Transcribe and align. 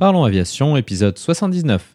Parlons 0.00 0.24
Aviation, 0.24 0.78
épisode 0.78 1.18
79. 1.18 1.94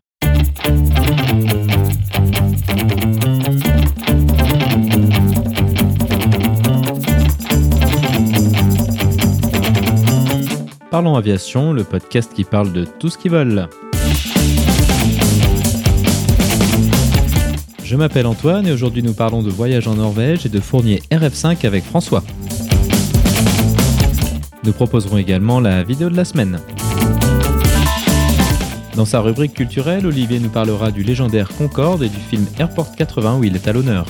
Parlons 10.92 11.16
Aviation, 11.16 11.74
le 11.74 11.84
podcast 11.84 12.32
qui 12.32 12.44
parle 12.44 12.72
de 12.72 12.86
tout 12.86 13.10
ce 13.10 13.18
qui 13.18 13.28
vole. 13.28 13.68
Je 17.84 17.96
m'appelle 17.96 18.28
Antoine 18.28 18.68
et 18.68 18.72
aujourd'hui 18.72 19.02
nous 19.02 19.16
parlons 19.16 19.42
de 19.42 19.50
voyage 19.50 19.88
en 19.88 19.96
Norvège 19.96 20.46
et 20.46 20.50
de 20.50 20.60
fournier 20.60 21.02
RF5 21.10 21.66
avec 21.66 21.84
François. 21.84 22.24
Nous 24.64 24.74
proposerons 24.74 25.18
également 25.18 25.60
la 25.60 25.82
vidéo 25.82 26.12
de 26.12 26.16
la 26.16 26.26
semaine. 26.26 26.60
Dans 28.96 29.04
sa 29.04 29.20
rubrique 29.20 29.54
culturelle, 29.54 30.06
Olivier 30.06 30.40
nous 30.40 30.50
parlera 30.50 30.90
du 30.90 31.04
légendaire 31.04 31.50
Concorde 31.58 32.02
et 32.04 32.08
du 32.08 32.16
film 32.16 32.46
Airport 32.58 32.96
80 32.96 33.40
où 33.40 33.44
il 33.44 33.54
est 33.54 33.68
à 33.68 33.74
l'honneur. 33.74 34.06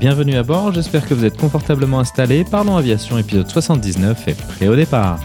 Bienvenue 0.00 0.34
à 0.34 0.42
bord, 0.42 0.70
j'espère 0.70 1.08
que 1.08 1.14
vous 1.14 1.24
êtes 1.24 1.38
confortablement 1.38 2.00
installés. 2.00 2.44
Parlons 2.44 2.76
aviation 2.76 3.16
épisode 3.16 3.48
79 3.48 4.28
et 4.28 4.34
prêt 4.34 4.68
au 4.68 4.76
départ. 4.76 5.18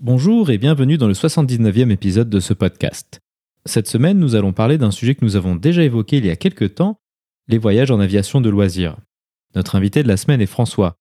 Bonjour 0.00 0.50
et 0.50 0.58
bienvenue 0.58 0.98
dans 0.98 1.08
le 1.08 1.14
79e 1.14 1.90
épisode 1.90 2.30
de 2.30 2.38
ce 2.38 2.54
podcast. 2.54 3.21
Cette 3.64 3.86
semaine, 3.86 4.18
nous 4.18 4.34
allons 4.34 4.52
parler 4.52 4.76
d'un 4.76 4.90
sujet 4.90 5.14
que 5.14 5.24
nous 5.24 5.36
avons 5.36 5.54
déjà 5.54 5.84
évoqué 5.84 6.16
il 6.16 6.26
y 6.26 6.30
a 6.30 6.36
quelques 6.36 6.74
temps, 6.74 6.98
les 7.48 7.58
voyages 7.58 7.92
en 7.92 8.00
aviation 8.00 8.40
de 8.40 8.50
loisirs. 8.50 8.96
Notre 9.54 9.76
invité 9.76 10.02
de 10.02 10.08
la 10.08 10.16
semaine 10.16 10.40
est 10.40 10.46
François. 10.46 10.96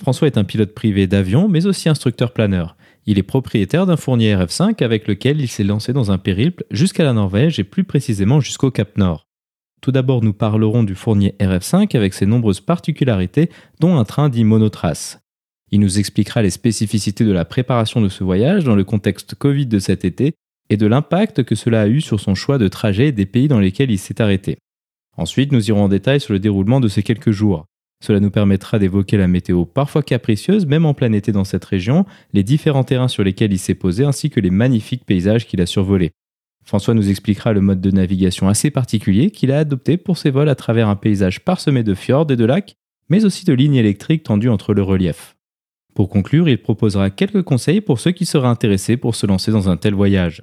François 0.00 0.28
est 0.28 0.38
un 0.38 0.44
pilote 0.44 0.74
privé 0.74 1.06
d'avion, 1.06 1.48
mais 1.48 1.66
aussi 1.66 1.88
instructeur 1.88 2.32
planeur. 2.32 2.76
Il 3.06 3.18
est 3.18 3.24
propriétaire 3.24 3.86
d'un 3.86 3.96
fournier 3.96 4.34
RF5 4.34 4.82
avec 4.82 5.08
lequel 5.08 5.40
il 5.40 5.48
s'est 5.48 5.64
lancé 5.64 5.92
dans 5.92 6.12
un 6.12 6.18
périple 6.18 6.64
jusqu'à 6.70 7.04
la 7.04 7.12
Norvège 7.12 7.58
et 7.58 7.64
plus 7.64 7.84
précisément 7.84 8.40
jusqu'au 8.40 8.70
Cap 8.70 8.96
Nord. 8.96 9.26
Tout 9.80 9.92
d'abord, 9.92 10.22
nous 10.22 10.32
parlerons 10.32 10.84
du 10.84 10.94
fournier 10.94 11.34
RF5 11.40 11.96
avec 11.96 12.14
ses 12.14 12.26
nombreuses 12.26 12.60
particularités, 12.60 13.50
dont 13.80 13.98
un 13.98 14.04
train 14.04 14.28
dit 14.28 14.44
monotrace. 14.44 15.20
Il 15.70 15.80
nous 15.80 15.98
expliquera 15.98 16.42
les 16.42 16.50
spécificités 16.50 17.24
de 17.24 17.32
la 17.32 17.44
préparation 17.44 18.00
de 18.00 18.08
ce 18.08 18.24
voyage 18.24 18.64
dans 18.64 18.76
le 18.76 18.84
contexte 18.84 19.34
Covid 19.34 19.66
de 19.66 19.78
cet 19.78 20.04
été 20.04 20.34
et 20.70 20.76
de 20.76 20.86
l'impact 20.86 21.42
que 21.42 21.54
cela 21.54 21.82
a 21.82 21.88
eu 21.88 22.00
sur 22.00 22.20
son 22.20 22.34
choix 22.34 22.58
de 22.58 22.68
trajet 22.68 23.12
des 23.12 23.26
pays 23.26 23.48
dans 23.48 23.60
lesquels 23.60 23.90
il 23.90 23.98
s'est 23.98 24.20
arrêté. 24.20 24.58
Ensuite, 25.16 25.52
nous 25.52 25.68
irons 25.68 25.84
en 25.84 25.88
détail 25.88 26.20
sur 26.20 26.32
le 26.32 26.40
déroulement 26.40 26.80
de 26.80 26.88
ces 26.88 27.02
quelques 27.02 27.30
jours. 27.30 27.66
Cela 28.04 28.20
nous 28.20 28.30
permettra 28.30 28.78
d'évoquer 28.78 29.16
la 29.16 29.28
météo 29.28 29.64
parfois 29.64 30.02
capricieuse, 30.02 30.66
même 30.66 30.84
en 30.84 30.94
plein 30.94 31.12
été 31.12 31.32
dans 31.32 31.44
cette 31.44 31.64
région, 31.64 32.04
les 32.32 32.42
différents 32.42 32.84
terrains 32.84 33.08
sur 33.08 33.24
lesquels 33.24 33.52
il 33.52 33.58
s'est 33.58 33.74
posé, 33.74 34.04
ainsi 34.04 34.28
que 34.28 34.40
les 34.40 34.50
magnifiques 34.50 35.06
paysages 35.06 35.46
qu'il 35.46 35.60
a 35.60 35.66
survolés. 35.66 36.10
François 36.64 36.94
nous 36.94 37.08
expliquera 37.08 37.52
le 37.52 37.60
mode 37.60 37.80
de 37.80 37.90
navigation 37.90 38.48
assez 38.48 38.70
particulier 38.70 39.30
qu'il 39.30 39.52
a 39.52 39.58
adopté 39.58 39.96
pour 39.96 40.18
ses 40.18 40.30
vols 40.30 40.48
à 40.48 40.54
travers 40.54 40.88
un 40.88 40.96
paysage 40.96 41.44
parsemé 41.44 41.82
de 41.82 41.94
fjords 41.94 42.30
et 42.30 42.36
de 42.36 42.44
lacs, 42.44 42.74
mais 43.08 43.24
aussi 43.24 43.44
de 43.44 43.52
lignes 43.52 43.74
électriques 43.74 44.24
tendues 44.24 44.48
entre 44.48 44.74
le 44.74 44.82
relief. 44.82 45.36
Pour 45.94 46.08
conclure, 46.08 46.48
il 46.48 46.60
proposera 46.60 47.10
quelques 47.10 47.42
conseils 47.42 47.80
pour 47.80 48.00
ceux 48.00 48.10
qui 48.10 48.26
seraient 48.26 48.48
intéressés 48.48 48.96
pour 48.96 49.14
se 49.14 49.26
lancer 49.26 49.52
dans 49.52 49.68
un 49.68 49.76
tel 49.76 49.94
voyage. 49.94 50.42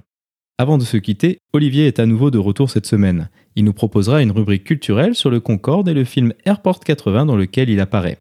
Avant 0.61 0.77
de 0.77 0.83
se 0.83 0.97
quitter, 0.97 1.39
Olivier 1.53 1.87
est 1.87 1.97
à 1.97 2.05
nouveau 2.05 2.29
de 2.29 2.37
retour 2.37 2.69
cette 2.69 2.85
semaine. 2.85 3.31
Il 3.55 3.63
nous 3.63 3.73
proposera 3.73 4.21
une 4.21 4.29
rubrique 4.29 4.63
culturelle 4.63 5.15
sur 5.15 5.31
le 5.31 5.39
Concorde 5.39 5.89
et 5.89 5.95
le 5.95 6.03
film 6.03 6.35
Airport 6.45 6.81
80 6.81 7.25
dans 7.25 7.35
lequel 7.35 7.71
il 7.71 7.79
apparaît. 7.79 8.19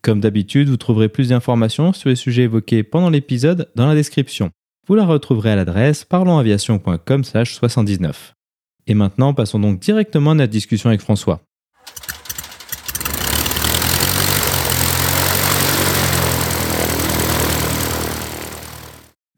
Comme 0.00 0.20
d'habitude, 0.20 0.70
vous 0.70 0.78
trouverez 0.78 1.10
plus 1.10 1.28
d'informations 1.28 1.92
sur 1.92 2.08
les 2.08 2.16
sujets 2.16 2.44
évoqués 2.44 2.82
pendant 2.82 3.10
l'épisode 3.10 3.70
dans 3.76 3.86
la 3.86 3.94
description. 3.94 4.48
Vous 4.88 4.94
la 4.94 5.04
retrouverez 5.04 5.50
à 5.50 5.56
l'adresse 5.56 6.06
parlonsaviation.com/79. 6.06 8.32
Et 8.86 8.94
maintenant, 8.94 9.34
passons 9.34 9.60
donc 9.60 9.78
directement 9.78 10.30
à 10.30 10.34
notre 10.34 10.52
discussion 10.52 10.88
avec 10.88 11.02
François. 11.02 11.42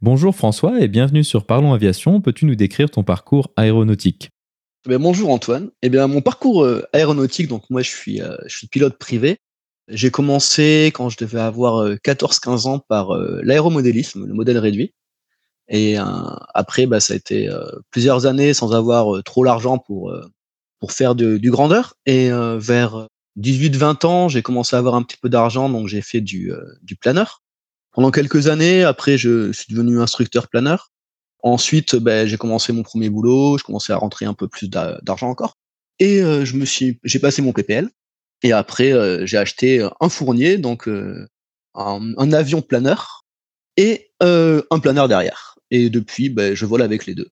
Bonjour 0.00 0.32
François 0.32 0.80
et 0.80 0.86
bienvenue 0.86 1.24
sur 1.24 1.44
Parlons 1.44 1.72
Aviation. 1.72 2.20
Peux-tu 2.20 2.44
nous 2.44 2.54
décrire 2.54 2.88
ton 2.88 3.02
parcours 3.02 3.50
aéronautique? 3.56 4.30
Eh 4.88 4.96
Bonjour 4.96 5.28
Antoine. 5.30 5.70
Eh 5.82 5.88
bien, 5.88 6.06
mon 6.06 6.20
parcours 6.20 6.62
euh, 6.62 6.86
aéronautique, 6.92 7.48
donc 7.48 7.64
moi 7.68 7.82
je 7.82 7.90
suis, 7.90 8.22
euh, 8.22 8.36
je 8.46 8.58
suis 8.58 8.68
pilote 8.68 8.96
privé. 8.96 9.38
J'ai 9.88 10.12
commencé 10.12 10.92
quand 10.94 11.08
je 11.08 11.16
devais 11.18 11.40
avoir 11.40 11.84
14-15 11.84 12.68
euh, 12.68 12.70
ans 12.70 12.78
par 12.78 13.12
l'aéromodélisme, 13.42 14.24
le 14.24 14.34
modèle 14.34 14.58
réduit. 14.58 14.94
Et 15.68 15.96
après, 16.54 16.86
bah, 16.86 17.00
ça 17.00 17.14
a 17.14 17.16
été 17.16 17.50
plusieurs 17.90 18.24
années 18.26 18.54
sans 18.54 18.74
avoir 18.74 19.22
trop 19.24 19.44
l'argent 19.44 19.78
pour, 19.78 20.14
pour 20.78 20.92
faire 20.92 21.14
du 21.14 21.50
grandeur. 21.50 21.94
Et 22.06 22.30
vers 22.30 23.08
18-20 23.38 24.06
ans, 24.06 24.28
j'ai 24.28 24.42
commencé 24.42 24.76
à 24.76 24.78
avoir 24.78 24.94
un 24.94 25.02
petit 25.02 25.18
peu 25.20 25.28
d'argent, 25.28 25.68
donc 25.68 25.88
j'ai 25.88 26.02
fait 26.02 26.20
du 26.20 26.52
planeur 27.00 27.42
pendant 27.98 28.12
quelques 28.12 28.46
années. 28.46 28.84
Après, 28.84 29.18
je 29.18 29.50
suis 29.50 29.74
devenu 29.74 30.00
instructeur 30.00 30.46
planeur. 30.46 30.92
Ensuite, 31.42 31.96
ben, 31.96 32.28
j'ai 32.28 32.36
commencé 32.36 32.72
mon 32.72 32.84
premier 32.84 33.10
boulot, 33.10 33.58
je 33.58 33.64
commençais 33.64 33.92
à 33.92 33.96
rentrer 33.96 34.24
un 34.24 34.34
peu 34.34 34.46
plus 34.46 34.70
d'argent 34.70 35.28
encore. 35.28 35.54
Et 35.98 36.22
euh, 36.22 36.44
je 36.44 36.54
me 36.54 36.64
suis, 36.64 37.00
j'ai 37.02 37.18
passé 37.18 37.42
mon 37.42 37.52
PPL. 37.52 37.90
Et 38.44 38.52
après, 38.52 38.92
euh, 38.92 39.26
j'ai 39.26 39.36
acheté 39.36 39.84
un 40.00 40.08
fournier, 40.08 40.58
donc 40.58 40.86
euh, 40.86 41.26
un, 41.74 42.32
avion 42.32 42.62
planeur 42.62 43.24
et 43.76 44.12
un 44.20 44.78
planeur 44.80 45.08
derrière. 45.08 45.56
Et 45.72 45.90
depuis, 45.90 46.28
ben, 46.28 46.54
je 46.54 46.66
vole 46.66 46.82
avec 46.82 47.04
les 47.04 47.16
deux. 47.16 47.30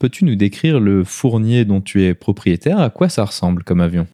Peux-tu 0.00 0.24
nous 0.24 0.34
décrire 0.34 0.80
le 0.80 1.04
fournier 1.04 1.64
dont 1.64 1.80
tu 1.80 2.02
es 2.02 2.14
propriétaire? 2.14 2.80
À 2.80 2.90
quoi 2.90 3.08
ça 3.08 3.24
ressemble 3.24 3.62
comme 3.62 3.80
avion? 3.80 4.08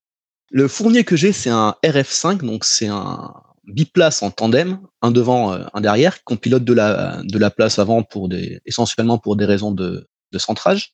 Le 0.51 0.69
fournier 0.69 1.05
que 1.05 1.17
j'ai, 1.17 1.33
c'est 1.33 1.49
un 1.49 1.75
RF5, 1.83 2.45
donc 2.45 2.67
c'est 2.67 2.89
un, 2.89 3.33
biplace 3.67 4.23
en 4.23 4.31
tandem, 4.31 4.79
un 5.03 5.11
devant, 5.11 5.53
euh, 5.53 5.65
un 5.75 5.81
derrière, 5.81 6.23
qu'on 6.25 6.37
pilote 6.37 6.65
de 6.65 6.73
la, 6.73 7.23
de 7.25 7.39
la 7.39 7.51
place 7.51 7.79
avant 7.79 8.03
pour 8.03 8.29
des, 8.29 8.61
essentiellement 8.65 9.19
pour 9.19 9.37
des 9.37 9.45
raisons 9.45 9.73
de, 9.73 10.09
de 10.33 10.39
centrage. 10.39 10.93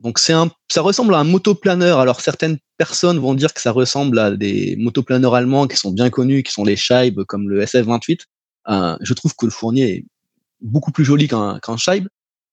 Donc 0.00 0.18
c'est 0.18 0.32
un, 0.32 0.50
ça 0.70 0.80
ressemble 0.80 1.14
à 1.14 1.18
un 1.18 1.24
motoplaneur. 1.24 1.98
Alors 1.98 2.20
certaines 2.20 2.58
personnes 2.76 3.18
vont 3.18 3.34
dire 3.34 3.52
que 3.52 3.60
ça 3.60 3.72
ressemble 3.72 4.18
à 4.18 4.30
des 4.30 4.76
motoplaneurs 4.78 5.34
allemands 5.34 5.66
qui 5.66 5.76
sont 5.76 5.90
bien 5.90 6.08
connus, 6.08 6.42
qui 6.42 6.52
sont 6.52 6.64
les 6.64 6.76
Scheib 6.76 7.22
comme 7.24 7.48
le 7.48 7.64
SF28. 7.64 8.20
Euh, 8.68 8.96
je 9.00 9.14
trouve 9.14 9.34
que 9.34 9.46
le 9.46 9.50
Fournier 9.50 9.90
est 9.90 10.06
beaucoup 10.60 10.92
plus 10.92 11.04
joli 11.04 11.26
qu'un 11.26 11.58
qu'un 11.60 11.76
Scheib. 11.76 12.08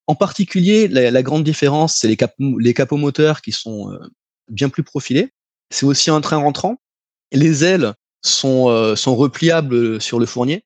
En 0.08 0.16
particulier, 0.16 0.88
la, 0.88 1.24
grande 1.24 1.44
différence, 1.44 1.98
c'est 1.98 2.08
les, 2.08 2.16
cap, 2.16 2.36
les 2.40 2.76
capomoteurs 2.76 3.42
qui 3.42 3.52
sont 3.52 3.92
euh, 3.92 3.98
bien 4.50 4.70
plus 4.70 4.84
profilés. 4.84 5.32
C'est 5.72 5.88
aussi 5.88 6.12
un 6.12 6.22
train 6.22 6.38
rentrant. 6.38 6.78
Les 7.32 7.64
ailes 7.64 7.94
sont, 8.22 8.70
euh, 8.70 8.96
sont 8.96 9.16
repliables 9.16 10.02
sur 10.02 10.20
le 10.20 10.26
fournier? 10.26 10.64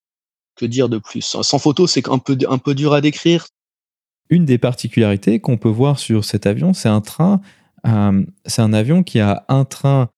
Que 0.56 0.66
dire 0.66 0.90
de 0.90 0.98
plus? 0.98 1.22
Sans 1.22 1.60
photo, 1.60 1.88
c'est 1.88 2.08
un 2.10 2.18
peu, 2.18 2.38
un 2.50 2.58
peu 2.58 2.76
dur 2.76 2.94
à 2.94 3.02
décrire. 3.02 3.48
Une 4.30 4.46
des 4.46 4.58
particularités 4.58 5.40
qu'on 5.40 5.58
peut 5.58 5.70
voir 5.70 6.00
sur 6.00 6.26
cet 6.26 6.46
avion, 6.46 6.74
c'est 6.74 6.90
un 6.90 7.02
train, 7.02 7.42
euh, 7.88 8.24
c'est 8.46 8.62
un 8.62 8.74
avion 8.74 9.04
qui 9.04 9.20
a 9.20 9.46
un 9.48 9.66
train 9.66 10.10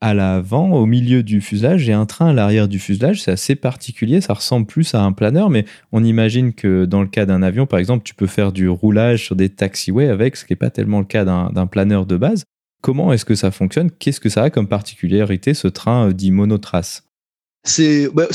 à 0.00 0.14
l'avant, 0.14 0.70
au 0.70 0.86
milieu 0.86 1.22
du 1.22 1.42
fuselage, 1.42 1.86
et 1.88 1.92
un 1.92 2.06
train 2.06 2.30
à 2.30 2.32
l'arrière 2.32 2.68
du 2.68 2.78
fuselage. 2.78 3.22
C'est 3.22 3.32
assez 3.32 3.54
particulier, 3.54 4.22
ça 4.22 4.32
ressemble 4.32 4.66
plus 4.66 4.94
à 4.94 5.02
un 5.02 5.12
planeur, 5.12 5.50
mais 5.50 5.66
on 5.92 6.02
imagine 6.02 6.54
que 6.54 6.86
dans 6.86 7.02
le 7.02 7.06
cas 7.06 7.26
d'un 7.26 7.42
avion, 7.42 7.66
par 7.66 7.78
exemple, 7.78 8.02
tu 8.02 8.14
peux 8.14 8.26
faire 8.26 8.52
du 8.52 8.68
roulage 8.68 9.26
sur 9.26 9.36
des 9.36 9.50
taxiways 9.50 10.08
avec, 10.08 10.36
ce 10.36 10.46
qui 10.46 10.52
n'est 10.52 10.56
pas 10.56 10.70
tellement 10.70 11.00
le 11.00 11.04
cas 11.04 11.24
d'un 11.24 11.66
planeur 11.66 12.06
de 12.06 12.16
base. 12.16 12.44
Comment 12.80 13.12
est-ce 13.12 13.24
que 13.24 13.34
ça 13.34 13.50
fonctionne? 13.50 13.90
Qu'est-ce 13.90 14.20
que 14.20 14.28
ça 14.28 14.44
a 14.44 14.50
comme 14.50 14.68
particularité 14.68 15.52
ce 15.54 15.68
train 15.68 16.08
euh, 16.08 16.12
dit 16.12 16.30
monotrace? 16.30 17.04
C'est 17.64 18.08
bah, 18.08 18.26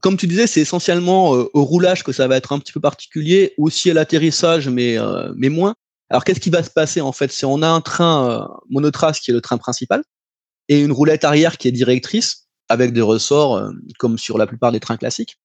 comme 0.00 0.16
tu 0.16 0.26
disais, 0.26 0.46
c'est 0.46 0.60
essentiellement 0.60 1.36
euh, 1.36 1.48
au 1.54 1.64
roulage 1.64 2.02
que 2.02 2.12
ça 2.12 2.26
va 2.26 2.36
être 2.36 2.52
un 2.52 2.58
petit 2.58 2.72
peu 2.72 2.80
particulier, 2.80 3.54
aussi 3.58 3.90
à 3.90 3.94
l'atterrissage, 3.94 4.68
mais 4.68 4.98
euh, 4.98 5.32
mais 5.36 5.50
moins. 5.50 5.74
Alors 6.10 6.24
qu'est-ce 6.24 6.40
qui 6.40 6.50
va 6.50 6.62
se 6.62 6.70
passer 6.70 7.00
en 7.00 7.12
fait? 7.12 7.30
Si 7.30 7.44
on 7.44 7.62
a 7.62 7.68
un 7.68 7.80
train 7.80 8.46
monotrace 8.68 9.20
qui 9.20 9.30
est 9.30 9.34
le 9.34 9.40
train 9.40 9.56
principal 9.56 10.02
et 10.68 10.80
une 10.80 10.92
roulette 10.92 11.24
arrière 11.24 11.56
qui 11.56 11.68
est 11.68 11.72
directrice 11.72 12.48
avec 12.68 12.92
des 12.92 13.00
ressorts 13.00 13.72
comme 13.98 14.18
sur 14.18 14.36
la 14.36 14.46
plupart 14.46 14.72
des 14.72 14.80
trains 14.80 14.98
classiques. 14.98 15.38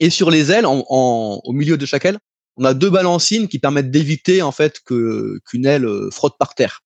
Et 0.00 0.08
sur 0.08 0.30
les 0.30 0.50
ailes, 0.52 0.64
au 0.66 1.52
milieu 1.52 1.76
de 1.76 1.84
chaque 1.84 2.06
aile, 2.06 2.18
on 2.56 2.64
a 2.64 2.72
deux 2.72 2.88
balancines 2.88 3.46
qui 3.46 3.58
permettent 3.58 3.90
d'éviter 3.90 4.40
en 4.40 4.52
fait 4.52 4.80
que 4.86 5.38
qu'une 5.44 5.66
aile 5.66 5.86
frotte 6.10 6.38
par 6.38 6.54
terre. 6.54 6.80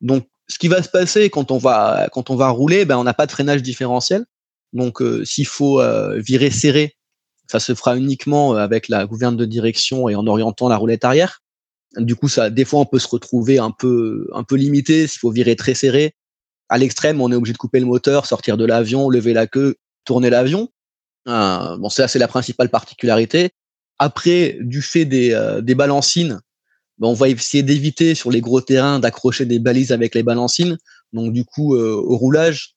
Donc 0.00 0.26
ce 0.52 0.58
qui 0.58 0.68
va 0.68 0.82
se 0.82 0.88
passer 0.88 1.30
quand 1.30 1.50
on 1.50 1.58
va 1.58 2.08
quand 2.12 2.28
on 2.28 2.36
va 2.36 2.50
rouler, 2.50 2.84
ben 2.84 2.98
on 2.98 3.04
n'a 3.04 3.14
pas 3.14 3.26
de 3.26 3.32
freinage 3.32 3.62
différentiel. 3.62 4.26
Donc 4.74 5.00
euh, 5.00 5.24
s'il 5.24 5.46
faut 5.46 5.80
euh, 5.80 6.18
virer 6.18 6.50
serré, 6.50 6.96
ça 7.50 7.58
se 7.58 7.74
fera 7.74 7.96
uniquement 7.96 8.54
euh, 8.54 8.58
avec 8.58 8.88
la 8.88 9.06
gouverne 9.06 9.36
de 9.36 9.46
direction 9.46 10.10
et 10.10 10.14
en 10.14 10.26
orientant 10.26 10.68
la 10.68 10.76
roulette 10.76 11.04
arrière. 11.04 11.40
Du 11.96 12.16
coup, 12.16 12.28
ça, 12.28 12.48
des 12.50 12.64
fois, 12.64 12.80
on 12.80 12.86
peut 12.86 12.98
se 12.98 13.08
retrouver 13.08 13.58
un 13.58 13.70
peu 13.70 14.28
un 14.34 14.44
peu 14.44 14.56
limité 14.56 15.06
s'il 15.06 15.20
faut 15.20 15.30
virer 15.30 15.56
très 15.56 15.74
serré. 15.74 16.14
à 16.68 16.78
l'extrême, 16.78 17.20
on 17.20 17.30
est 17.32 17.34
obligé 17.34 17.52
de 17.52 17.58
couper 17.58 17.80
le 17.80 17.86
moteur, 17.86 18.26
sortir 18.26 18.56
de 18.56 18.64
l'avion, 18.64 19.10
lever 19.10 19.34
la 19.34 19.46
queue, 19.46 19.76
tourner 20.04 20.30
l'avion. 20.30 20.68
Euh, 21.28 21.76
bon, 21.78 21.88
ça 21.88 22.08
c'est 22.08 22.18
la 22.18 22.28
principale 22.28 22.68
particularité. 22.68 23.50
Après, 23.98 24.58
du 24.60 24.82
fait 24.82 25.04
des, 25.04 25.32
euh, 25.32 25.60
des 25.60 25.74
balancines, 25.74 26.40
ben, 27.02 27.08
on 27.08 27.14
va 27.14 27.28
essayer 27.28 27.64
d'éviter 27.64 28.14
sur 28.14 28.30
les 28.30 28.40
gros 28.40 28.60
terrains 28.60 29.00
d'accrocher 29.00 29.44
des 29.44 29.58
balises 29.58 29.90
avec 29.90 30.14
les 30.14 30.22
balancines. 30.22 30.78
Donc 31.12 31.32
du 31.32 31.44
coup, 31.44 31.74
euh, 31.74 31.96
au 31.96 32.16
roulage, 32.16 32.76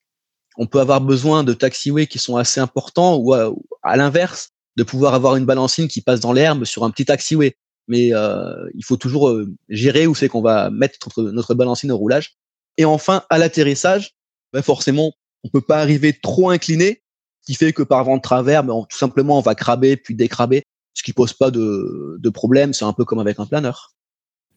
on 0.58 0.66
peut 0.66 0.80
avoir 0.80 1.00
besoin 1.00 1.44
de 1.44 1.54
taxiways 1.54 2.08
qui 2.08 2.18
sont 2.18 2.36
assez 2.36 2.60
importants 2.60 3.18
ou 3.18 3.36
à, 3.36 3.98
l'inverse, 3.98 4.50
de 4.78 4.84
pouvoir 4.84 5.14
avoir 5.14 5.36
une 5.36 5.46
balancine 5.46 5.88
qui 5.88 6.02
passe 6.02 6.22
dans 6.22 6.34
l'herbe 6.34 6.66
sur 6.66 6.84
un 6.84 6.90
petit 6.90 7.06
taxiway. 7.06 7.56
Mais 7.88 8.16
euh, 8.16 8.68
il 8.74 8.84
faut 8.84 8.98
toujours 8.98 9.30
euh, 9.30 9.54
gérer 9.70 10.08
où 10.08 10.16
c'est 10.16 10.28
qu'on 10.28 10.42
va 10.42 10.72
mettre 10.72 10.98
notre, 11.20 11.54
balancine 11.54 11.92
au 11.92 11.98
roulage. 11.98 12.34
Et 12.78 12.86
enfin, 12.86 13.22
à 13.30 13.38
l'atterrissage, 13.38 14.16
ben 14.54 14.64
forcément, 14.64 15.14
on 15.44 15.50
peut 15.50 15.62
pas 15.62 15.78
arriver 15.78 16.14
trop 16.20 16.50
incliné, 16.50 17.04
qui 17.46 17.54
fait 17.54 17.74
que 17.74 17.84
par 17.84 18.04
vent 18.04 18.18
de 18.18 18.24
travers, 18.24 18.64
ben 18.64 18.88
tout 18.90 18.98
simplement, 18.98 19.38
on 19.38 19.42
va 19.42 19.54
craber 19.54 19.98
puis 19.98 20.16
décraber, 20.16 20.64
ce 20.96 21.04
qui 21.04 21.14
pose 21.14 21.34
pas 21.34 21.52
de, 21.52 22.18
de 22.20 22.30
problème. 22.30 22.74
C'est 22.74 22.86
un 22.86 22.94
peu 22.94 23.06
comme 23.06 23.20
avec 23.20 23.40
un 23.40 23.46
planeur. 23.46 23.92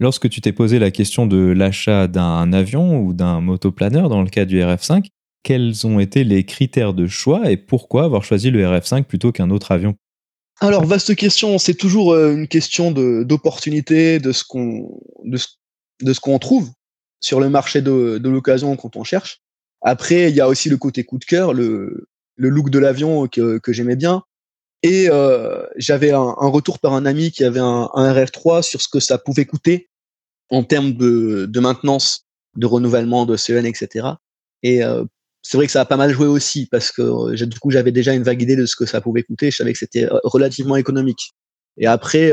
Lorsque 0.01 0.29
tu 0.29 0.41
t'es 0.41 0.53
posé 0.53 0.79
la 0.79 0.91
question 0.91 1.27
de 1.27 1.39
l'achat 1.39 2.07
d'un 2.07 2.53
avion 2.53 3.01
ou 3.01 3.13
d'un 3.13 3.41
motoplaneur 3.41 4.09
dans 4.09 4.23
le 4.23 4.29
cas 4.29 4.45
du 4.45 4.61
RF5, 4.61 5.07
quels 5.43 5.87
ont 5.87 5.99
été 5.99 6.25
les 6.25 6.45
critères 6.45 6.95
de 6.95 7.07
choix 7.07 7.51
et 7.51 7.57
pourquoi 7.57 8.05
avoir 8.05 8.23
choisi 8.23 8.51
le 8.51 8.63
RF5 8.65 9.05
plutôt 9.05 9.33
qu'un 9.33 9.51
autre 9.51 9.73
avion? 9.73 9.97
Alors, 10.61 10.85
vaste 10.85 11.15
question, 11.15 11.59
c'est 11.59 11.75
toujours 11.75 12.13
euh, 12.13 12.33
une 12.33 12.49
question 12.49 12.91
d'opportunité, 12.91 14.19
de, 14.19 14.33
ce 14.33 14.43
qu'on 14.45 16.39
trouve 16.39 16.71
sur 17.21 17.41
le 17.41 17.49
marché 17.49 17.81
de, 17.81 18.21
l'occasion 18.23 18.77
quand 18.77 18.97
on 18.97 19.05
cherche. 19.05 19.41
Après, 19.83 20.31
il 20.31 20.37
y 20.37 20.41
a 20.41 20.49
aussi 20.49 20.69
le 20.69 20.77
côté 20.77 21.05
coup 21.05 21.19
de 21.19 21.25
cœur, 21.25 21.55
le, 21.55 22.09
look 22.37 22.71
de 22.71 22.79
l'avion 22.79 23.29
que, 23.29 23.61
j'aimais 23.69 23.97
bien. 23.97 24.23
Et 24.83 25.09
euh, 25.11 25.65
j'avais 25.77 26.11
un, 26.11 26.35
retour 26.37 26.81
par 26.81 26.93
un 26.93 27.07
ami 27.07 27.31
qui 27.31 27.45
avait 27.45 27.61
un, 27.61 27.89
RF3 27.95 28.63
sur 28.63 28.81
ce 28.81 28.89
que 28.89 29.01
ça 29.01 29.19
pouvait 29.19 29.45
coûter 29.45 29.88
en 30.51 30.63
termes 30.63 30.93
de, 30.93 31.61
maintenance, 31.61 32.27
de 32.57 32.67
renouvellement 32.67 33.27
de 33.27 33.37
CEN, 33.37 33.67
etc. 33.67 34.09
Et 34.63 34.83
euh, 34.83 35.05
c'est 35.43 35.57
vrai 35.57 35.67
que 35.67 35.73
ça 35.73 35.83
a 35.83 35.85
pas 35.85 35.97
mal 35.97 36.13
joué 36.13 36.27
aussi 36.27 36.67
parce 36.67 36.91
que 36.91 37.03
euh, 37.03 37.47
du 37.47 37.59
coup 37.59 37.71
j'avais 37.71 37.93
déjà 37.93 38.15
une 38.15 38.23
vague 38.23 38.43
idée 38.43 38.57
de 38.57 38.67
ce 38.67 38.77
que 38.77 38.87
ça 38.87 39.01
pouvait 39.01 39.23
coûter. 39.23 39.51
Je 39.51 39.57
savais 39.57 39.73
que 39.73 39.79
c'était 39.79 40.05
euh, 40.05 40.19
relativement 40.25 40.77
économique. 40.77 41.33
Et 41.77 41.87
après, 41.87 42.33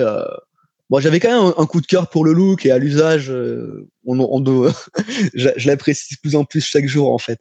bon, 0.90 1.00
j'avais 1.00 1.20
quand 1.20 1.30
même 1.30 1.54
un, 1.56 1.66
coup 1.68 1.80
de 1.80 1.86
cœur 1.86 2.10
pour 2.10 2.26
le 2.26 2.34
look 2.34 2.66
et 2.66 2.72
à 2.72 2.80
l'usage, 2.80 3.32
on, 4.06 4.20
on, 4.20 4.44
je, 5.36 5.50
je 5.56 5.68
l'apprécie 5.68 6.16
de 6.16 6.20
plus 6.20 6.36
en 6.36 6.46
plus 6.46 6.66
chaque 6.66 6.88
jour 6.88 7.12
en 7.12 7.20
fait. 7.20 7.38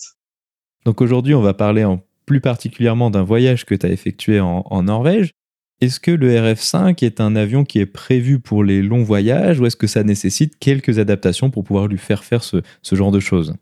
Donc 0.85 1.01
aujourd'hui, 1.01 1.35
on 1.35 1.41
va 1.41 1.55
parler 1.55 1.83
en 1.83 2.05
plus 2.27 2.43
particulièrement 2.43 3.11
d'un 3.11 3.23
voyage 3.23 3.65
que 3.65 3.75
tu 3.75 3.87
as 3.87 3.89
effectué 3.89 4.39
en 4.39 4.83
Norvège. 4.83 5.33
Est-ce 5.81 6.01
que 6.01 6.11
le 6.11 6.35
RF5 6.35 7.05
est 7.05 7.21
un 7.21 7.37
avion 7.37 7.65
qui 7.65 7.81
est 7.81 7.87
prévu 7.87 8.39
pour 8.39 8.65
les 8.65 8.81
longs 8.81 9.03
voyages 9.03 9.61
ou 9.61 9.67
est-ce 9.67 9.77
que 9.77 9.87
ça 9.87 10.03
nécessite 10.03 10.59
quelques 10.59 10.99
adaptations 10.99 11.51
pour 11.51 11.65
pouvoir 11.65 11.89
lui 11.89 11.99
faire 11.99 12.25
faire 12.25 12.45
ce, 12.45 12.63
genre 12.93 13.11
de 13.11 13.21
choses? 13.21 13.55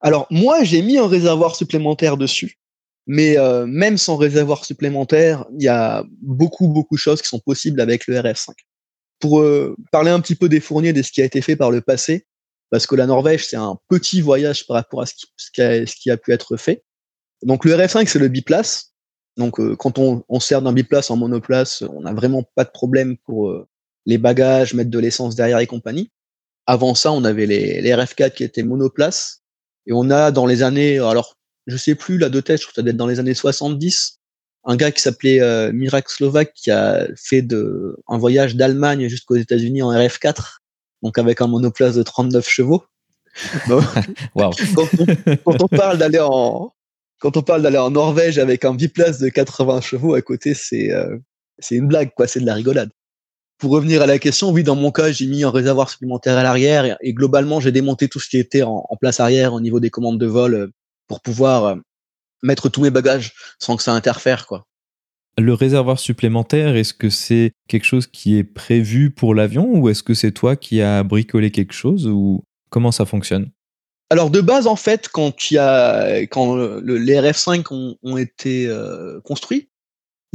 Alors 0.00 0.26
moi, 0.30 0.64
j'ai 0.64 0.82
mis 0.82 0.98
un 0.98 1.06
réservoir 1.06 1.54
supplémentaire 1.54 2.16
dessus. 2.16 2.58
Mais 3.06 3.36
euh, 3.36 3.66
même 3.66 3.98
sans 3.98 4.16
réservoir 4.16 4.64
supplémentaire, 4.64 5.44
il 5.58 5.64
y 5.64 5.68
a 5.68 6.04
beaucoup, 6.20 6.68
beaucoup 6.68 6.94
de 6.94 7.00
choses 7.00 7.20
qui 7.20 7.28
sont 7.28 7.40
possibles 7.40 7.80
avec 7.80 8.06
le 8.06 8.16
RF5. 8.16 8.50
Pour 9.18 9.40
euh, 9.40 9.76
parler 9.90 10.10
un 10.10 10.20
petit 10.20 10.36
peu 10.36 10.48
des 10.48 10.60
fourniers, 10.60 10.92
de 10.92 11.02
ce 11.02 11.10
qui 11.10 11.20
a 11.20 11.24
été 11.24 11.40
fait 11.42 11.56
par 11.56 11.70
le 11.70 11.80
passé, 11.80 12.26
parce 12.70 12.86
que 12.86 12.94
la 12.94 13.06
Norvège, 13.06 13.46
c'est 13.46 13.56
un 13.56 13.76
petit 13.88 14.20
voyage 14.20 14.66
par 14.66 14.76
rapport 14.76 15.02
à 15.02 15.06
ce 15.06 15.14
qui, 15.52 15.62
a, 15.62 15.86
ce 15.86 15.94
qui 15.96 16.10
a 16.10 16.16
pu 16.16 16.32
être 16.32 16.56
fait. 16.56 16.84
Donc 17.42 17.64
le 17.64 17.72
RF5, 17.72 18.06
c'est 18.06 18.18
le 18.18 18.28
biplace. 18.28 18.91
Donc 19.36 19.60
euh, 19.60 19.76
quand 19.76 19.98
on, 19.98 20.24
on 20.28 20.40
sert 20.40 20.62
d'un 20.62 20.72
biplace 20.72 21.10
en 21.10 21.16
monoplace, 21.16 21.82
on 21.82 22.02
n'a 22.02 22.12
vraiment 22.12 22.44
pas 22.54 22.64
de 22.64 22.70
problème 22.70 23.16
pour 23.16 23.48
euh, 23.48 23.66
les 24.06 24.18
bagages, 24.18 24.74
mettre 24.74 24.90
de 24.90 24.98
l'essence 24.98 25.34
derrière 25.34 25.58
et 25.58 25.66
compagnie. 25.66 26.10
Avant 26.66 26.94
ça, 26.94 27.12
on 27.12 27.24
avait 27.24 27.46
les, 27.46 27.80
les 27.80 27.90
RF4 27.90 28.32
qui 28.32 28.44
étaient 28.44 28.62
monoplaces. 28.62 29.42
Et 29.86 29.92
on 29.92 30.10
a 30.10 30.30
dans 30.30 30.46
les 30.46 30.62
années, 30.62 30.98
alors 30.98 31.36
je 31.66 31.76
sais 31.76 31.94
plus 31.94 32.18
la 32.18 32.28
de 32.28 32.40
tête, 32.40 32.60
je 32.60 32.66
crois 32.66 32.72
que 32.72 32.76
ça 32.76 32.82
doit 32.82 32.90
être 32.90 32.96
dans 32.96 33.06
les 33.06 33.20
années 33.20 33.34
70, 33.34 34.20
un 34.64 34.76
gars 34.76 34.92
qui 34.92 35.00
s'appelait 35.00 35.40
euh, 35.40 35.72
Mirak 35.72 36.08
Slovak 36.08 36.52
qui 36.54 36.70
a 36.70 37.08
fait 37.16 37.42
de, 37.42 37.96
un 38.08 38.18
voyage 38.18 38.54
d'Allemagne 38.54 39.08
jusqu'aux 39.08 39.36
États-Unis 39.36 39.82
en 39.82 39.92
RF4, 39.92 40.58
donc 41.02 41.18
avec 41.18 41.40
un 41.40 41.48
monoplace 41.48 41.94
de 41.94 42.02
39 42.02 42.48
chevaux. 42.48 42.84
wow. 43.68 44.50
quand, 44.74 44.88
on, 45.00 45.36
quand 45.44 45.62
on 45.62 45.68
parle 45.68 45.98
d'aller 45.98 46.20
en, 46.20 46.72
quand 47.22 47.36
on 47.36 47.42
parle 47.42 47.62
d'aller 47.62 47.78
en 47.78 47.92
Norvège 47.92 48.40
avec 48.40 48.64
un 48.64 48.74
biplace 48.74 49.20
de 49.20 49.28
80 49.28 49.80
chevaux 49.80 50.14
à 50.14 50.22
côté, 50.22 50.54
c'est 50.54 50.90
euh, 50.90 51.16
c'est 51.60 51.76
une 51.76 51.86
blague, 51.86 52.10
quoi, 52.16 52.26
c'est 52.26 52.40
de 52.40 52.46
la 52.46 52.54
rigolade. 52.54 52.90
Pour 53.58 53.70
revenir 53.70 54.02
à 54.02 54.06
la 54.06 54.18
question, 54.18 54.50
oui, 54.50 54.64
dans 54.64 54.74
mon 54.74 54.90
cas, 54.90 55.12
j'ai 55.12 55.28
mis 55.28 55.44
un 55.44 55.50
réservoir 55.50 55.88
supplémentaire 55.88 56.36
à 56.36 56.42
l'arrière 56.42 56.96
et, 57.00 57.14
globalement, 57.14 57.60
j'ai 57.60 57.70
démonté 57.70 58.08
tout 58.08 58.18
ce 58.18 58.28
qui 58.28 58.38
était 58.38 58.64
en, 58.64 58.84
en, 58.88 58.96
place 58.96 59.20
arrière 59.20 59.54
au 59.54 59.60
niveau 59.60 59.78
des 59.78 59.88
commandes 59.88 60.18
de 60.18 60.26
vol 60.26 60.54
euh, 60.54 60.66
pour 61.06 61.20
pouvoir 61.20 61.64
euh, 61.64 61.76
mettre 62.42 62.68
tous 62.68 62.82
mes 62.82 62.90
bagages 62.90 63.32
sans 63.60 63.76
que 63.76 63.84
ça 63.84 63.92
interfère, 63.92 64.48
quoi. 64.48 64.66
Le 65.38 65.54
réservoir 65.54 66.00
supplémentaire, 66.00 66.74
est-ce 66.74 66.92
que 66.92 67.08
c'est 67.08 67.52
quelque 67.68 67.86
chose 67.86 68.08
qui 68.08 68.36
est 68.36 68.44
prévu 68.44 69.12
pour 69.12 69.32
l'avion 69.34 69.70
ou 69.72 69.88
est-ce 69.88 70.02
que 70.02 70.12
c'est 70.12 70.32
toi 70.32 70.56
qui 70.56 70.82
as 70.82 71.04
bricolé 71.04 71.52
quelque 71.52 71.72
chose 71.72 72.08
ou 72.08 72.44
comment 72.68 72.90
ça 72.90 73.06
fonctionne? 73.06 73.50
Alors 74.12 74.30
de 74.30 74.42
base 74.42 74.66
en 74.66 74.76
fait 74.76 75.08
quand 75.08 75.50
y 75.50 75.56
a 75.56 76.26
quand 76.26 76.54
le, 76.54 76.98
les 76.98 77.14
RF5 77.14 77.64
ont, 77.70 77.96
ont 78.02 78.18
été 78.18 78.66
euh, 78.66 79.20
construits, 79.22 79.70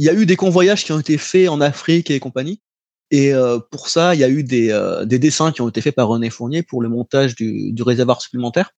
il 0.00 0.06
y 0.06 0.08
a 0.08 0.14
eu 0.14 0.26
des 0.26 0.34
convoyages 0.34 0.84
qui 0.84 0.90
ont 0.90 0.98
été 0.98 1.16
faits 1.16 1.48
en 1.48 1.60
Afrique 1.60 2.10
et 2.10 2.18
compagnie. 2.18 2.60
Et 3.12 3.32
euh, 3.32 3.60
pour 3.70 3.88
ça, 3.88 4.16
il 4.16 4.20
y 4.20 4.24
a 4.24 4.28
eu 4.28 4.42
des, 4.42 4.72
euh, 4.72 5.04
des, 5.04 5.20
dessins 5.20 5.52
qui 5.52 5.62
ont 5.62 5.68
été 5.68 5.80
faits 5.80 5.94
par 5.94 6.08
René 6.08 6.28
Fournier 6.28 6.64
pour 6.64 6.82
le 6.82 6.88
montage 6.88 7.36
du, 7.36 7.72
du 7.72 7.82
réservoir 7.84 8.20
supplémentaire. 8.20 8.72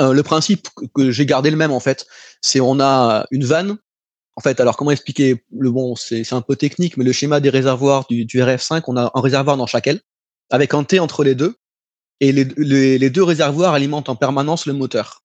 Euh, 0.00 0.14
le 0.14 0.22
principe 0.22 0.68
que 0.94 1.10
j'ai 1.10 1.26
gardé 1.26 1.50
le 1.50 1.58
même 1.58 1.70
en 1.70 1.80
fait, 1.80 2.06
c'est 2.40 2.60
on 2.60 2.80
a 2.80 3.26
une 3.30 3.44
vanne. 3.44 3.76
En 4.36 4.40
fait, 4.40 4.60
alors 4.60 4.78
comment 4.78 4.92
expliquer? 4.92 5.44
Le 5.54 5.70
bon, 5.70 5.94
c'est 5.94 6.32
un 6.32 6.40
peu 6.40 6.56
technique, 6.56 6.96
mais 6.96 7.04
le 7.04 7.12
schéma 7.12 7.38
des 7.38 7.50
réservoirs 7.50 8.06
du, 8.08 8.24
du 8.24 8.40
RF5, 8.40 8.84
on 8.86 8.96
a 8.96 9.10
un 9.12 9.20
réservoir 9.20 9.58
dans 9.58 9.66
chaque 9.66 9.86
aile, 9.86 10.00
avec 10.48 10.72
un 10.72 10.84
T 10.84 11.00
entre 11.00 11.22
les 11.22 11.34
deux, 11.34 11.54
et 12.22 12.30
les, 12.30 13.10
deux 13.10 13.24
réservoirs 13.24 13.74
alimentent 13.74 14.08
en 14.08 14.14
permanence 14.14 14.66
le 14.66 14.72
moteur. 14.72 15.24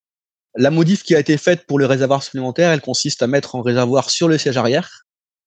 La 0.56 0.72
modif 0.72 1.04
qui 1.04 1.14
a 1.14 1.20
été 1.20 1.38
faite 1.38 1.68
pour 1.68 1.78
le 1.78 1.86
réservoir 1.86 2.24
supplémentaire, 2.24 2.72
elle 2.72 2.82
consiste 2.82 3.22
à 3.22 3.28
mettre 3.28 3.56
un 3.56 3.62
réservoir 3.62 4.10
sur 4.10 4.28
le 4.28 4.40
siège 4.40 4.58
arrière 4.58 5.04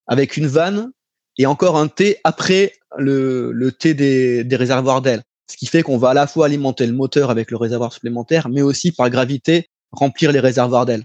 avec 0.07 0.37
une 0.37 0.47
vanne 0.47 0.93
et 1.39 1.47
encore 1.47 1.77
un 1.77 1.89
T 1.89 2.21
après 2.23 2.75
le, 2.97 3.51
le 3.51 3.73
T 3.73 3.95
des, 3.95 4.47
réservoirs 4.57 5.03
d'aile. 5.03 5.25
Ce 5.51 5.57
qui 5.57 5.67
fait 5.67 5.83
qu'on 5.83 5.99
va 5.99 6.11
à 6.11 6.15
la 6.15 6.29
fois 6.29 6.47
alimenter 6.47 6.87
le 6.87 6.93
moteur 6.93 7.31
avec 7.31 7.51
le 7.51 7.57
réservoir 7.57 7.93
supplémentaire, 7.93 8.49
mais 8.49 8.63
aussi 8.63 8.93
par 8.93 9.11
gravité 9.11 9.67
remplir 9.91 10.31
les 10.31 10.39
réservoirs 10.39 10.87
d'aile. 10.87 11.03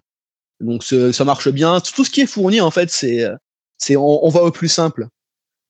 Donc 0.60 0.84
ça 0.84 1.26
marche 1.26 1.50
bien. 1.50 1.82
Tout 1.82 2.06
ce 2.06 2.12
qui 2.12 2.22
est 2.22 2.28
fourni, 2.28 2.62
en 2.62 2.70
fait, 2.70 2.92
c'est, 2.92 3.26
on, 3.96 4.30
va 4.30 4.44
au 4.44 4.52
plus 4.52 4.70
simple. 4.70 5.08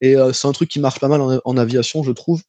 Et 0.02 0.18
euh, 0.18 0.34
c'est 0.34 0.50
un 0.50 0.52
truc 0.52 0.70
qui 0.70 0.82
marche 0.82 1.00
pas 1.00 1.08
mal 1.08 1.40
en 1.46 1.58
aviation, 1.58 2.04
je 2.04 2.12
trouve. 2.12 2.42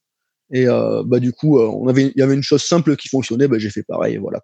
Et 0.51 0.67
euh, 0.67 1.03
bah, 1.05 1.19
du 1.19 1.33
coup, 1.33 1.59
euh, 1.59 1.67
on 1.67 1.87
avait, 1.87 2.11
il 2.15 2.19
y 2.19 2.21
avait 2.21 2.35
une 2.35 2.43
chose 2.43 2.63
simple 2.63 2.95
qui 2.95 3.09
fonctionnait, 3.09 3.47
bah, 3.47 3.57
j'ai 3.59 3.69
fait 3.69 3.83
pareil, 3.83 4.17
voilà. 4.17 4.41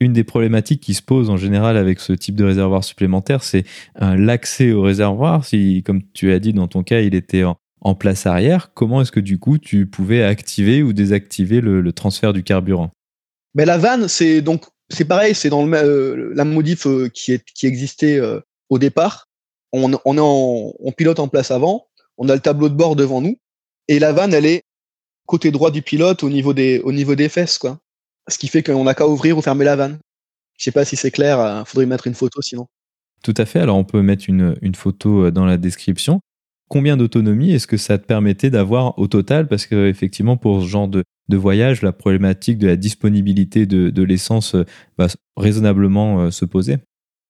Une 0.00 0.12
des 0.12 0.24
problématiques 0.24 0.80
qui 0.80 0.94
se 0.94 1.02
pose 1.02 1.28
en 1.28 1.36
général 1.36 1.76
avec 1.76 1.98
ce 1.98 2.12
type 2.12 2.36
de 2.36 2.44
réservoir 2.44 2.84
supplémentaire, 2.84 3.42
c'est 3.42 3.64
euh, 4.00 4.16
l'accès 4.16 4.70
au 4.72 4.82
réservoir. 4.82 5.44
Si, 5.44 5.82
comme 5.84 6.02
tu 6.12 6.32
as 6.32 6.38
dit 6.38 6.52
dans 6.52 6.68
ton 6.68 6.84
cas, 6.84 7.00
il 7.00 7.16
était 7.16 7.42
en, 7.42 7.56
en 7.80 7.94
place 7.94 8.26
arrière, 8.26 8.72
comment 8.74 9.02
est-ce 9.02 9.10
que 9.10 9.20
du 9.20 9.38
coup 9.38 9.58
tu 9.58 9.86
pouvais 9.86 10.22
activer 10.22 10.82
ou 10.82 10.92
désactiver 10.92 11.60
le, 11.60 11.80
le 11.80 11.92
transfert 11.92 12.32
du 12.32 12.44
carburant? 12.44 12.90
Mais 13.54 13.64
la 13.64 13.76
vanne, 13.78 14.06
c'est 14.06 14.40
donc 14.40 14.66
c'est 14.88 15.04
pareil, 15.04 15.34
c'est 15.34 15.50
dans 15.50 15.66
le, 15.66 15.76
euh, 15.76 16.32
la 16.34 16.44
modif 16.44 16.86
euh, 16.86 17.08
qui, 17.08 17.32
est, 17.32 17.44
qui 17.44 17.66
existait 17.66 18.18
euh, 18.18 18.40
au 18.70 18.78
départ. 18.78 19.26
On, 19.72 19.92
on 20.04 20.16
est 20.16 20.20
en, 20.20 20.72
on 20.78 20.92
pilote 20.92 21.18
en 21.18 21.28
place 21.28 21.50
avant, 21.50 21.86
on 22.16 22.28
a 22.28 22.34
le 22.34 22.40
tableau 22.40 22.68
de 22.68 22.74
bord 22.74 22.96
devant 22.96 23.20
nous, 23.20 23.36
et 23.88 23.98
la 23.98 24.12
vanne, 24.12 24.32
elle 24.32 24.46
est 24.46 24.62
côté 25.28 25.52
droit 25.52 25.70
du 25.70 25.82
pilote 25.82 26.24
au 26.24 26.30
niveau 26.30 26.54
des, 26.54 26.80
au 26.80 26.90
niveau 26.90 27.14
des 27.14 27.28
fesses, 27.28 27.58
quoi. 27.58 27.78
Ce 28.26 28.38
qui 28.38 28.48
fait 28.48 28.64
qu'on 28.64 28.84
n'a 28.84 28.94
qu'à 28.94 29.06
ouvrir 29.06 29.38
ou 29.38 29.42
fermer 29.42 29.64
la 29.64 29.76
vanne. 29.76 29.98
Je 30.58 30.64
sais 30.64 30.72
pas 30.72 30.84
si 30.84 30.96
c'est 30.96 31.12
clair, 31.12 31.38
il 31.38 31.68
faudrait 31.68 31.86
mettre 31.86 32.08
une 32.08 32.14
photo 32.14 32.42
sinon. 32.42 32.66
Tout 33.22 33.34
à 33.36 33.44
fait, 33.44 33.60
alors 33.60 33.76
on 33.76 33.84
peut 33.84 34.02
mettre 34.02 34.24
une, 34.28 34.56
une 34.60 34.74
photo 34.74 35.30
dans 35.30 35.44
la 35.44 35.56
description. 35.56 36.20
Combien 36.68 36.96
d'autonomie 36.96 37.52
est-ce 37.52 37.66
que 37.66 37.76
ça 37.76 37.96
te 37.96 38.04
permettait 38.04 38.50
d'avoir 38.50 38.98
au 38.98 39.06
total? 39.06 39.48
Parce 39.48 39.66
que 39.66 39.88
effectivement, 39.88 40.36
pour 40.36 40.62
ce 40.62 40.66
genre 40.66 40.88
de, 40.88 41.04
de 41.28 41.36
voyage, 41.36 41.82
la 41.82 41.92
problématique 41.92 42.58
de 42.58 42.66
la 42.66 42.76
disponibilité 42.76 43.66
de, 43.66 43.90
de 43.90 44.02
l'essence 44.02 44.54
va 44.98 45.06
raisonnablement 45.36 46.20
euh, 46.20 46.30
se 46.30 46.44
poser. 46.44 46.76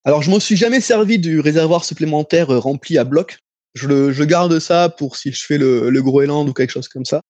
Alors, 0.05 0.23
je 0.23 0.31
me 0.31 0.41
suis 0.41 0.57
jamais 0.57 0.81
servi 0.81 1.19
du 1.19 1.39
réservoir 1.41 1.85
supplémentaire 1.85 2.51
euh, 2.51 2.59
rempli 2.59 2.99
à 2.99 3.05
bloc. 3.05 3.39
Je, 3.75 3.87
le, 3.87 4.11
je 4.11 4.25
garde 4.25 4.59
ça 4.59 4.89
pour 4.89 5.17
si 5.17 5.31
je 5.33 5.45
fais 5.45 5.59
le, 5.59 5.91
le 5.91 6.03
Groenland 6.03 6.49
ou 6.49 6.53
quelque 6.53 6.71
chose 6.71 6.89
comme 6.89 7.05
ça 7.05 7.21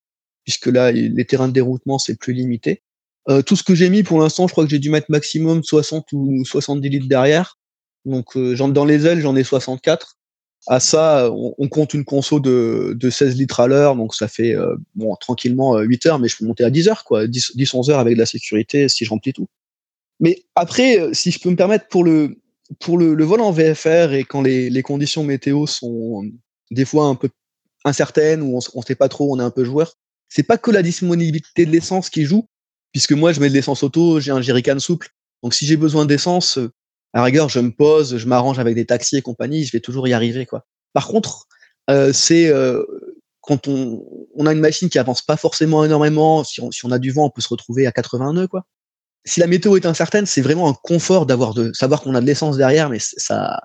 puisque 0.49 0.69
là, 0.69 0.91
les 0.93 1.25
terrains 1.27 1.49
de 1.49 1.53
déroutement, 1.53 1.99
c'est 1.99 2.19
plus 2.19 2.33
limité. 2.33 2.81
Euh, 3.29 3.43
tout 3.43 3.55
ce 3.55 3.63
que 3.63 3.75
j'ai 3.75 3.91
mis 3.91 4.03
pour 4.03 4.19
l'instant, 4.19 4.49
je 4.49 4.53
crois 4.53 4.65
que 4.65 4.71
j'ai 4.71 4.79
dû 4.79 4.89
mettre 4.89 5.11
maximum 5.11 5.63
60 5.63 6.11
ou 6.15 6.43
70 6.43 6.89
litres 6.89 7.07
derrière. 7.07 7.59
Donc 8.07 8.35
euh, 8.35 8.57
dans 8.57 8.87
les 8.87 9.05
ailes, 9.05 9.21
j'en 9.21 9.37
ai 9.37 9.45
64. 9.45 10.17
À 10.67 10.81
ça, 10.81 11.31
on, 11.31 11.69
compte 11.69 11.93
une 11.93 12.07
conso 12.07 12.41
de, 12.41 12.97
de 12.99 13.11
16 13.11 13.37
litres 13.37 13.61
à 13.61 13.67
l'heure, 13.67 13.95
donc 13.95 14.15
ça 14.15 14.27
fait 14.27 14.55
euh, 14.55 14.75
tranquillement 15.21 15.79
8 15.81 16.07
heures, 16.07 16.19
mais 16.19 16.29
je 16.29 16.39
peux 16.39 16.47
monter 16.47 16.65
à 16.65 16.71
10 16.71 16.89
heures, 16.89 17.05
quoi, 17.05 17.27
10, 17.27 17.53
10 17.55 17.75
11 17.75 17.91
heures 17.91 17.99
avec 17.99 18.15
de 18.15 18.19
la 18.19 18.27
sécurité 18.27 18.89
si 18.89 19.05
je 19.05 19.11
remplis 19.11 19.35
tout. 19.35 19.49
Mais 20.19 20.45
après, 20.55 21.13
si 21.13 21.31
je 21.31 21.41
peux 21.41 21.51
me 21.51 21.57
permettre 21.57 21.89
pour 21.89 22.05
le 22.05 22.39
pour 22.81 22.97
le 22.97 23.25
vol 23.25 23.43
en 23.43 23.53
VFR 23.53 24.15
et 24.15 24.25
quand 24.25 24.41
les, 24.41 24.71
les 24.71 24.83
conditions 24.83 25.25
météo 25.25 25.67
sont 25.67 26.25
des 26.71 26.87
fois 26.87 27.05
un 27.05 27.15
peu 27.17 27.29
incertaines 27.85 28.41
ou 28.41 28.59
on 28.75 28.81
ne 28.81 28.85
sait 28.85 28.95
pas 28.95 29.09
trop, 29.09 29.35
on 29.35 29.41
est 29.41 29.45
un 29.45 29.51
peu 29.51 29.65
joueur, 29.65 29.95
c'est 30.29 30.43
pas 30.43 30.59
que 30.59 30.71
la 30.71 30.83
disponibilité 30.83 31.67
de 31.67 31.71
l'essence 31.71 32.11
qui 32.11 32.25
joue, 32.25 32.47
puisque 32.93 33.13
moi 33.13 33.33
je 33.33 33.41
mets 33.41 33.49
de 33.49 33.55
l'essence 33.55 33.83
auto, 33.83 34.21
j'ai 34.21 34.31
un 34.31 34.41
jerrycan 34.41 34.79
souple. 34.79 35.09
Donc 35.43 35.55
si 35.55 35.67
j'ai 35.67 35.77
besoin 35.77 36.07
d'essence, 36.07 36.59
euh, 36.59 36.71
à 37.15 37.23
rigueur, 37.23 37.49
je 37.49 37.61
me 37.61 37.71
pose, 37.71 38.19
je 38.19 38.27
m'arrange 38.27 38.59
avec 38.59 38.75
des 38.75 38.87
taxis 38.87 39.17
et 39.17 39.23
compagnie, 39.23 39.65
je 39.65 39.73
vais 39.73 39.81
toujours 39.81 40.07
y 40.09 40.13
arriver. 40.13 40.47
quoi. 40.47 40.67
Par 40.93 41.09
contre, 41.09 41.47
euh, 41.91 42.13
c'est 42.13 42.49
euh, 42.49 42.85
quand 43.41 43.67
on, 43.67 44.05
on, 44.35 44.47
a 44.47 44.53
une 44.53 44.61
machine 44.61 44.91
qui 44.91 44.99
avance 44.99 45.23
pas 45.23 45.37
forcément 45.37 45.85
énormément, 45.85 46.45
si 46.45 46.61
on, 46.61 46.71
si 46.71 46.85
on, 46.85 46.91
a 46.91 46.99
du 46.99 47.11
vent, 47.11 47.27
on 47.27 47.31
peut 47.31 47.41
se 47.41 47.49
retrouver 47.49 47.87
à 47.87 47.93
80 47.93 48.35
nœuds. 48.35 48.49
Quoi. 48.49 48.67
Si 49.25 49.41
la 49.41 49.47
météo 49.47 49.77
est 49.77 49.87
incertaine, 49.87 50.27
c'est 50.27 50.43
vraiment 50.43 50.69
un 50.69 50.75
confort 50.75 51.25
d'avoir 51.25 51.55
de 51.55 51.73
savoir 51.73 52.03
qu'on 52.03 52.15
a 52.15 52.21
de 52.21 52.27
l'essence 52.27 52.59
derrière, 52.59 52.91
mais 52.91 52.99
ça, 52.99 53.59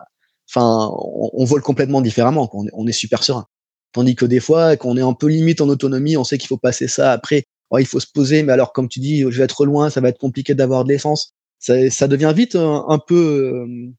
enfin, 0.49 0.89
on, 0.97 1.43
vole 1.45 1.61
complètement 1.61 2.01
différemment. 2.01 2.49
On 2.53 2.65
est, 2.65 2.71
on 2.73 2.87
est 2.87 2.93
super 2.93 3.23
serein. 3.23 3.45
Tandis 3.93 4.15
que 4.15 4.25
des 4.25 4.39
fois, 4.39 4.75
quand 4.75 4.89
on 4.89 4.97
est 4.97 5.01
un 5.01 5.13
peu 5.13 5.27
limite 5.27 5.61
en 5.61 5.69
autonomie, 5.69 6.17
on 6.17 6.23
sait 6.23 6.37
qu'il 6.37 6.47
faut 6.47 6.57
passer 6.57 6.87
ça 6.87 7.11
après 7.11 7.45
il 7.79 7.85
faut 7.85 7.99
se 7.99 8.07
poser, 8.11 8.43
mais 8.43 8.53
alors 8.53 8.73
comme 8.73 8.87
tu 8.87 8.99
dis, 8.99 9.21
je 9.21 9.37
vais 9.37 9.43
être 9.43 9.65
loin, 9.65 9.89
ça 9.89 10.01
va 10.01 10.09
être 10.09 10.19
compliqué 10.19 10.55
d'avoir 10.55 10.83
de 10.83 10.89
l'essence. 10.89 11.33
Ça, 11.59 11.89
ça, 11.89 12.07
devient 12.07 12.33
vite 12.35 12.55
un, 12.55 12.99
peu 13.07 13.15
euh, 13.15 13.91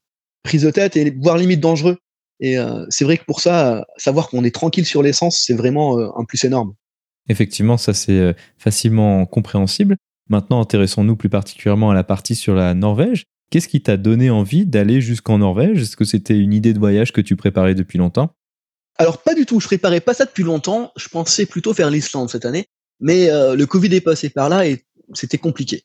prise 0.43 0.61
de 0.63 0.69
tête 0.69 0.95
et 0.97 1.09
voire 1.11 1.37
limite 1.37 1.59
dangereux. 1.59 1.97
Et 2.39 2.59
euh, 2.59 2.85
c'est 2.89 3.05
vrai 3.05 3.17
que 3.17 3.25
pour 3.25 3.39
ça, 3.39 3.87
savoir 3.97 4.27
qu'on 4.29 4.43
est 4.43 4.53
tranquille 4.53 4.85
sur 4.85 5.01
l'essence, 5.01 5.43
c'est 5.45 5.55
vraiment 5.55 5.97
euh, 5.97 6.09
un 6.15 6.25
plus 6.25 6.43
énorme. 6.43 6.73
Effectivement, 7.27 7.77
ça 7.77 7.93
c'est 7.95 8.35
facilement 8.59 9.25
compréhensible. 9.25 9.97
Maintenant, 10.29 10.61
intéressons-nous 10.61 11.15
plus 11.15 11.29
particulièrement 11.29 11.89
à 11.89 11.95
la 11.95 12.03
partie 12.03 12.35
sur 12.35 12.53
la 12.53 12.75
Norvège. 12.75 13.23
Qu'est-ce 13.49 13.67
qui 13.67 13.81
t'a 13.81 13.97
donné 13.97 14.29
envie 14.29 14.67
d'aller 14.67 15.01
jusqu'en 15.01 15.39
Norvège? 15.39 15.81
Est-ce 15.81 15.97
que 15.97 16.05
c'était 16.05 16.37
une 16.37 16.53
idée 16.53 16.73
de 16.73 16.79
voyage 16.79 17.13
que 17.13 17.21
tu 17.21 17.35
préparais 17.35 17.73
depuis 17.73 17.97
longtemps? 17.97 18.31
Alors 18.97 19.21
pas 19.21 19.33
du 19.33 19.45
tout, 19.45 19.59
je 19.59 19.67
préparais 19.67 19.99
pas 19.99 20.13
ça 20.13 20.25
depuis 20.25 20.43
longtemps. 20.43 20.91
Je 20.95 21.09
pensais 21.09 21.45
plutôt 21.45 21.73
faire 21.73 21.89
l'Islande 21.89 22.29
cette 22.29 22.45
année. 22.45 22.67
Mais 22.99 23.29
euh, 23.29 23.55
le 23.55 23.65
Covid 23.65 23.93
est 23.93 24.01
passé 24.01 24.29
par 24.29 24.49
là 24.49 24.65
et 24.65 24.85
c'était 25.13 25.37
compliqué. 25.37 25.83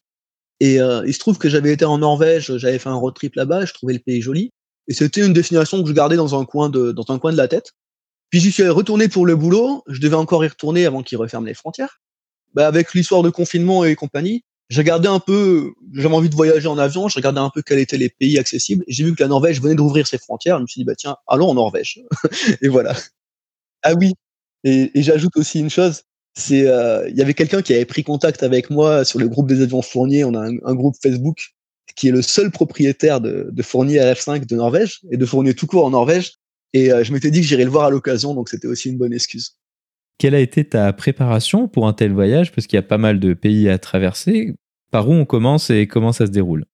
Et 0.61 0.81
euh, 0.81 1.03
il 1.07 1.15
se 1.15 1.19
trouve 1.19 1.39
que 1.39 1.49
j'avais 1.49 1.73
été 1.73 1.85
en 1.85 1.99
Norvège, 1.99 2.57
j'avais 2.59 2.79
fait 2.79 2.89
un 2.89 2.95
road 2.95 3.15
trip 3.15 3.35
là-bas, 3.35 3.65
je 3.65 3.73
trouvais 3.73 3.95
le 3.95 3.99
pays 3.99 4.21
joli. 4.21 4.53
Et 4.89 4.95
c'était 4.95 5.25
une 5.25 5.33
destination 5.33 5.83
que 5.83 5.89
je 5.89 5.95
gardais 5.95 6.17
dans 6.17 6.39
un 6.39 6.45
coin 6.45 6.69
de, 6.69 6.93
dans 6.93 7.05
un 7.09 7.19
coin 7.19 7.33
de 7.33 7.37
la 7.37 7.49
tête. 7.49 7.73
Puis 8.31 8.41
j'y 8.41 8.53
suis 8.53 8.69
retourné 8.69 9.09
pour 9.09 9.27
le 9.27 9.35
boulot, 9.35 9.83
je 9.89 10.01
devais 10.01 10.17
encore 10.17 10.45
y 10.45 10.49
retourner 10.49 10.87
avant 10.87 11.03
qu'ils 11.03 11.19
referment 11.19 11.47
les 11.47 11.55
frontières. 11.55 12.01
Bah, 12.55 12.67
avec 12.67 12.95
l'histoire 12.95 13.23
de 13.23 13.31
confinement 13.31 13.85
et 13.85 13.95
compagnie, 13.95 14.45
j'ai 14.71 14.81
regardé 14.81 15.09
un 15.09 15.19
peu, 15.19 15.73
j'avais 15.93 16.15
envie 16.15 16.31
de 16.31 16.35
voyager 16.35 16.69
en 16.69 16.79
avion, 16.79 17.09
je 17.09 17.17
regardais 17.17 17.41
un 17.41 17.51
peu 17.51 17.61
quels 17.61 17.81
étaient 17.81 17.99
les 17.99 18.09
pays 18.09 18.39
accessibles. 18.39 18.85
J'ai 18.87 19.05
vu 19.05 19.15
que 19.15 19.23
la 19.23 19.29
Norvège 19.29 19.61
venait 19.61 19.75
d'ouvrir 19.75 20.07
ses 20.07 20.17
frontières, 20.17 20.59
je 20.59 20.63
me 20.63 20.67
suis 20.69 20.81
dit, 20.81 20.85
bah 20.85 20.95
tiens, 20.97 21.17
allons 21.27 21.49
en 21.49 21.55
Norvège. 21.55 22.01
et 22.63 22.69
voilà. 22.69 22.97
Ah 23.83 23.95
oui, 23.95 24.15
et, 24.63 24.91
j'ajoute 24.95 25.37
aussi 25.37 25.59
une 25.59 25.71
chose, 25.71 26.03
c'est 26.35 26.69
euh, 26.69 27.09
il 27.09 27.17
y 27.17 27.23
avait 27.23 27.35
quelqu'un 27.35 27.63
qui 27.63 27.75
avait 27.75 27.85
pris 27.85 28.05
contact 28.05 28.45
avec 28.45 28.71
moi 28.71 29.05
sur 29.05 29.19
le 29.19 29.29
groupe 29.29 29.49
des 29.49 29.61
avions 29.61 29.83
Fournier. 29.83 30.25
On 30.25 30.35
a 30.35 30.47
un, 30.47 30.75
groupe 30.75 30.95
Facebook 31.03 31.39
qui 31.97 32.09
est 32.09 32.13
le 32.13 32.23
seul 32.23 32.53
propriétaire 32.53 33.21
de, 33.21 33.49
de 33.51 33.63
Fournier 33.63 33.99
RF5 33.99 34.47
de 34.47 34.55
Norvège 34.55 35.01
et 35.11 35.17
de 35.17 35.27
Fournier 35.27 35.55
tout 35.55 35.67
court 35.67 35.85
en 35.85 35.91
Norvège. 35.91 36.35
Et 36.73 36.93
euh, 36.93 37.03
je 37.03 37.13
m'étais 37.13 37.33
dit 37.33 37.41
que 37.41 37.47
j'irais 37.47 37.65
le 37.65 37.71
voir 37.71 37.87
à 37.87 37.91
l'occasion, 37.91 38.35
donc 38.35 38.49
c'était 38.49 38.69
aussi 38.69 38.91
une 38.91 38.99
bonne 38.99 39.13
excuse. 39.13 39.57
Quelle 40.21 40.35
a 40.35 40.41
été 40.41 40.65
ta 40.65 40.93
préparation 40.93 41.67
pour 41.67 41.89
un 41.89 41.95
tel 41.95 42.13
voyage? 42.13 42.53
Parce 42.53 42.67
qu'il 42.67 42.77
y 42.77 42.79
a 42.79 42.83
pas 42.83 42.99
mal 42.99 43.21
de 43.21 43.33
pays 43.33 43.71
à 43.71 43.79
traverser. 43.79 44.55
Par 44.91 45.09
où 45.09 45.15
on 45.15 45.25
commence 45.25 45.71
et 45.71 45.87
comment 45.87 46.13
ça 46.13 46.27
se 46.27 46.31
déroule? 46.31 46.67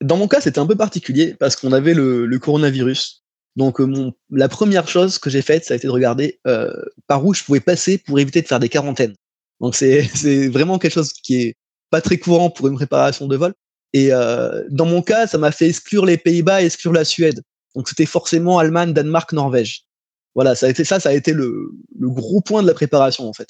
Dans 0.00 0.16
mon 0.16 0.28
cas, 0.28 0.40
c'était 0.40 0.60
un 0.60 0.66
peu 0.66 0.76
particulier 0.76 1.34
parce 1.34 1.56
qu'on 1.56 1.72
avait 1.72 1.94
le, 1.94 2.38
coronavirus 2.38 3.24
donc 3.56 3.80
euh, 3.80 4.12
la 4.30 4.48
première 4.48 4.88
chose 4.88 5.18
que 5.18 5.28
j'ai 5.28 5.42
faite, 5.42 5.64
ça 5.64 5.74
a 5.74 5.76
été 5.76 5.86
de 5.86 5.92
regarder 5.92 6.40
euh, 6.46 6.72
par 7.06 7.26
où 7.26 7.34
je 7.34 7.42
pouvais 7.42 7.60
passer 7.60 7.98
pour 7.98 8.18
éviter 8.18 8.40
de 8.40 8.46
faire 8.46 8.60
des 8.60 8.68
quarantaines. 8.68 9.14
Donc 9.60 9.74
c'est 9.74 10.48
vraiment 10.48 10.78
quelque 10.78 10.94
chose 10.94 11.12
qui 11.12 11.42
est 11.42 11.54
pas 11.90 12.00
très 12.00 12.18
courant 12.18 12.50
pour 12.50 12.68
une 12.68 12.76
préparation 12.76 13.26
de 13.26 13.36
vol. 13.36 13.52
Et 13.92 14.12
euh, 14.12 14.62
dans 14.70 14.86
mon 14.86 15.02
cas, 15.02 15.26
ça 15.26 15.38
m'a 15.38 15.50
fait 15.50 15.68
exclure 15.68 16.06
les 16.06 16.16
Pays-Bas 16.18 16.62
et 16.62 16.66
exclure 16.66 16.92
la 16.92 17.04
Suède. 17.04 17.42
Donc 17.74 17.88
c'était 17.88 18.06
forcément 18.06 18.58
Allemagne, 18.58 18.94
Danemark, 18.94 19.32
Norvège. 19.32 19.86
Voilà, 20.34 20.54
ça 20.54 20.66
a 20.66 20.70
été 20.70 20.84
ça, 20.84 21.00
ça 21.00 21.10
a 21.10 21.12
été 21.12 21.32
le, 21.32 21.70
le 21.98 22.10
gros 22.10 22.40
point 22.40 22.62
de 22.62 22.66
la 22.66 22.74
préparation 22.74 23.28
en 23.28 23.32
fait, 23.32 23.48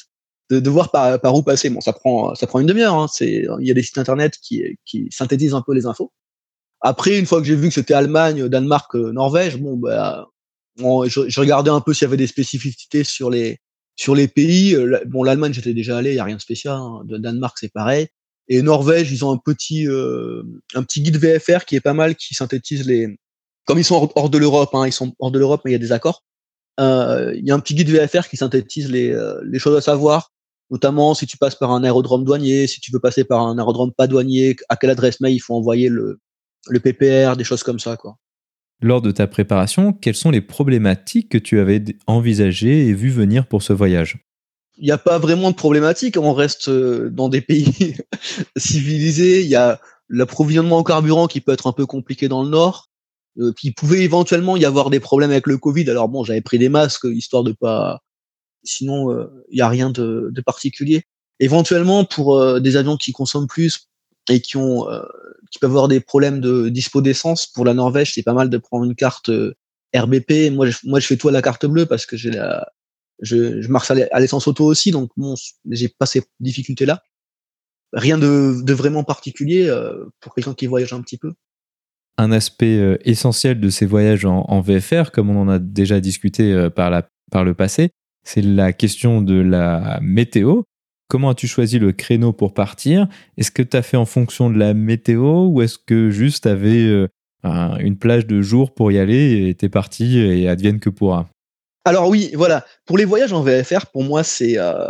de, 0.51 0.61
de 0.61 0.71
voir 0.71 0.91
par, 0.91 1.21
par 1.21 1.35
où 1.35 1.43
passer. 1.43 1.71
Bon, 1.71 1.81
ça 1.81 1.93
prend 1.93 2.35
ça 2.35 2.47
prend 2.47 2.61
une 2.61 2.67
demi-heure. 2.67 2.95
Hein. 2.95 3.07
C'est 3.13 3.47
il 3.61 3.67
y 3.67 3.71
a 3.71 3.75
des 3.75 3.83
sites 3.83 3.99
internet 3.99 4.37
qui 4.43 4.65
qui 4.85 5.09
synthétisent 5.11 5.55
un 5.55 5.63
peu 5.63 5.75
les 5.75 5.87
infos. 5.87 6.13
Après, 6.83 7.19
une 7.19 7.27
fois 7.27 7.41
que 7.41 7.47
j'ai 7.47 7.55
vu 7.55 7.69
que 7.69 7.75
c'était 7.75 7.95
Allemagne, 7.95 8.49
Danemark, 8.49 8.95
euh, 8.97 9.13
Norvège, 9.13 9.57
bon, 9.57 9.77
bah, 9.77 10.29
je, 10.77 11.41
regardais 11.41 11.71
un 11.71 11.81
peu 11.81 11.95
s'il 11.95 12.07
y 12.07 12.09
avait 12.09 12.17
des 12.17 12.27
spécificités 12.27 13.05
sur 13.05 13.31
les 13.31 13.59
sur 13.97 14.15
les 14.15 14.27
pays. 14.27 14.75
Euh, 14.75 15.01
bon, 15.07 15.23
l'Allemagne, 15.23 15.53
j'étais 15.53 15.75
déjà 15.75 15.99
allé, 15.99 16.11
il 16.11 16.17
y 16.17 16.19
a 16.19 16.25
rien 16.25 16.37
de 16.37 16.41
spécial. 16.41 16.75
Hein. 16.75 17.03
Danemark, 17.05 17.57
c'est 17.59 17.73
pareil. 17.73 18.09
Et 18.49 18.63
Norvège, 18.63 19.13
ils 19.13 19.25
ont 19.25 19.31
un 19.31 19.39
petit 19.39 19.87
euh, 19.87 20.43
un 20.75 20.83
petit 20.83 21.03
guide 21.03 21.17
VFR 21.17 21.65
qui 21.65 21.77
est 21.77 21.81
pas 21.81 21.95
mal, 21.95 22.17
qui 22.17 22.35
synthétise 22.35 22.87
les. 22.87 23.17
Comme 23.65 23.79
ils 23.79 23.85
sont 23.85 24.11
hors, 24.17 24.29
de 24.29 24.39
l'Europe, 24.39 24.71
hein, 24.75 24.87
ils 24.89 24.93
sont 24.93 25.15
hors 25.21 25.31
de 25.31 25.39
l'Europe, 25.39 25.63
mais 25.65 25.71
il 25.71 25.75
y 25.75 25.77
a 25.77 25.79
des 25.79 25.93
accords. 25.93 26.25
Euh, 26.81 27.33
il 27.37 27.47
y 27.47 27.51
a 27.51 27.55
un 27.55 27.61
petit 27.61 27.75
guide 27.75 27.91
VFR 27.91 28.29
qui 28.29 28.37
synthétise 28.37 28.91
les 28.91 29.17
les 29.45 29.59
choses 29.59 29.77
à 29.77 29.81
savoir, 29.81 30.33
notamment 30.71 31.15
si 31.15 31.27
tu 31.27 31.37
passes 31.37 31.55
par 31.55 31.71
un 31.71 31.85
aérodrome 31.85 32.25
douanier, 32.25 32.67
si 32.67 32.81
tu 32.81 32.93
veux 32.93 33.01
passer 33.01 33.25
par 33.25 33.41
un 33.43 33.59
aérodrome 33.59 33.93
pas 33.93 34.07
douanier, 34.07 34.57
à 34.69 34.77
quelle 34.77 34.91
adresse 34.91 35.21
mail 35.21 35.35
il 35.35 35.41
faut 35.41 35.55
envoyer 35.55 35.89
le 35.89 36.19
le 36.69 36.81
PPR, 36.81 37.37
des 37.37 37.45
choses 37.45 37.63
comme 37.63 37.81
ça, 37.81 37.97
quoi. 37.97 38.17
Lors 38.83 39.01
de 39.01 39.13
ta 39.13 39.29
préparation, 39.29 39.93
quelles 39.93 40.17
sont 40.17 40.33
les 40.33 40.41
problématiques 40.41 41.29
que 41.29 41.39
tu 41.39 41.61
avais 41.61 41.83
envisagées 42.09 42.89
et 42.89 42.93
vues 42.93 43.11
venir 43.11 43.47
pour 43.47 43.63
ce 43.63 43.73
voyage? 43.73 44.19
Il 44.79 44.85
n'y 44.85 44.91
a 44.91 44.99
pas 44.99 45.19
vraiment 45.19 45.53
de 45.53 45.57
problématiques. 45.57 46.17
On 46.17 46.33
reste 46.33 46.69
euh, 46.69 47.09
dans 47.09 47.29
des 47.29 47.41
pays 47.41 47.97
civilisés. 48.57 49.43
Il 49.43 49.47
y 49.47 49.55
a 49.55 49.81
l'approvisionnement 50.09 50.79
en 50.79 50.83
carburant 50.83 51.29
qui 51.29 51.41
peut 51.41 51.53
être 51.53 51.69
un 51.69 51.73
peu 51.73 51.87
compliqué 51.87 52.27
dans 52.27 52.43
le 52.43 52.51
nord. 52.51 52.91
Euh, 53.39 53.53
pouvait 53.77 54.03
éventuellement 54.03 54.57
y 54.57 54.65
avoir 54.65 54.91
des 54.91 55.01
problèmes 55.01 55.31
avec 55.31 55.47
le 55.47 55.59
Covid. 55.59 55.89
Alors 55.91 56.09
bon, 56.09 56.25
j'avais 56.25 56.43
pris 56.43 56.59
des 56.59 56.69
masques 56.69 57.05
histoire 57.05 57.43
de 57.43 57.53
pas. 57.53 58.01
Sinon, 58.65 59.11
euh, 59.11 59.27
il 59.51 59.57
n'y 59.57 59.63
a 59.63 59.69
rien 59.69 59.91
de, 59.91 60.31
de, 60.31 60.41
particulier. 60.41 61.03
Éventuellement, 61.41 62.05
pour 62.05 62.39
euh, 62.39 62.61
des 62.61 62.77
avions 62.77 62.97
qui 62.97 63.13
consomment 63.13 63.49
plus 63.49 63.89
et 64.29 64.41
qui 64.41 64.57
ont 64.57 64.87
qui 65.53 65.59
peuvent 65.59 65.71
avoir 65.71 65.87
des 65.87 66.01
problèmes 66.01 66.41
de 66.41 66.71
dispo 66.71 67.03
d'essence. 67.03 67.47
Pour 67.47 67.65
la 67.65 67.75
Norvège, 67.75 68.15
c'est 68.15 68.23
pas 68.23 68.33
mal 68.33 68.49
de 68.49 68.57
prendre 68.57 68.85
une 68.85 68.97
carte 68.97 69.29
euh, 69.29 69.55
RBP. 69.95 70.51
Moi, 70.51 70.71
je, 70.71 70.79
moi, 70.85 70.99
je 70.99 71.07
fais 71.07 71.17
tout 71.17 71.29
à 71.29 71.33
la 71.33 71.43
carte 71.43 71.67
bleue 71.67 71.87
parce 71.87 72.07
que 72.07 72.17
j'ai 72.17 72.31
la, 72.31 72.73
je, 73.21 73.61
je 73.61 73.69
marche 73.69 73.91
à 73.91 74.21
l'essence 74.21 74.49
auto 74.49 74.65
aussi, 74.65 74.91
donc 74.91 75.11
bon, 75.17 75.35
j'ai 75.71 75.89
pas 75.91 76.07
ces 76.07 76.23
difficultés-là. 76.41 77.03
Rien 77.93 78.17
de, 78.17 78.63
de, 78.63 78.73
vraiment 78.73 79.05
particulier 79.05 79.69
euh, 79.69 80.07
pour 80.21 80.35
quelqu'un 80.35 80.55
qui 80.55 80.67
voyage 80.67 80.95
un 80.95 81.03
petit 81.03 81.19
peu. 81.19 81.35
Un 82.19 82.33
aspect 82.33 82.79
euh, 82.79 82.99
essentiel 83.05 83.61
de 83.61 83.69
ces 83.71 83.87
voyages 83.87 84.25
en, 84.25 84.61
VFR, 84.61 85.11
comme 85.13 85.31
on 85.31 85.41
en 85.41 85.49
a 85.49 85.59
déjà 85.59 86.01
discuté 86.01 86.69
par, 86.75 86.91
la, 86.91 87.09
par 87.31 87.45
le 87.45 87.55
passé, 87.55 87.91
c'est 88.25 88.43
la 88.43 88.73
question 88.73 89.23
de 89.23 89.35
la 89.35 89.99
météo. 90.03 90.63
Comment 91.09 91.31
as-tu 91.31 91.47
choisi 91.47 91.79
le 91.79 91.93
créneau 91.93 92.33
pour 92.33 92.55
partir? 92.55 93.07
Est-ce 93.37 93.51
que 93.51 93.63
tu 93.63 93.77
as 93.77 93.83
fait 93.83 93.97
en 93.97 94.07
fonction 94.07 94.49
de 94.49 94.59
la 94.59 94.73
météo 94.73 95.47
ou 95.47 95.61
est-ce 95.61 95.79
que 95.79 96.11
juste 96.11 96.45
tu 96.45 96.49
avais 96.49 97.07
euh, 97.45 97.77
une 97.81 97.99
plage 97.99 98.27
de 98.27 98.41
jour 98.41 98.73
pour 98.73 98.93
y 98.93 98.99
aller 98.99 99.49
et 99.49 99.55
t'es 99.55 99.69
parti 99.69 100.19
et 100.19 100.49
advienne 100.49 100.81
que 100.81 100.91
pourra? 100.91 101.29
Alors 101.85 102.09
oui, 102.09 102.31
voilà. 102.35 102.65
Pour 102.87 102.97
les 102.97 103.05
voyages 103.05 103.33
en 103.33 103.43
VFR, 103.43 103.87
pour 103.93 104.05
moi, 104.05 104.23
c'est 104.23 104.55
euh, 104.57 104.87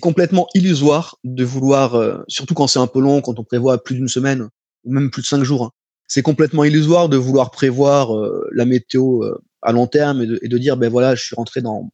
complètement 0.00 0.46
illusoire 0.54 1.18
de 1.22 1.44
vouloir, 1.44 1.94
euh, 1.94 2.24
surtout 2.28 2.54
quand 2.54 2.66
c'est 2.66 2.78
un 2.78 2.86
peu 2.86 3.00
long, 3.00 3.20
quand 3.20 3.38
on 3.38 3.44
prévoit 3.44 3.82
plus 3.84 3.94
d'une 3.94 4.08
semaine 4.08 4.48
ou 4.84 4.92
même 4.92 5.10
plus 5.10 5.22
de 5.22 5.26
cinq 5.26 5.44
jours. 5.44 5.64
Hein. 5.66 5.70
C'est 6.06 6.22
complètement 6.22 6.64
illusoire 6.64 7.08
de 7.08 7.16
vouloir 7.16 7.50
prévoir 7.50 8.10
la 8.52 8.64
météo 8.64 9.24
à 9.62 9.72
long 9.72 9.86
terme 9.86 10.22
et 10.22 10.26
de, 10.26 10.38
et 10.42 10.48
de, 10.48 10.58
dire 10.58 10.76
ben 10.76 10.90
voilà, 10.90 11.14
je 11.14 11.24
suis 11.24 11.34
rentré 11.34 11.62
dans 11.62 11.90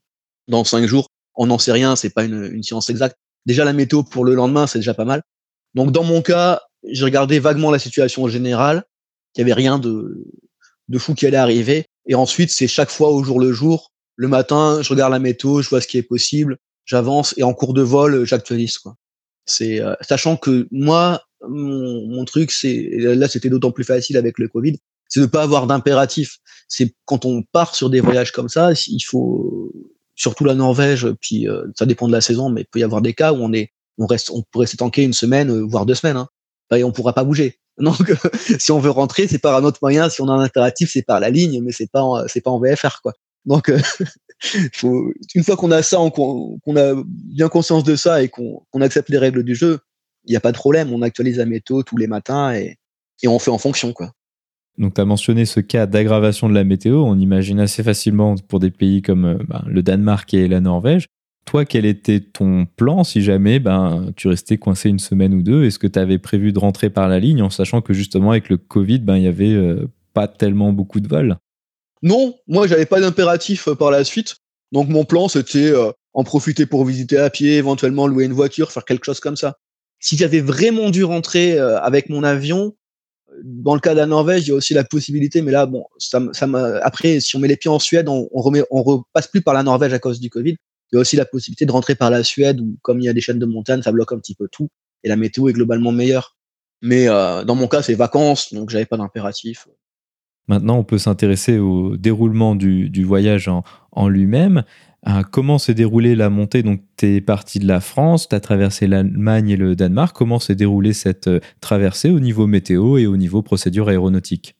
dans 0.48 0.64
cinq 0.64 0.84
jours. 0.86 1.06
On 1.36 1.46
n'en 1.46 1.58
sait 1.58 1.72
rien, 1.72 1.96
c'est 1.96 2.10
pas 2.10 2.24
une, 2.24 2.50
une 2.52 2.62
science 2.62 2.90
exacte. 2.90 3.16
Déjà, 3.46 3.64
la 3.64 3.72
météo 3.72 4.02
pour 4.02 4.24
le 4.24 4.34
lendemain, 4.34 4.66
c'est 4.66 4.80
déjà 4.80 4.94
pas 4.94 5.04
mal. 5.04 5.22
Donc, 5.74 5.92
dans 5.92 6.04
mon 6.04 6.22
cas, 6.22 6.60
j'ai 6.84 7.04
regardé 7.04 7.38
vaguement 7.38 7.70
la 7.70 7.78
situation 7.78 8.28
générale. 8.28 8.84
Il 9.34 9.38
y 9.38 9.42
avait 9.42 9.54
rien 9.54 9.78
de, 9.78 10.26
de 10.88 10.98
fou 10.98 11.14
qui 11.14 11.26
allait 11.26 11.36
arriver. 11.36 11.86
Et 12.06 12.14
ensuite, 12.14 12.50
c'est 12.50 12.68
chaque 12.68 12.90
fois 12.90 13.10
au 13.10 13.22
jour 13.22 13.40
le 13.40 13.52
jour. 13.52 13.92
Le 14.16 14.28
matin, 14.28 14.82
je 14.82 14.90
regarde 14.90 15.12
la 15.12 15.18
météo, 15.18 15.62
je 15.62 15.68
vois 15.68 15.80
ce 15.80 15.86
qui 15.86 15.96
est 15.96 16.02
possible, 16.02 16.58
j'avance 16.84 17.32
et 17.38 17.42
en 17.42 17.54
cours 17.54 17.72
de 17.72 17.80
vol, 17.80 18.24
j'actualise. 18.24 18.76
Quoi. 18.78 18.96
C'est 19.46 19.80
euh, 19.80 19.94
sachant 20.02 20.36
que 20.36 20.68
moi, 20.70 21.22
mon, 21.48 22.24
truc, 22.24 22.50
c'est 22.50 22.90
là 22.98 23.28
c'était 23.28 23.48
d'autant 23.48 23.72
plus 23.72 23.84
facile 23.84 24.16
avec 24.16 24.38
le 24.38 24.48
Covid, 24.48 24.76
c'est 25.08 25.20
de 25.20 25.26
pas 25.26 25.42
avoir 25.42 25.66
d'impératif. 25.66 26.38
C'est 26.68 26.94
quand 27.04 27.24
on 27.24 27.42
part 27.42 27.74
sur 27.74 27.90
des 27.90 28.00
voyages 28.00 28.32
comme 28.32 28.48
ça, 28.48 28.70
il 28.86 29.00
faut 29.00 29.72
surtout 30.14 30.44
la 30.44 30.54
Norvège, 30.54 31.06
puis 31.20 31.48
euh, 31.48 31.64
ça 31.76 31.86
dépend 31.86 32.06
de 32.06 32.12
la 32.12 32.20
saison, 32.20 32.50
mais 32.50 32.62
il 32.62 32.66
peut 32.66 32.78
y 32.78 32.84
avoir 32.84 33.02
des 33.02 33.14
cas 33.14 33.32
où 33.32 33.36
on 33.36 33.52
est, 33.52 33.72
on 33.98 34.06
reste, 34.06 34.30
on 34.30 34.42
pourrait 34.50 34.66
s'étanquer 34.66 35.02
une 35.02 35.12
semaine, 35.12 35.50
euh, 35.50 35.62
voire 35.62 35.86
deux 35.86 35.94
semaines, 35.94 36.16
hein, 36.16 36.28
et 36.76 36.84
on 36.84 36.92
pourra 36.92 37.12
pas 37.12 37.24
bouger. 37.24 37.58
Donc, 37.78 38.12
si 38.58 38.70
on 38.70 38.78
veut 38.78 38.90
rentrer, 38.90 39.26
c'est 39.26 39.38
par 39.38 39.56
un 39.56 39.64
autre 39.64 39.78
moyen. 39.80 40.10
Si 40.10 40.20
on 40.20 40.28
a 40.28 40.32
un 40.32 40.40
impératif, 40.40 40.90
c'est 40.92 41.02
par 41.02 41.18
la 41.18 41.30
ligne, 41.30 41.62
mais 41.62 41.72
c'est 41.72 41.90
pas, 41.90 42.24
c'est 42.28 42.42
pas 42.42 42.50
en 42.50 42.60
VFR, 42.60 43.00
quoi. 43.02 43.14
Donc, 43.46 43.72
faut, 44.74 45.10
une 45.34 45.42
fois 45.42 45.56
qu'on 45.56 45.70
a 45.70 45.82
ça, 45.82 45.96
qu'on 46.14 46.76
a 46.76 47.02
bien 47.06 47.48
conscience 47.48 47.84
de 47.84 47.96
ça 47.96 48.22
et 48.22 48.28
qu'on 48.28 48.80
accepte 48.80 49.08
les 49.08 49.16
règles 49.16 49.42
du 49.42 49.54
jeu, 49.54 49.80
il 50.24 50.30
n'y 50.30 50.36
a 50.36 50.40
pas 50.40 50.52
de 50.52 50.56
problème. 50.56 50.92
On 50.92 51.02
actualise 51.02 51.38
la 51.38 51.46
météo 51.46 51.82
tous 51.82 51.96
les 51.96 52.06
matins 52.06 52.54
et, 52.54 52.76
et 53.22 53.28
on 53.28 53.38
fait 53.38 53.50
en 53.50 53.58
fonction, 53.58 53.92
quoi. 53.92 54.12
Donc, 54.78 54.94
tu 54.94 55.00
as 55.00 55.04
mentionné 55.04 55.44
ce 55.44 55.60
cas 55.60 55.86
d'aggravation 55.86 56.48
de 56.48 56.54
la 56.54 56.64
météo. 56.64 57.02
On 57.04 57.18
imagine 57.18 57.60
assez 57.60 57.82
facilement 57.82 58.36
pour 58.48 58.60
des 58.60 58.70
pays 58.70 59.02
comme 59.02 59.24
euh, 59.26 59.38
ben, 59.46 59.62
le 59.66 59.82
Danemark 59.82 60.32
et 60.32 60.48
la 60.48 60.60
Norvège. 60.60 61.06
Toi, 61.44 61.64
quel 61.64 61.84
était 61.84 62.20
ton 62.20 62.66
plan 62.76 63.04
si 63.04 63.22
jamais 63.22 63.58
ben, 63.58 64.12
tu 64.16 64.28
restais 64.28 64.56
coincé 64.56 64.88
une 64.88 64.98
semaine 64.98 65.34
ou 65.34 65.42
deux? 65.42 65.64
Est-ce 65.64 65.78
que 65.78 65.86
tu 65.86 65.98
avais 65.98 66.18
prévu 66.18 66.52
de 66.52 66.58
rentrer 66.58 66.88
par 66.88 67.08
la 67.08 67.18
ligne 67.18 67.42
en 67.42 67.50
sachant 67.50 67.82
que 67.82 67.92
justement 67.92 68.30
avec 68.30 68.48
le 68.48 68.56
Covid, 68.56 69.00
ben, 69.00 69.16
il 69.16 69.22
n'y 69.22 69.28
avait 69.28 69.52
euh, 69.52 69.86
pas 70.14 70.28
tellement 70.28 70.72
beaucoup 70.72 71.00
de 71.00 71.08
vols? 71.08 71.36
Non, 72.02 72.34
moi, 72.46 72.66
j'avais 72.66 72.86
pas 72.86 73.00
d'impératif 73.00 73.68
euh, 73.68 73.74
par 73.74 73.90
la 73.90 74.04
suite. 74.04 74.36
Donc, 74.72 74.88
mon 74.88 75.04
plan, 75.04 75.28
c'était 75.28 75.74
en 76.14 76.24
profiter 76.24 76.64
pour 76.64 76.84
visiter 76.84 77.18
à 77.18 77.28
pied, 77.28 77.56
éventuellement 77.56 78.06
louer 78.06 78.24
une 78.24 78.32
voiture, 78.32 78.70
faire 78.70 78.84
quelque 78.84 79.04
chose 79.04 79.18
comme 79.18 79.36
ça. 79.36 79.58
Si 80.00 80.16
j'avais 80.16 80.40
vraiment 80.40 80.90
dû 80.90 81.04
rentrer 81.04 81.58
avec 81.58 82.08
mon 82.08 82.24
avion, 82.24 82.74
dans 83.44 83.74
le 83.74 83.80
cas 83.80 83.92
de 83.92 83.98
la 83.98 84.06
Norvège, 84.06 84.46
il 84.46 84.48
y 84.48 84.52
a 84.52 84.54
aussi 84.54 84.74
la 84.74 84.84
possibilité, 84.84 85.42
mais 85.42 85.52
là, 85.52 85.66
bon, 85.66 85.84
ça, 85.98 86.20
ça 86.32 86.46
après, 86.82 87.20
si 87.20 87.36
on 87.36 87.38
met 87.38 87.48
les 87.48 87.56
pieds 87.56 87.70
en 87.70 87.78
Suède, 87.78 88.08
on, 88.08 88.28
on, 88.32 88.40
remet, 88.40 88.62
on 88.70 88.82
repasse 88.82 89.28
plus 89.28 89.42
par 89.42 89.54
la 89.54 89.62
Norvège 89.62 89.92
à 89.92 89.98
cause 89.98 90.20
du 90.20 90.30
Covid. 90.30 90.56
Il 90.92 90.96
y 90.96 90.98
a 90.98 91.00
aussi 91.00 91.16
la 91.16 91.24
possibilité 91.24 91.66
de 91.66 91.72
rentrer 91.72 91.94
par 91.94 92.10
la 92.10 92.24
Suède, 92.24 92.60
où 92.60 92.76
comme 92.82 93.00
il 93.00 93.04
y 93.04 93.08
a 93.08 93.12
des 93.12 93.20
chaînes 93.20 93.38
de 93.38 93.46
montagne, 93.46 93.82
ça 93.82 93.92
bloque 93.92 94.12
un 94.12 94.18
petit 94.18 94.34
peu 94.34 94.48
tout, 94.50 94.68
et 95.04 95.08
la 95.08 95.16
météo 95.16 95.48
est 95.48 95.52
globalement 95.52 95.92
meilleure. 95.92 96.36
Mais 96.82 97.08
euh, 97.08 97.44
dans 97.44 97.54
mon 97.54 97.68
cas, 97.68 97.82
c'est 97.82 97.94
vacances, 97.94 98.52
donc 98.52 98.70
j'avais 98.70 98.86
pas 98.86 98.96
d'impératif. 98.96 99.68
Maintenant, 100.48 100.78
on 100.78 100.84
peut 100.84 100.98
s'intéresser 100.98 101.58
au 101.58 101.96
déroulement 101.96 102.56
du, 102.56 102.90
du 102.90 103.04
voyage 103.04 103.46
en, 103.46 103.62
en 103.92 104.08
lui-même. 104.08 104.64
Euh, 105.08 105.22
comment 105.22 105.58
s'est 105.58 105.74
déroulée 105.74 106.14
la 106.14 106.28
montée 106.28 106.62
Donc, 106.62 106.82
tu 106.96 107.16
es 107.16 107.20
parti 107.20 107.58
de 107.58 107.66
la 107.66 107.80
France, 107.80 108.28
tu 108.28 108.34
as 108.34 108.40
traversé 108.40 108.86
l'Allemagne 108.86 109.50
et 109.50 109.56
le 109.56 109.74
Danemark. 109.74 110.14
Comment 110.14 110.38
s'est 110.38 110.54
déroulée 110.54 110.92
cette 110.92 111.28
euh, 111.28 111.40
traversée 111.60 112.10
au 112.10 112.20
niveau 112.20 112.46
météo 112.46 112.98
et 112.98 113.06
au 113.06 113.16
niveau 113.16 113.42
procédure 113.42 113.88
aéronautique? 113.88 114.56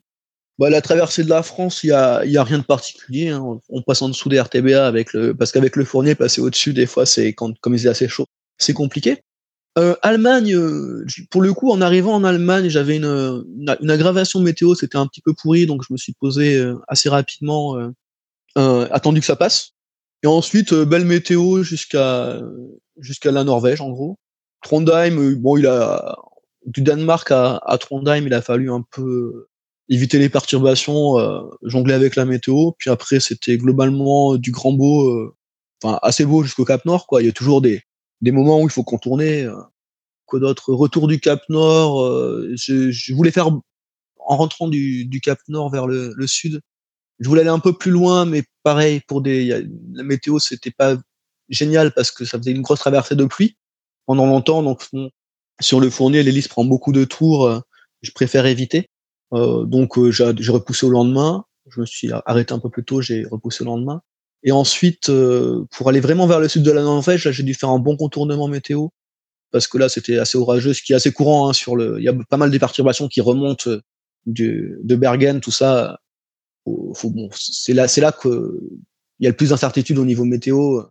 Bah, 0.59 0.71
La 0.71 0.81
traversée 0.81 1.25
de 1.25 1.29
la 1.29 1.43
France, 1.43 1.85
il 1.85 1.89
n'y 1.89 1.93
a, 1.93 2.21
a 2.21 2.45
rien 2.45 2.59
de 2.59 2.65
particulier. 2.65 3.29
Hein. 3.29 3.61
On 3.69 3.83
passe 3.83 4.01
en 4.01 4.09
dessous 4.09 4.31
des 4.31 4.41
RTBA 4.41 4.87
avec 4.87 5.13
le, 5.13 5.35
parce 5.35 5.53
qu'avec 5.53 5.77
le 5.77 5.85
fournier, 5.85 6.15
passer 6.15 6.41
au-dessus, 6.41 6.73
des 6.73 6.87
fois, 6.87 7.05
c'est 7.05 7.35
quand, 7.35 7.59
comme 7.61 7.75
il 7.75 7.87
est 7.87 7.91
assez 7.91 8.09
chaud, 8.09 8.27
c'est 8.57 8.75
compliqué. 8.75 9.19
Euh, 9.79 9.95
Allemagne, 10.03 10.57
pour 11.31 11.43
le 11.43 11.53
coup, 11.53 11.71
en 11.71 11.81
arrivant 11.81 12.15
en 12.15 12.25
Allemagne, 12.25 12.69
j'avais 12.69 12.97
une, 12.97 13.45
aggravation 13.69 14.41
météo, 14.41 14.75
c'était 14.75 14.99
un 14.99 15.07
petit 15.07 15.21
peu 15.21 15.33
pourri, 15.35 15.67
donc 15.67 15.83
je 15.87 15.93
me 15.93 15.99
suis 15.99 16.13
posé 16.13 16.61
assez 16.89 17.09
rapidement, 17.09 17.77
attendu 18.57 19.21
que 19.21 19.27
ça 19.27 19.37
passe. 19.37 19.75
Et 20.23 20.27
ensuite, 20.27 20.73
euh, 20.73 20.85
belle 20.85 21.05
météo 21.07 21.63
jusqu'à 21.63 22.41
jusqu'à 22.99 23.31
la 23.31 23.45
Norvège, 23.45 23.81
en 23.81 23.91
gros. 23.91 24.19
Trondheim, 24.63 25.19
euh, 25.19 25.37
bon, 25.37 25.57
il 25.57 25.67
a 25.67 26.17
du 26.67 26.83
Danemark 26.83 27.31
à, 27.31 27.79
Trondheim, 27.81 28.27
il 28.27 28.35
a 28.35 28.43
fallu 28.43 28.71
un 28.71 28.83
peu 28.83 29.47
éviter 29.89 30.19
les 30.19 30.29
perturbations, 30.29 31.19
euh, 31.19 31.41
jongler 31.63 31.95
avec 31.95 32.17
la 32.17 32.27
météo. 32.27 32.73
Puis 32.79 32.91
après, 32.91 33.21
c'était 33.21 33.57
globalement 33.57 34.37
du 34.37 34.51
grand 34.51 34.73
beau, 34.73 35.35
enfin 35.83 35.99
assez 36.03 36.27
beau 36.27 36.43
jusqu'au 36.45 36.65
Cap 36.65 36.85
Nord. 36.85 37.07
Quoi. 37.07 37.23
Il 37.23 37.27
y 37.27 37.31
a 37.31 37.33
toujours 37.33 37.63
des, 37.63 37.83
des 38.21 38.33
moments 38.33 38.61
où 38.61 38.65
il 38.65 38.71
faut 38.71 38.85
contourner. 38.85 39.49
quoi 40.27 40.41
d'autre? 40.41 40.73
Retour 40.75 41.09
du 41.09 41.21
Cap 41.21 41.43
Nord. 41.49 42.07
Je, 42.57 42.91
je, 42.91 43.15
voulais 43.15 43.33
faire 43.33 43.49
en 43.49 44.37
rentrant 44.37 44.69
du, 44.69 45.07
du 45.07 45.21
Cap 45.21 45.41
Nord 45.49 45.71
vers 45.71 45.87
le, 45.87 46.13
le 46.15 46.27
sud, 46.27 46.61
je 47.21 47.29
voulais 47.29 47.43
aller 47.43 47.51
un 47.51 47.59
peu 47.59 47.73
plus 47.73 47.91
loin, 47.91 48.25
mais 48.25 48.43
pareil, 48.63 49.01
pour 49.07 49.23
des, 49.23 49.67
la 49.93 50.03
météo, 50.03 50.39
c'était 50.39 50.71
pas 50.71 50.97
génial 51.49 51.93
parce 51.93 52.11
que 52.11 52.25
ça 52.25 52.39
faisait 52.39 52.53
une 52.53 52.63
grosse 52.63 52.81
traversée 52.81 53.17
de 53.17 53.25
pluie 53.25 53.57
pendant 54.07 54.27
longtemps. 54.27 54.63
Donc, 54.63 54.83
sur 55.61 55.81
le 55.81 55.91
fournier, 55.91 56.23
l'hélice 56.23 56.49
prend 56.49 56.65
beaucoup 56.65 56.93
de 56.93 57.05
tours. 57.05 57.47
Euh, 57.47 57.61
je 58.03 58.13
préfère 58.13 58.47
éviter. 58.47 58.89
Euh, 59.33 59.65
donc, 59.65 59.99
euh, 59.99 60.11
j'ai 60.11 60.53
repoussé 60.53 60.87
au 60.87 60.91
lendemain. 60.91 61.45
Je 61.69 61.81
me 61.81 61.87
suis 61.87 62.11
arrêté 62.27 62.53
un 62.53 62.59
peu 62.59 62.71
plus 62.71 62.85
tôt, 62.85 63.01
j'ai 63.01 63.25
repoussé 63.31 63.63
au 63.63 63.67
lendemain. 63.67 64.03
Et 64.43 64.53
ensuite, 64.53 65.11
euh, 65.11 65.65
pour 65.71 65.89
aller 65.89 66.01
vraiment 66.01 66.27
vers 66.27 66.41
le 66.41 66.49
sud 66.49 66.63
de 66.63 66.71
la 66.71 66.83
Norvège, 66.83 67.31
j'ai 67.31 67.43
dû 67.43 67.55
faire 67.55 67.69
un 67.69 67.79
bon 67.79 67.97
contournement 67.97 68.49
météo 68.49 68.89
parce 69.53 69.67
que 69.67 69.79
là, 69.79 69.89
c'était 69.89 70.19
assez 70.19 70.39
orageux, 70.39 70.73
ce 70.73 70.83
qui 70.83 70.93
est 70.93 70.97
assez 70.97 71.13
courant 71.13 71.49
hein, 71.49 71.53
sur 71.53 71.77
le. 71.77 71.99
Il 71.99 72.05
y 72.05 72.09
a 72.09 72.15
pas 72.29 72.37
mal 72.37 72.51
de 72.51 72.59
perturbations 72.59 73.09
qui 73.09 73.21
remontent 73.21 73.71
du, 74.27 74.79
de 74.83 74.97
Bergen, 74.97 75.41
tout 75.41 75.51
ça, 75.51 76.01
c'est 77.33 77.73
là, 77.73 77.89
c'est 77.89 78.01
là 78.01 78.13
que 78.13 78.61
il 79.19 79.25
y 79.25 79.27
a 79.27 79.31
le 79.31 79.37
plus 79.37 79.51
d'incertitude 79.51 79.99
au 79.99 80.05
niveau 80.05 80.25
météo. 80.25 80.83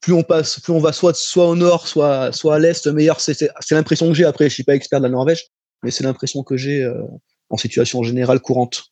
Plus 0.00 0.14
on 0.14 0.22
passe, 0.22 0.60
plus 0.60 0.72
on 0.72 0.78
va 0.78 0.92
soit 0.92 1.14
soit 1.14 1.48
au 1.48 1.56
nord, 1.56 1.86
soit 1.86 2.32
soit 2.32 2.56
à 2.56 2.58
l'est, 2.58 2.86
meilleur. 2.86 3.20
C'est, 3.20 3.50
l'impression 3.70 4.08
que 4.08 4.14
j'ai. 4.14 4.24
Après, 4.24 4.48
je 4.48 4.54
suis 4.54 4.64
pas 4.64 4.74
expert 4.74 5.00
de 5.00 5.04
la 5.04 5.10
Norvège, 5.10 5.48
mais 5.82 5.90
c'est 5.90 6.04
l'impression 6.04 6.42
que 6.42 6.56
j'ai 6.56 6.82
euh, 6.82 7.02
en 7.50 7.56
situation 7.56 8.02
générale 8.02 8.40
courante. 8.40 8.86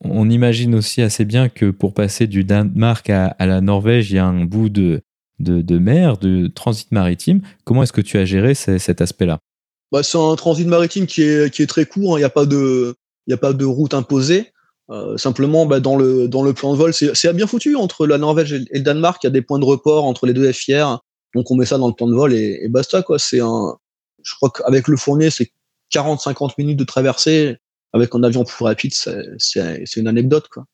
On 0.00 0.30
imagine 0.30 0.76
aussi 0.76 1.02
assez 1.02 1.24
bien 1.24 1.48
que 1.48 1.70
pour 1.70 1.92
passer 1.92 2.28
du 2.28 2.44
Danemark 2.44 3.10
à, 3.10 3.26
à 3.26 3.46
la 3.46 3.60
Norvège, 3.60 4.12
il 4.12 4.14
y 4.14 4.18
a 4.18 4.26
un 4.26 4.44
bout 4.44 4.68
de, 4.68 5.02
de, 5.40 5.60
de 5.60 5.78
mer, 5.78 6.18
de 6.18 6.46
transit 6.46 6.90
maritime. 6.92 7.40
Comment 7.64 7.82
est-ce 7.82 7.92
que 7.92 8.00
tu 8.00 8.16
as 8.18 8.24
géré 8.24 8.54
cet 8.54 9.00
aspect-là? 9.00 9.40
Bah, 9.90 10.02
C'est 10.02 10.18
un 10.18 10.36
transit 10.36 10.66
maritime 10.66 11.06
qui 11.06 11.22
est, 11.22 11.52
qui 11.52 11.62
est 11.62 11.66
très 11.66 11.86
court. 11.86 12.14
Hein. 12.14 12.18
Il 12.18 12.20
n'y 12.20 12.26
a, 12.26 12.30
pas 12.30 12.46
de, 12.46 12.94
il 13.26 13.30
y 13.30 13.34
a 13.34 13.38
pas 13.38 13.52
de 13.52 13.64
route 13.64 13.94
imposée. 13.94 14.52
Euh, 14.90 15.18
simplement, 15.18 15.66
bah, 15.66 15.80
dans 15.80 15.96
le 15.96 16.28
dans 16.28 16.42
le 16.42 16.54
plan 16.54 16.72
de 16.72 16.78
vol, 16.78 16.94
c'est 16.94 17.32
bien 17.34 17.46
foutu 17.46 17.76
entre 17.76 18.06
la 18.06 18.16
Norvège 18.16 18.52
et 18.52 18.78
le 18.78 18.80
Danemark. 18.80 19.22
Il 19.22 19.26
y 19.26 19.28
a 19.28 19.30
des 19.30 19.42
points 19.42 19.58
de 19.58 19.64
report 19.64 20.04
entre 20.04 20.26
les 20.26 20.32
deux 20.32 20.50
FIR, 20.50 21.00
donc 21.34 21.50
on 21.50 21.56
met 21.56 21.66
ça 21.66 21.76
dans 21.76 21.88
le 21.88 21.94
plan 21.94 22.06
de 22.06 22.14
vol 22.14 22.32
et, 22.32 22.68
basta 22.68 23.02
quoi. 23.02 23.18
C'est 23.18 23.40
un, 23.40 23.76
je 24.22 24.34
crois 24.36 24.50
qu'avec 24.50 24.88
le 24.88 24.96
Fournier, 24.96 25.30
c'est 25.30 25.50
40-50 25.92 26.52
minutes 26.58 26.78
de 26.78 26.84
traversée. 26.84 27.56
Avec 27.94 28.14
un 28.14 28.22
avion 28.22 28.44
plus 28.44 28.64
rapide, 28.64 28.92
c'est 28.92 29.96
une 29.96 30.08
anecdote 30.08 30.48
quoi. 30.48 30.64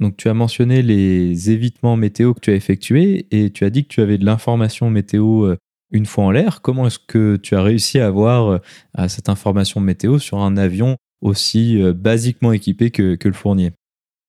Donc 0.00 0.16
tu 0.16 0.28
as 0.28 0.34
mentionné 0.34 0.82
les 0.82 1.50
évitements 1.50 1.96
météo 1.96 2.34
que 2.34 2.40
tu 2.40 2.50
as 2.50 2.54
effectués 2.54 3.26
et 3.30 3.50
tu 3.50 3.64
as 3.64 3.70
dit 3.70 3.84
que 3.84 3.88
tu 3.88 4.00
avais 4.02 4.18
de 4.18 4.24
l'information 4.24 4.90
météo 4.90 5.44
euh, 5.44 5.56
une 5.90 6.06
fois 6.06 6.24
en 6.24 6.30
l'air. 6.30 6.60
Comment 6.60 6.86
est-ce 6.86 6.98
que 6.98 7.36
tu 7.36 7.54
as 7.56 7.62
réussi 7.62 7.98
à 7.98 8.06
avoir 8.06 8.60
euh, 8.98 9.08
cette 9.08 9.28
information 9.28 9.80
météo 9.80 10.18
sur 10.18 10.38
un 10.38 10.56
avion 10.56 10.96
aussi 11.20 11.80
euh, 11.80 11.92
basiquement 11.92 12.52
équipé 12.52 12.90
que, 12.90 13.16
le 13.22 13.32
fournier. 13.32 13.72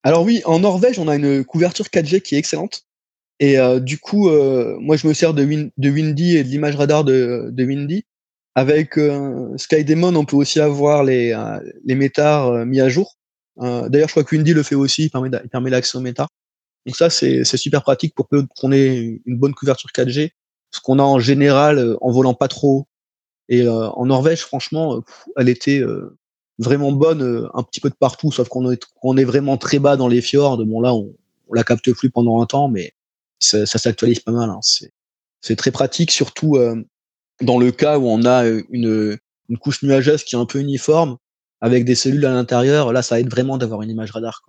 Alors 0.04 0.24
oui, 0.24 0.42
en 0.46 0.60
Norvège, 0.60 1.00
on 1.00 1.08
a 1.08 1.16
une 1.16 1.44
couverture 1.44 1.86
4G 1.86 2.22
qui 2.22 2.36
est 2.36 2.40
excellente. 2.40 2.84
Et 3.40 3.60
euh, 3.60 3.80
du 3.80 4.00
coup, 4.00 4.30
euh, 4.30 4.78
moi, 4.80 4.98
je 4.98 5.08
me 5.08 5.14
sers 5.14 5.34
de, 5.34 5.44
Windy 5.44 6.38
et 6.38 6.44
de 6.44 6.50
l'image 6.50 6.76
radar 6.76 7.04
de, 7.04 7.54
Windy. 7.58 8.06
Avec 8.56 9.00
SkyDemon, 9.58 10.16
on 10.16 10.26
peut 10.26 10.36
aussi 10.36 10.60
avoir 10.60 11.04
les, 11.04 11.40
les 11.86 11.94
métars 11.94 12.66
mis 12.66 12.82
à 12.82 12.90
jour. 12.90 13.16
D'ailleurs, 13.58 14.08
je 14.08 14.14
crois 14.14 14.24
que 14.24 14.36
Windy 14.36 14.54
le 14.54 14.64
fait 14.64 14.74
aussi, 14.74 15.04
il 15.04 15.10
permet, 15.12 15.30
permet 15.30 15.70
l'accès 15.70 15.96
aux 15.96 16.02
métars. 16.02 16.30
Donc 16.88 16.96
ça, 16.96 17.12
c'est 17.12 17.44
super 17.44 17.84
pratique 17.84 18.16
pour 18.16 18.28
qu'on 18.28 18.72
ait 18.72 19.22
une 19.24 19.38
bonne 19.38 19.54
couverture 19.54 19.92
4G. 19.96 20.32
Ce 20.72 20.82
qu'on 20.82 20.98
a 20.98 21.04
en 21.04 21.20
général 21.20 21.98
en 22.02 22.12
volant 22.12 22.34
pas 22.34 22.48
trop. 22.48 22.88
Et 23.48 23.68
en 23.68 24.08
Norvège, 24.08 24.42
franchement, 24.42 25.04
elle 25.36 25.50
était 25.50 25.84
vraiment 26.60 26.92
bonne 26.92 27.22
euh, 27.22 27.48
un 27.54 27.64
petit 27.64 27.80
peu 27.80 27.90
de 27.90 27.96
partout, 27.96 28.32
sauf 28.32 28.48
qu'on 28.50 28.72
est, 28.72 28.84
on 29.04 29.18
est 29.18 29.24
vraiment 29.24 29.58
très 29.58 29.80
bas 29.80 29.96
dans 29.96 30.08
les 30.08 30.22
fjords. 30.22 30.64
Bon 30.66 30.82
là, 30.82 30.94
on, 30.94 31.14
on 31.48 31.54
la 31.54 31.64
capte 31.64 31.92
plus 31.94 32.10
pendant 32.10 32.42
un 32.42 32.46
temps, 32.46 32.68
mais 32.68 32.94
ça, 33.40 33.66
s'actualise 33.66 34.20
pas 34.20 34.32
mal. 34.32 34.50
Hein. 34.50 34.60
C'est 35.42 35.56
très 35.56 35.72
pratique, 35.72 36.12
surtout 36.12 36.56
euh, 36.56 36.76
dans 37.42 37.60
le 37.60 37.72
cas 37.72 38.00
où 38.00 38.08
on 38.08 38.24
a 38.26 38.46
euh, 38.46 38.64
une, 38.70 39.18
une 39.50 39.58
couche 39.58 39.84
nuageuse 39.84 40.24
qui 40.24 40.36
est 40.36 40.40
un 40.40 40.46
peu 40.46 40.60
uniforme, 40.60 41.18
avec 41.62 41.86
des 41.86 41.96
cellules 41.96 42.26
à 42.26 42.34
l'intérieur. 42.34 42.92
Là, 42.92 43.02
ça 43.02 43.20
aide 43.20 43.30
vraiment 43.30 43.58
d'avoir 43.58 43.82
une 43.82 43.90
image 43.90 44.12
radar. 44.12 44.44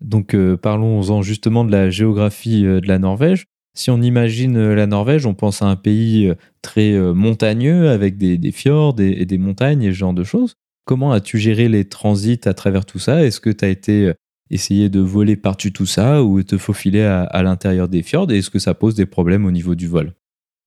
Donc 0.00 0.36
parlons-en 0.56 1.22
justement 1.22 1.64
de 1.64 1.72
la 1.72 1.88
géographie 1.88 2.62
de 2.62 2.86
la 2.86 2.98
Norvège. 2.98 3.46
Si 3.74 3.90
on 3.90 4.02
imagine 4.02 4.72
la 4.74 4.86
Norvège, 4.86 5.24
on 5.24 5.34
pense 5.34 5.62
à 5.62 5.66
un 5.66 5.76
pays 5.76 6.32
très 6.62 6.92
montagneux 7.14 7.88
avec 7.88 8.18
des, 8.18 8.36
des 8.36 8.52
fjords 8.52 9.00
et, 9.00 9.22
et, 9.22 9.24
des 9.24 9.38
montagnes 9.38 9.82
et 9.82 9.92
ce 9.92 9.96
genre 9.96 10.12
de 10.12 10.24
choses. 10.24 10.56
Comment 10.84 11.12
as-tu 11.12 11.38
géré 11.38 11.68
les 11.68 11.88
transits 11.88 12.40
à 12.44 12.54
travers 12.54 12.84
tout 12.84 12.98
ça? 12.98 13.24
Est-ce 13.24 13.40
que 13.40 13.50
tu 13.50 13.64
as 13.64 13.68
été 13.68 14.06
euh, 14.06 14.14
essayé 14.50 14.90
de 14.90 15.00
voler 15.00 15.36
par-dessus 15.36 15.72
tout 15.72 15.86
ça 15.86 16.22
ou 16.22 16.42
te 16.42 16.58
faufiler 16.58 17.02
à, 17.02 17.42
l'intérieur 17.42 17.88
des 17.88 18.02
fjords? 18.02 18.30
Et 18.30 18.38
est-ce 18.38 18.50
que 18.50 18.58
ça 18.58 18.74
pose 18.74 18.94
des 18.94 19.06
problèmes 19.06 19.46
au 19.46 19.50
niveau 19.50 19.74
du 19.74 19.88
vol? 19.88 20.12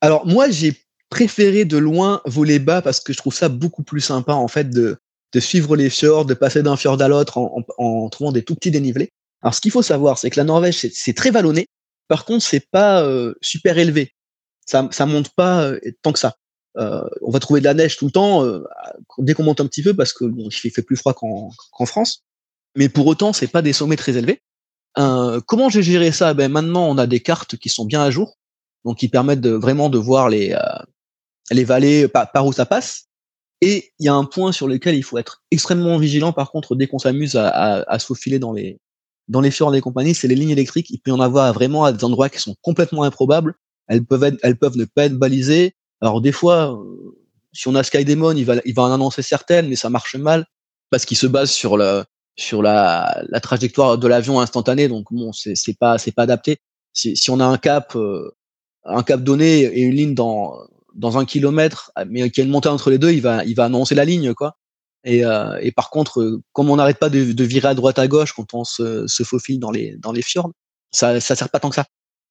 Alors 0.01 0.25
moi, 0.25 0.49
j'ai 0.49 0.73
préféré 1.10 1.65
de 1.65 1.77
loin 1.77 2.21
voler 2.25 2.60
bas 2.60 2.82
parce 2.82 2.99
que 2.99 3.13
je 3.13 3.17
trouve 3.17 3.34
ça 3.34 3.47
beaucoup 3.47 3.84
plus 3.84 4.01
sympa 4.01 4.34
en 4.34 4.47
fait 4.47 4.69
de, 4.69 4.97
suivre 5.39 5.75
les 5.75 5.91
fjords, 5.91 6.25
de 6.25 6.34
passer 6.34 6.63
d'un 6.63 6.75
fjord 6.75 6.99
à 6.99 7.08
l'autre 7.08 7.38
en, 7.38 8.10
trouvant 8.10 8.32
des 8.32 8.43
tout 8.43 8.56
petits 8.56 8.71
dénivelés. 8.71 9.10
Alors 9.43 9.53
ce 9.53 9.62
qu'il 9.62 9.71
faut 9.71 9.84
savoir, 9.84 10.17
c'est 10.17 10.32
que 10.32 10.39
la 10.39 10.43
Norvège 10.43 10.88
c'est 10.91 11.13
très 11.13 11.30
vallonné. 11.30 11.67
Par 12.08 12.25
contre, 12.25 12.43
c'est 12.43 12.67
pas 12.71 13.03
euh, 13.03 13.36
super 13.41 13.77
élevé. 13.77 14.13
Ça, 14.65 14.88
ça 14.91 15.06
monte 15.06 15.30
pas 15.36 15.62
euh, 15.62 15.80
tant 16.01 16.12
que 16.12 16.19
ça. 16.19 16.38
Euh, 16.77 17.01
on 17.21 17.31
va 17.31 17.39
trouver 17.39 17.59
de 17.59 17.65
la 17.65 17.73
neige 17.73 17.97
tout 17.97 18.05
le 18.05 18.11
temps 18.11 18.45
dès 19.17 19.33
qu'on 19.33 19.43
monte 19.43 19.61
un 19.61 19.67
petit 19.67 19.81
peu 19.81 19.95
parce 19.95 20.13
que 20.13 20.25
bon, 20.25 20.49
il 20.49 20.71
fait 20.71 20.81
plus 20.81 20.95
froid 20.95 21.13
qu'en 21.13 21.85
France. 21.85 22.23
Mais 22.75 22.89
pour 22.89 23.07
autant, 23.07 23.33
c'est 23.33 23.47
pas 23.47 23.61
des 23.61 23.73
sommets 23.73 23.95
très 23.95 24.17
élevés. 24.17 24.41
comment 24.95 25.69
j'ai 25.69 25.83
géré 25.83 26.11
ça? 26.11 26.33
Ben 26.33 26.51
maintenant, 26.51 26.87
on 26.87 26.97
a 26.97 27.07
des 27.07 27.19
cartes 27.19 27.57
qui 27.57 27.69
sont 27.69 27.85
bien 27.85 28.01
à 28.03 28.11
jour, 28.11 28.37
donc 28.85 28.97
qui 28.97 29.09
permettent 29.09 29.41
de, 29.41 29.51
vraiment 29.51 29.89
de 29.89 29.97
voir 29.97 30.29
les 30.29 30.55
les 31.51 31.63
vallées 31.63 32.07
par, 32.07 32.31
par, 32.31 32.45
où 32.45 32.53
ça 32.53 32.65
passe. 32.65 33.05
Et 33.61 33.91
il 33.99 34.05
y 34.05 34.09
a 34.09 34.13
un 34.13 34.25
point 34.25 34.51
sur 34.51 34.67
lequel 34.67 34.95
il 34.95 35.03
faut 35.03 35.17
être 35.17 35.43
extrêmement 35.49 35.97
vigilant. 35.97 36.31
Par 36.31 36.51
contre, 36.51 36.75
dès 36.75 36.87
qu'on 36.87 36.99
s'amuse 36.99 37.35
à, 37.35 37.47
à, 37.47 37.91
à, 37.91 37.99
se 37.99 38.05
faufiler 38.05 38.39
dans 38.39 38.53
les 38.53 38.79
dans 39.27 39.41
les 39.41 39.51
fjords 39.51 39.71
des 39.71 39.81
compagnies, 39.81 40.15
c'est 40.15 40.27
les 40.27 40.35
lignes 40.35 40.51
électriques. 40.51 40.89
Il 40.89 40.99
peut 40.99 41.11
y 41.11 41.13
en 41.13 41.19
avoir 41.19 41.51
vraiment 41.53 41.83
à 41.83 41.91
des 41.91 42.03
endroits 42.03 42.29
qui 42.29 42.39
sont 42.39 42.55
complètement 42.61 43.03
improbables. 43.03 43.55
Elles 43.87 44.05
peuvent 44.05 44.23
être, 44.23 44.37
elles 44.43 44.57
peuvent 44.57 44.77
ne 44.77 44.85
pas 44.85 45.05
être 45.05 45.17
balisées. 45.17 45.73
Alors 46.01 46.21
des 46.21 46.31
fois, 46.31 46.73
euh, 46.73 47.15
si 47.53 47.67
on 47.67 47.75
a 47.75 47.83
Skydemon, 47.83 48.33
il 48.36 48.45
va 48.45 48.55
il 48.65 48.73
va 48.73 48.83
en 48.83 48.91
annoncer 48.91 49.21
certaines, 49.21 49.67
mais 49.67 49.75
ça 49.75 49.89
marche 49.89 50.15
mal 50.15 50.45
parce 50.89 51.05
qu'il 51.05 51.17
se 51.17 51.27
base 51.27 51.51
sur 51.51 51.77
le 51.77 52.03
sur 52.36 52.62
la, 52.62 53.23
la 53.29 53.39
trajectoire 53.39 53.97
de 53.97 54.07
l'avion 54.07 54.39
instantanée. 54.39 54.88
Donc 54.88 55.07
bon, 55.12 55.31
c'est 55.33 55.77
pas 55.79 55.97
c'est 55.97 56.12
pas 56.12 56.23
adapté. 56.23 56.57
Si, 56.93 57.15
si 57.15 57.29
on 57.31 57.39
a 57.39 57.45
un 57.45 57.57
cap 57.57 57.95
euh, 57.95 58.31
un 58.86 59.03
cap 59.03 59.21
donné 59.23 59.62
et 59.62 59.81
une 59.81 59.95
ligne 59.95 60.13
dans 60.15 60.57
dans 60.97 61.17
un 61.17 61.25
kilomètre, 61.25 61.91
mais 62.07 62.29
qu'il 62.29 62.41
y 62.41 62.45
a 62.45 62.45
une 62.45 62.51
montée 62.51 62.69
entre 62.69 62.89
les 62.89 62.97
deux, 62.97 63.12
il 63.12 63.21
va, 63.21 63.45
il 63.45 63.55
va 63.55 63.65
annoncer 63.65 63.95
la 63.95 64.03
ligne, 64.03 64.33
quoi. 64.33 64.57
Et, 65.03 65.23
euh, 65.23 65.57
et 65.62 65.71
par 65.71 65.89
contre, 65.89 66.21
euh, 66.21 66.41
comme 66.53 66.69
on 66.69 66.75
n'arrête 66.75 66.97
pas 66.97 67.10
de, 67.10 67.31
de, 67.31 67.43
virer 67.43 67.69
à 67.69 67.75
droite 67.75 67.99
à 67.99 68.07
gauche 68.07 68.33
quand 68.33 68.53
on 68.53 68.63
se, 68.63 69.05
se 69.07 69.23
faufile 69.23 69.60
dans 69.60 69.71
les, 69.71 69.95
dans 69.97 70.12
les 70.12 70.23
fjords, 70.23 70.51
ça, 70.91 71.19
ça 71.21 71.36
sert 71.36 71.49
pas 71.49 71.60
tant 71.60 71.69
que 71.69 71.75
ça. 71.75 71.86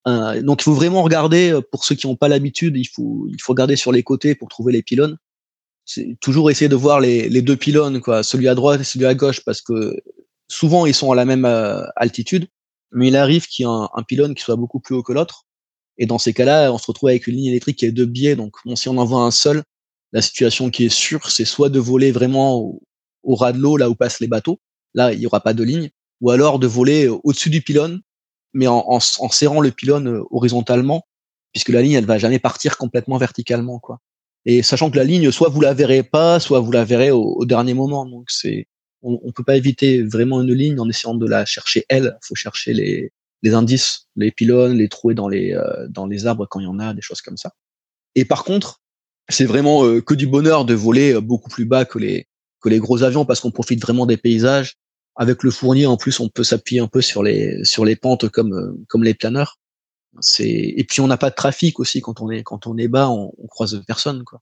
Euh, 0.07 0.41
donc 0.43 0.63
il 0.63 0.65
faut 0.65 0.75
vraiment 0.75 1.03
regarder, 1.03 1.51
euh, 1.51 1.61
pour 1.61 1.85
ceux 1.85 1.95
qui 1.95 2.07
n'ont 2.07 2.17
pas 2.17 2.29
l'habitude, 2.29 2.77
il 2.77 2.87
faut, 2.87 3.27
il 3.29 3.41
faut 3.41 3.53
regarder 3.53 3.77
sur 3.77 3.93
les 3.93 4.03
côtés 4.03 4.35
pour 4.35 4.49
trouver 4.49 4.73
les 4.73 4.83
pylônes. 4.83 5.19
C'est 5.85 6.17
toujours 6.21 6.51
essayer 6.51 6.69
de 6.69 6.77
voir 6.77 7.01
les, 7.01 7.29
les 7.29 7.43
deux 7.43 7.57
pylônes, 7.57 8.01
quoi, 8.01 8.23
celui 8.23 8.49
à 8.49 8.55
droite 8.55 8.81
et 8.81 8.85
celui 8.85 9.07
à 9.07 9.15
gauche, 9.15 9.41
parce 9.45 9.63
que 9.63 9.97
souvent 10.49 10.87
ils 10.87 10.95
sont 10.95 11.11
à 11.13 11.15
la 11.15 11.25
même 11.25 11.45
euh, 11.45 11.85
altitude, 11.97 12.49
mais 12.93 13.09
il 13.09 13.17
arrive 13.17 13.47
qu'il 13.47 13.65
y 13.65 13.69
ait 13.69 13.73
un, 13.73 14.03
pylône 14.03 14.35
qui 14.35 14.43
soit 14.43 14.57
beaucoup 14.57 14.81
plus 14.81 14.95
haut 14.95 15.03
que 15.03 15.13
l'autre. 15.13 15.45
Et 15.99 16.07
dans 16.07 16.19
ces 16.19 16.35
cas-là, 16.35 16.73
on 16.73 16.79
se 16.79 16.87
retrouve 16.87 17.09
avec 17.09 17.27
une 17.27 17.37
ligne 17.37 17.47
électrique 17.47 17.79
qui 17.79 17.87
est 17.87 17.93
de 17.93 18.05
biais. 18.05 18.37
Donc, 18.37 18.57
si 18.75 18.89
on 18.89 18.99
envoie 18.99 19.23
un 19.23 19.31
seul, 19.31 19.63
la 20.13 20.23
situation 20.23 20.71
qui 20.71 20.85
est 20.85 20.95
sûre, 20.95 21.31
c'est 21.31 21.45
soit 21.45 21.69
de 21.69 21.79
voler 21.79 22.13
vraiment 22.13 22.57
au, 23.23 23.35
ras 23.35 23.53
de 23.53 23.59
l'eau, 23.59 23.77
là 23.77 23.91
où 23.91 23.95
passent 23.95 24.21
les 24.21 24.29
bateaux. 24.29 24.61
Là, 24.95 25.13
il 25.13 25.19
n'y 25.19 25.27
aura 25.27 25.41
pas 25.41 25.55
de 25.55 25.65
ligne. 25.65 25.91
Ou 26.21 26.31
alors 26.31 26.59
de 26.59 26.67
voler 26.67 27.09
au-dessus 27.09 27.51
du 27.51 27.61
pylône, 27.63 28.01
mais 28.57 28.67
en, 28.67 28.85
en, 28.89 28.97
en, 28.97 29.29
serrant 29.29 29.61
le 29.61 29.71
pylône 29.71 30.09
euh, 30.09 30.25
horizontalement, 30.31 31.07
puisque 31.53 31.69
la 31.69 31.83
ligne, 31.83 31.93
elle 31.93 32.07
va 32.07 32.19
jamais 32.19 32.39
partir 32.39 32.77
complètement 32.77 33.19
verticalement, 33.19 33.79
quoi. 33.79 34.01
Et 34.47 34.63
sachant 34.63 34.91
que 34.91 34.97
la 34.97 35.05
ligne, 35.05 35.31
soit 35.31 35.49
vous 35.49 35.61
la 35.61 35.75
verrez 35.75 36.03
pas, 36.03 36.41
soit 36.41 36.61
vous 36.61 36.73
la 36.73 36.85
verrez 36.85 37.11
au, 37.11 37.23
au 37.23 37.45
dernier 37.45 37.75
moment. 37.75 38.07
Donc, 38.07 38.31
c'est, 38.31 38.69
on, 39.03 39.19
on 39.23 39.33
peut 39.33 39.45
pas 39.45 39.57
éviter 39.57 40.03
vraiment 40.03 40.41
une 40.41 40.53
ligne 40.53 40.79
en 40.81 40.89
essayant 40.89 41.15
de 41.15 41.27
la 41.27 41.45
chercher 41.45 41.85
elle. 41.89 42.17
Faut 42.23 42.37
chercher 42.37 42.73
les, 42.73 43.13
les 43.43 43.55
indices, 43.55 44.09
les 44.17 44.31
pylônes, 44.31 44.77
les 44.77 44.89
trouver 44.89 45.15
dans 45.15 45.29
les 45.29 45.53
euh, 45.53 45.87
dans 45.89 46.07
les 46.07 46.27
arbres 46.27 46.47
quand 46.49 46.61
il 46.61 46.65
y 46.65 46.69
en 46.69 46.79
a, 46.79 46.95
des 46.95 47.03
choses 47.03 47.21
comme 47.21 47.37
ça. 47.37 47.53
Et 48.15 48.25
par 48.25 48.45
contre, 48.45 48.81
c'est 49.29 49.45
vraiment 49.45 49.85
euh, 49.85 50.01
que 50.01 50.15
du 50.15 50.27
bonheur 50.27 50.65
de 50.65 50.75
voler 50.75 51.15
euh, 51.15 51.21
beaucoup 51.21 51.51
plus 51.51 51.65
bas 51.65 51.85
que 51.85 51.99
les 51.99 52.27
que 52.61 52.69
les 52.69 52.79
gros 52.79 53.03
avions 53.03 53.25
parce 53.25 53.41
qu'on 53.41 53.51
profite 53.51 53.83
vraiment 53.83 54.07
des 54.07 54.17
paysages. 54.17 54.77
Avec 55.17 55.43
le 55.43 55.51
fournier, 55.51 55.87
en 55.87 55.97
plus, 55.97 56.21
on 56.21 56.29
peut 56.29 56.45
s'appuyer 56.45 56.81
un 56.81 56.89
peu 56.89 57.01
sur 57.01 57.23
les 57.23 57.65
sur 57.65 57.85
les 57.85 57.97
pentes 57.97 58.29
comme 58.29 58.85
comme 58.89 59.05
les 59.05 59.15
planeurs. 59.15 59.59
C'est 60.21 60.49
et 60.49 60.85
puis 60.85 61.01
on 61.01 61.07
n'a 61.07 61.17
pas 61.17 61.31
de 61.31 61.35
trafic 61.35 61.81
aussi 61.81 62.01
quand 62.01 62.21
on 62.21 62.31
est 62.31 62.43
quand 62.43 62.67
on 62.67 62.77
est 62.77 62.89
bas, 62.89 63.11
on, 63.11 63.33
on 63.39 63.47
croise 63.47 63.83
personne 63.87 64.25
quoi. 64.25 64.41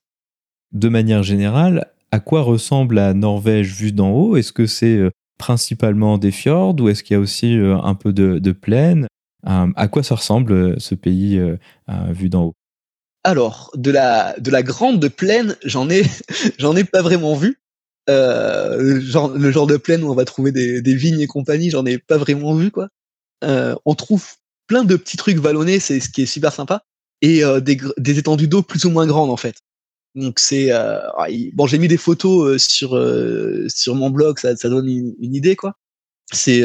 De 0.72 0.88
manière 0.88 1.22
générale, 1.22 1.92
à 2.10 2.20
quoi 2.20 2.42
ressemble 2.42 2.96
la 2.96 3.14
Norvège 3.14 3.72
vue 3.74 3.92
d'en 3.92 4.10
haut? 4.10 4.36
Est-ce 4.36 4.52
que 4.52 4.66
c'est 4.66 5.00
principalement 5.38 6.18
des 6.18 6.30
fjords 6.30 6.76
ou 6.80 6.88
est-ce 6.88 7.02
qu'il 7.02 7.14
y 7.14 7.16
a 7.16 7.20
aussi 7.20 7.56
euh, 7.56 7.76
un 7.78 7.94
peu 7.94 8.12
de, 8.12 8.38
de 8.38 8.52
plaine? 8.52 9.06
Euh, 9.46 9.66
À 9.76 9.88
quoi 9.88 10.02
ça 10.02 10.14
ressemble 10.14 10.52
euh, 10.52 10.74
ce 10.78 10.94
pays 10.94 11.40
vu 12.10 12.28
d'en 12.28 12.44
haut? 12.44 12.54
Alors, 13.24 13.70
de 13.74 13.90
la, 13.90 14.38
de 14.38 14.50
la 14.50 14.62
grande 14.62 15.08
plaine, 15.08 15.56
j'en 15.64 15.88
ai, 15.88 16.02
j'en 16.58 16.76
ai 16.76 16.84
pas 16.84 17.02
vraiment 17.02 17.34
vu. 17.34 17.58
Euh, 18.10 19.00
genre, 19.00 19.30
le 19.30 19.50
genre 19.50 19.66
de 19.66 19.76
plaine 19.78 20.04
où 20.04 20.10
on 20.10 20.14
va 20.14 20.24
trouver 20.24 20.52
des, 20.52 20.82
des 20.82 20.94
vignes 20.94 21.20
et 21.20 21.26
compagnie, 21.26 21.70
j'en 21.70 21.86
ai 21.86 21.98
pas 21.98 22.18
vraiment 22.18 22.54
vu 22.54 22.70
quoi. 22.70 22.88
Euh, 23.44 23.74
on 23.84 23.94
trouve 23.94 24.24
plein 24.66 24.84
de 24.84 24.96
petits 24.96 25.16
trucs 25.16 25.38
vallonnés, 25.38 25.80
c'est 25.80 26.00
ce 26.00 26.10
qui 26.10 26.22
est 26.22 26.26
super 26.26 26.52
sympa, 26.52 26.84
et 27.22 27.44
euh, 27.44 27.60
des, 27.60 27.78
des 27.98 28.18
étendues 28.18 28.48
d'eau 28.48 28.62
plus 28.62 28.84
ou 28.84 28.90
moins 28.90 29.06
grandes 29.06 29.30
en 29.30 29.36
fait. 29.36 29.56
Donc 30.14 30.38
c'est 30.38 30.70
euh, 30.70 31.00
ah, 31.18 31.26
bon, 31.54 31.66
j'ai 31.66 31.78
mis 31.78 31.88
des 31.88 31.96
photos 31.96 32.54
euh, 32.54 32.58
sur 32.58 32.96
euh, 32.96 33.66
sur 33.68 33.94
mon 33.94 34.10
blog, 34.10 34.38
ça, 34.38 34.56
ça 34.56 34.68
donne 34.68 34.88
une, 34.88 35.34
idée 35.34 35.56
quoi. 35.56 35.76
C'est 36.32 36.62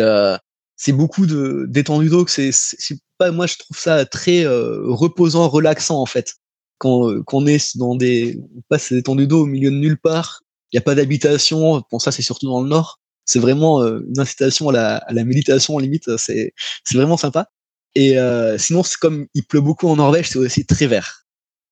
c'est 0.76 0.94
beaucoup 0.94 1.26
de 1.26 1.66
d'étendue 1.68 2.10
d'eau 2.10 2.26
que 2.26 2.32
c'est 2.32 2.52
c'est 2.54 2.98
pas 3.18 3.32
moi 3.32 3.48
je 3.48 3.58
trouve 3.58 3.78
ça 3.78 4.06
très 4.06 4.46
reposant, 4.48 5.50
relaxant 5.50 6.02
en 6.02 6.06
fait. 6.06 6.36
Quand 6.78 7.24
qu'on 7.26 7.48
est 7.48 7.78
dans 7.78 7.96
des 7.96 8.40
on 8.56 8.62
passe 8.70 8.94
des 8.94 9.00
étendues 9.00 9.28
d'eau 9.28 9.44
au 9.44 9.46
milieu 9.46 9.72
de 9.72 9.76
nulle 9.76 9.98
part, 10.00 10.42
il 10.72 10.78
y 10.78 10.80
a 10.80 10.82
pas 10.82 10.96
d'habitation. 10.96 11.84
Bon 11.92 12.00
ça 12.00 12.12
c'est 12.12 12.22
surtout 12.22 12.48
dans 12.48 12.62
le 12.62 12.70
nord. 12.70 13.00
C'est 13.26 13.40
vraiment 13.40 13.86
une 13.86 14.20
incitation 14.20 14.70
à 14.70 14.74
la, 14.74 14.98
à 14.98 15.14
la 15.14 15.24
méditation 15.24 15.78
limite. 15.78 16.18
C'est 16.18 16.54
c'est 16.84 16.98
vraiment 16.98 17.18
sympa. 17.18 17.50
Et 17.96 18.18
sinon 18.58 18.84
c'est 18.84 18.98
comme 18.98 19.28
il 19.34 19.46
pleut 19.46 19.62
beaucoup 19.62 19.88
en 19.88 19.98
Norvège, 19.98 20.30
c'est 20.30 20.40
aussi 20.40 20.66
très 20.66 20.88
vert 20.88 21.20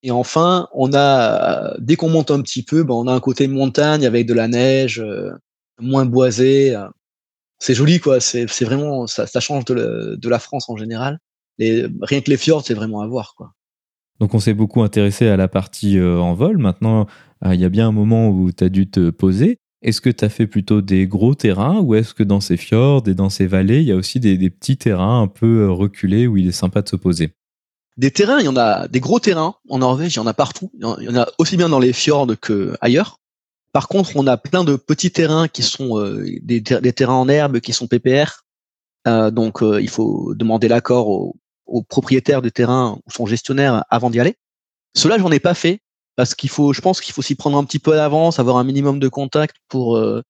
et 0.04 0.12
enfin, 0.12 0.68
on 0.74 0.94
a, 0.94 1.76
dès 1.80 1.96
qu'on 1.96 2.10
monte 2.10 2.32
un 2.32 2.42
petit 2.42 2.64
peu, 2.64 2.84
ben, 2.84 2.94
on 2.94 3.08
a 3.08 3.14
un 3.14 3.20
côté 3.20 3.48
montagne 3.48 4.06
avec 4.06 4.28
de 4.28 4.34
la 4.34 4.48
neige, 4.48 5.00
euh, 5.00 5.32
moins 5.82 6.06
boisé. 6.06 6.76
Euh. 6.76 6.88
C'est 7.60 7.74
joli, 7.74 8.00
quoi. 8.00 8.20
C'est 8.20 8.46
vraiment, 8.64 9.08
ça, 9.08 9.26
ça 9.26 9.40
change 9.40 9.66
de, 9.66 10.16
de, 10.16 10.30
la 10.30 10.38
France 10.38 10.70
en 10.70 10.78
général. 10.78 11.20
Les, 11.58 11.88
rien 12.02 12.22
que 12.22 12.30
les 12.30 12.38
fjords, 12.38 12.64
c'est 12.64 12.76
vraiment 12.76 13.02
à 13.02 13.08
voir, 13.08 13.34
quoi. 13.36 13.52
Donc, 14.20 14.34
on 14.34 14.40
s'est 14.40 14.54
beaucoup 14.54 14.82
intéressé 14.82 15.28
à 15.28 15.38
la 15.38 15.48
partie 15.48 15.98
euh, 15.98 16.20
en 16.20 16.34
vol. 16.34 16.58
Maintenant, 16.58 17.02
euh, 17.02 17.06
il 17.46 17.60
y 17.60 17.66
a 17.66 17.70
bien 17.70 17.88
un 17.88 17.92
moment 17.92 18.30
où 18.30 18.52
tu 18.52 18.64
as 18.64 18.70
dû 18.70 18.90
te 18.90 19.10
poser. 19.10 19.60
Est-ce 19.84 20.02
que 20.02 20.10
tu 20.10 20.26
as 20.26 20.30
fait 20.30 20.48
plutôt 20.48 20.82
des 20.82 21.08
gros 21.08 21.36
terrains 21.36 21.80
ou 21.80 21.94
est-ce 21.94 22.14
que 22.14 22.24
dans 22.24 22.42
ces 22.42 22.58
fjords 22.58 23.08
et 23.08 23.14
dans 23.14 23.30
ces 23.30 23.46
vallées, 23.46 23.82
il 23.82 23.88
y 23.88 23.92
a 23.92 23.96
aussi 23.96 24.20
des, 24.20 24.50
petits 24.50 24.78
terrains 24.78 25.22
un 25.22 25.28
peu 25.28 25.70
reculés 25.70 26.26
où 26.26 26.38
il 26.38 26.48
est 26.48 26.52
sympa 26.52 26.82
de 26.82 26.90
se 26.90 26.96
poser? 26.96 27.34
Des 27.96 28.12
terrains, 28.12 28.40
il 28.40 28.46
y 28.46 28.50
en 28.50 28.58
a 28.58 28.88
des 28.88 29.00
gros 29.00 29.20
terrains 29.20 29.56
en 29.70 29.80
Norvège, 29.80 30.16
il 30.16 30.18
y 30.18 30.20
en 30.20 30.28
a 30.28 30.34
partout. 30.34 30.72
Il 30.76 31.04
y 31.04 31.10
en 31.10 31.16
a 31.16 31.28
aussi 31.38 31.58
bien 31.58 31.70
dans 31.70 31.80
les 31.80 31.94
fjords 31.94 32.28
que 32.40 32.76
ailleurs. 32.82 33.20
Par 33.72 33.88
contre, 33.88 34.12
on 34.16 34.26
a 34.26 34.38
plein 34.38 34.64
de 34.64 34.76
petits 34.76 35.12
terrains 35.12 35.48
qui 35.48 35.62
sont 35.62 36.00
euh, 36.00 36.26
des, 36.42 36.64
terrains 36.64 37.14
en 37.14 37.30
herbe 37.30 37.60
qui 37.60 37.74
sont 37.74 37.88
PPR. 37.88 38.44
Euh, 39.08 39.30
donc, 39.30 39.62
euh, 39.62 39.80
il 39.82 39.90
faut 39.90 40.34
demander 40.34 40.68
l'accord 40.68 41.10
aux, 41.10 41.36
aux, 41.68 41.84
propriétaires 41.84 42.42
du 42.42 42.52
terrain 42.52 43.00
ou 43.06 43.12
son 43.12 43.26
gestionnaire 43.26 43.84
avant 43.90 44.10
d'y 44.10 44.20
aller. 44.20 44.36
Cela, 44.96 45.20
j'en 45.20 45.32
ai 45.32 45.40
pas 45.40 45.54
fait 45.54 45.82
parce 46.18 46.36
qu'il 46.36 46.50
faut, 46.50 46.74
je 46.74 46.82
pense 46.82 47.00
qu'il 47.00 47.14
faut 47.14 47.22
s'y 47.22 47.36
prendre 47.36 47.58
un 47.58 47.64
petit 47.64 47.80
peu 47.80 47.94
à 47.94 47.96
l'avance, 47.96 48.40
avoir 48.40 48.58
un 48.58 48.66
minimum 48.66 49.00
de 49.00 49.08
contact 49.08 49.56
pour 49.70 49.96
euh, 49.96 50.22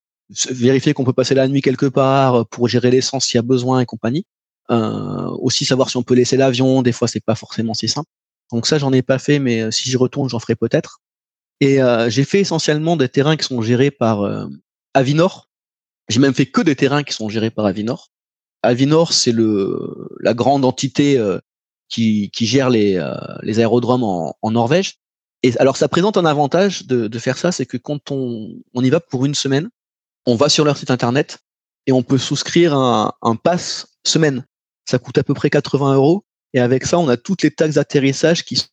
vérifier 0.52 0.94
qu'on 0.94 1.06
peut 1.06 1.14
passer 1.14 1.34
la 1.34 1.48
nuit 1.48 1.62
quelque 1.62 1.88
part, 1.88 2.46
pour 2.48 2.68
gérer 2.68 2.92
l'essence 2.92 3.26
s'il 3.26 3.38
y 3.38 3.40
a 3.40 3.44
besoin 3.44 3.80
et 3.80 3.86
compagnie. 3.86 4.26
Euh, 4.70 5.30
aussi 5.40 5.64
savoir 5.64 5.90
si 5.90 5.96
on 5.96 6.04
peut 6.04 6.14
laisser 6.14 6.36
l'avion, 6.36 6.82
des 6.82 6.92
fois 6.92 7.08
c'est 7.08 7.24
pas 7.24 7.36
forcément 7.36 7.74
si 7.74 7.88
simple. 7.88 8.10
Donc 8.52 8.68
ça 8.68 8.78
j'en 8.78 8.92
ai 8.92 9.02
pas 9.02 9.18
fait, 9.18 9.40
mais 9.40 9.62
euh, 9.62 9.72
si 9.72 9.90
j'y 9.90 9.96
retourne 9.96 10.30
j'en 10.30 10.40
ferai 10.40 10.56
peut-être. 10.56 11.00
Et 11.62 11.82
euh, 11.82 12.10
j'ai 12.10 12.26
fait 12.26 12.42
essentiellement 12.42 12.98
des 12.98 13.08
terrains 13.08 13.38
qui 13.38 13.46
sont 13.46 13.62
gérés 13.62 13.92
par 13.92 14.30
Avinor. 14.94 15.50
J'ai 16.10 16.20
même 16.20 16.34
fait 16.34 16.46
que 16.46 16.62
des 16.62 16.76
terrains 16.76 17.04
qui 17.04 17.14
sont 17.14 17.30
gérés 17.30 17.50
par 17.50 17.66
Avinor. 17.66 18.10
Avinor 18.62 19.14
c'est 19.14 19.32
le 19.32 20.10
la 20.20 20.34
grande 20.34 20.66
entité 20.66 21.18
qui, 21.88 22.30
qui 22.32 22.46
gère 22.46 22.70
les, 22.70 23.02
les 23.44 23.60
aérodromes 23.60 24.04
en, 24.04 24.36
en 24.42 24.52
Norvège. 24.52 25.00
Et 25.44 25.58
alors 25.60 25.78
ça 25.78 25.88
présente 25.88 26.18
un 26.18 26.26
avantage 26.26 26.88
de, 26.88 27.08
de 27.08 27.20
faire 27.20 27.38
ça, 27.38 27.52
c'est 27.52 27.66
que 27.66 27.78
quand 27.78 28.12
on, 28.12 28.56
on 28.74 28.84
y 28.84 28.90
va 28.90 29.00
pour 29.00 29.26
une 29.26 29.36
semaine, 29.36 29.70
on 30.26 30.36
va 30.36 30.50
sur 30.50 30.66
leur 30.66 30.78
site 30.78 30.92
internet 30.92 31.40
et 31.86 31.92
on 31.92 32.04
peut 32.04 32.18
souscrire 32.18 32.74
un, 32.74 33.14
un 33.22 33.36
pass 33.36 33.88
semaine 34.06 34.44
ça 34.88 35.00
coûte 35.00 35.18
à 35.18 35.24
peu 35.24 35.34
près 35.34 35.50
80 35.50 35.96
euros. 35.96 36.24
Et 36.54 36.60
avec 36.60 36.86
ça, 36.86 36.98
on 36.98 37.10
a 37.10 37.18
toutes 37.18 37.44
les 37.44 37.52
taxes 37.52 37.76
d'atterrissage 37.76 38.46
qui 38.46 38.64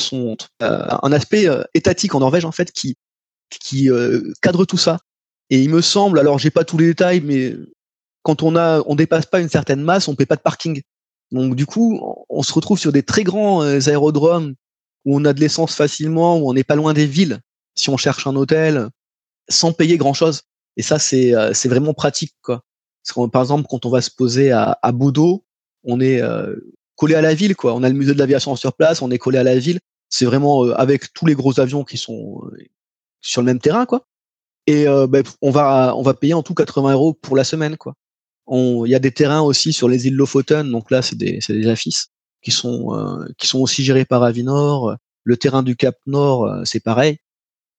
sont 0.00 0.36
euh, 0.62 0.86
un 1.02 1.12
aspect 1.12 1.48
euh, 1.48 1.62
étatique 1.74 2.14
en 2.14 2.20
Norvège 2.20 2.44
en 2.44 2.52
fait 2.52 2.72
qui 2.72 2.96
qui 3.50 3.90
euh, 3.90 4.32
cadre 4.40 4.64
tout 4.64 4.78
ça. 4.78 4.98
Et 5.50 5.60
il 5.60 5.68
me 5.68 5.82
semble, 5.82 6.18
alors 6.18 6.38
j'ai 6.38 6.50
pas 6.50 6.64
tous 6.64 6.78
les 6.78 6.86
détails, 6.86 7.20
mais 7.20 7.54
quand 8.22 8.42
on 8.42 8.56
a 8.56 8.82
on 8.86 8.94
dépasse 8.94 9.26
pas 9.26 9.40
une 9.40 9.48
certaine 9.48 9.82
masse, 9.82 10.08
on 10.08 10.14
paie 10.14 10.26
pas 10.26 10.36
de 10.36 10.40
parking. 10.40 10.80
Donc 11.32 11.56
du 11.56 11.66
coup, 11.66 12.00
on 12.28 12.42
se 12.42 12.52
retrouve 12.52 12.78
sur 12.78 12.92
des 12.92 13.02
très 13.02 13.24
grands 13.24 13.62
aérodromes 13.62 14.54
où 15.04 15.16
on 15.16 15.24
a 15.24 15.32
de 15.32 15.40
l'essence 15.40 15.74
facilement, 15.74 16.38
où 16.38 16.48
on 16.48 16.54
n'est 16.54 16.64
pas 16.64 16.76
loin 16.76 16.94
des 16.94 17.06
villes, 17.06 17.40
si 17.74 17.90
on 17.90 17.96
cherche 17.96 18.26
un 18.26 18.36
hôtel, 18.36 18.88
sans 19.48 19.72
payer 19.72 19.96
grand 19.96 20.14
chose. 20.14 20.42
Et 20.76 20.82
ça, 20.82 20.98
c'est 20.98 21.34
euh, 21.34 21.52
vraiment 21.64 21.94
pratique, 21.94 22.34
quoi. 22.42 22.62
Par 23.32 23.42
exemple, 23.42 23.66
quand 23.68 23.84
on 23.84 23.90
va 23.90 24.00
se 24.00 24.10
poser 24.10 24.50
à, 24.50 24.78
à 24.82 24.92
Boudot, 24.92 25.44
on 25.82 26.00
est 26.00 26.22
euh, 26.22 26.56
collé 26.96 27.14
à 27.14 27.20
la 27.20 27.34
ville, 27.34 27.54
quoi. 27.54 27.74
On 27.74 27.82
a 27.82 27.88
le 27.88 27.94
musée 27.94 28.14
de 28.14 28.18
l'aviation 28.18 28.56
sur 28.56 28.72
place, 28.72 29.02
on 29.02 29.10
est 29.10 29.18
collé 29.18 29.38
à 29.38 29.42
la 29.42 29.58
ville. 29.58 29.80
C'est 30.08 30.24
vraiment 30.24 30.64
euh, 30.64 30.72
avec 30.80 31.12
tous 31.12 31.26
les 31.26 31.34
gros 31.34 31.60
avions 31.60 31.84
qui 31.84 31.98
sont 31.98 32.40
sur 33.20 33.42
le 33.42 33.46
même 33.46 33.60
terrain, 33.60 33.84
quoi. 33.86 34.06
Et 34.66 34.86
ben, 34.86 35.22
on 35.42 35.50
va 35.50 35.94
on 35.94 36.00
va 36.00 36.14
payer 36.14 36.32
en 36.32 36.42
tout 36.42 36.54
80 36.54 36.94
euros 36.94 37.12
pour 37.12 37.36
la 37.36 37.44
semaine, 37.44 37.76
quoi. 37.76 37.94
Il 38.50 38.86
y 38.86 38.94
a 38.94 38.98
des 38.98 39.12
terrains 39.12 39.42
aussi 39.42 39.74
sur 39.74 39.90
les 39.90 40.06
îles 40.06 40.14
Lofoten, 40.14 40.70
donc 40.70 40.90
là 40.90 41.02
c'est 41.02 41.16
des 41.16 41.38
c'est 41.42 41.52
des 41.52 41.68
affiches 41.68 42.06
qui 42.44 42.52
sont 42.52 43.26
qui 43.38 43.46
sont 43.46 43.58
aussi 43.58 43.82
gérés 43.82 44.04
par 44.04 44.22
Avinor. 44.22 44.96
Le 45.24 45.36
terrain 45.36 45.62
du 45.62 45.74
Cap 45.74 45.96
Nord, 46.06 46.48
c'est 46.64 46.80
pareil. 46.80 47.18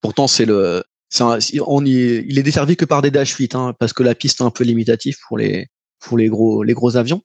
Pourtant 0.01 0.27
c'est 0.27 0.45
le 0.45 0.83
on 1.21 1.85
il 1.85 2.39
est 2.39 2.43
desservi 2.43 2.75
que 2.75 2.85
par 2.85 3.01
des 3.01 3.11
Dash 3.11 3.33
8, 3.33 3.55
hein, 3.55 3.73
parce 3.79 3.93
que 3.93 4.03
la 4.03 4.15
piste 4.15 4.41
est 4.41 4.43
un 4.43 4.51
peu 4.51 4.63
limitative 4.63 5.17
pour 5.27 5.37
les 5.37 5.67
pour 5.99 6.17
les 6.17 6.27
gros 6.27 6.63
les 6.63 6.73
gros 6.73 6.97
avions. 6.97 7.21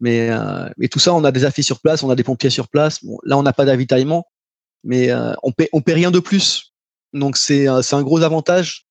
Mais 0.00 0.30
euh, 0.30 0.68
mais 0.76 0.88
tout 0.88 0.98
ça, 0.98 1.14
on 1.14 1.24
a 1.24 1.32
des 1.32 1.44
affiches 1.44 1.66
sur 1.66 1.80
place, 1.80 2.02
on 2.02 2.10
a 2.10 2.16
des 2.16 2.24
pompiers 2.24 2.50
sur 2.50 2.68
place. 2.68 3.04
Bon, 3.04 3.18
là, 3.24 3.38
on 3.38 3.42
n'a 3.42 3.52
pas 3.52 3.64
d'avitaillement, 3.64 4.26
mais 4.82 5.10
euh, 5.10 5.32
on 5.42 5.52
paie 5.52 5.68
on 5.72 5.80
paie 5.82 5.94
rien 5.94 6.10
de 6.10 6.20
plus. 6.20 6.72
Donc 7.12 7.36
c'est 7.36 7.68
euh, 7.68 7.82
c'est 7.82 7.96
un 7.96 8.02
gros 8.02 8.22
avantage. 8.22 8.86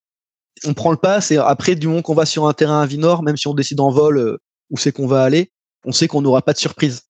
On 0.66 0.74
prend 0.74 0.92
le 0.92 0.98
pass 0.98 1.32
et 1.32 1.38
après 1.38 1.76
du 1.76 1.88
moment 1.88 2.02
qu'on 2.02 2.14
va 2.14 2.26
sur 2.26 2.48
un 2.48 2.54
terrain 2.54 2.82
à 2.82 2.86
Vinor, 2.86 3.24
même 3.24 3.38
si 3.38 3.48
on 3.48 3.54
décide 3.54 3.80
en 3.80 3.90
vol 3.90 4.38
où 4.70 4.78
c'est 4.78 4.92
qu'on 4.92 5.08
va 5.08 5.24
aller, 5.24 5.52
on 5.84 5.92
sait 5.92 6.08
qu'on 6.08 6.22
n'aura 6.22 6.42
pas 6.42 6.54
de 6.54 6.60
surprise. 6.60 7.02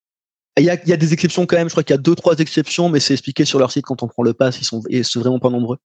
Il 0.58 0.66
y 0.66 0.70
a, 0.70 0.78
il 0.84 0.90
y 0.90 0.94
a 0.94 0.98
des 0.98 1.14
exceptions 1.14 1.46
quand 1.46 1.58
même. 1.58 1.68
Je 1.68 1.74
crois 1.74 1.84
qu'il 1.84 1.96
y 1.96 2.00
a 2.00 2.02
deux 2.02 2.16
trois 2.16 2.38
exceptions, 2.38 2.90
mais 2.90 3.00
c'est 3.00 3.14
expliqué 3.14 3.46
sur 3.46 3.60
leur 3.60 3.72
site 3.72 3.86
quand 3.86 4.04
on 4.04 4.08
prend 4.08 4.24
le 4.24 4.34
pass. 4.34 4.60
Ils 4.62 4.66
sont 4.66 4.82
et 4.90 5.04
c'est 5.04 5.20
vraiment 5.20 5.40
pas 5.40 5.50
nombreux. 5.50 5.78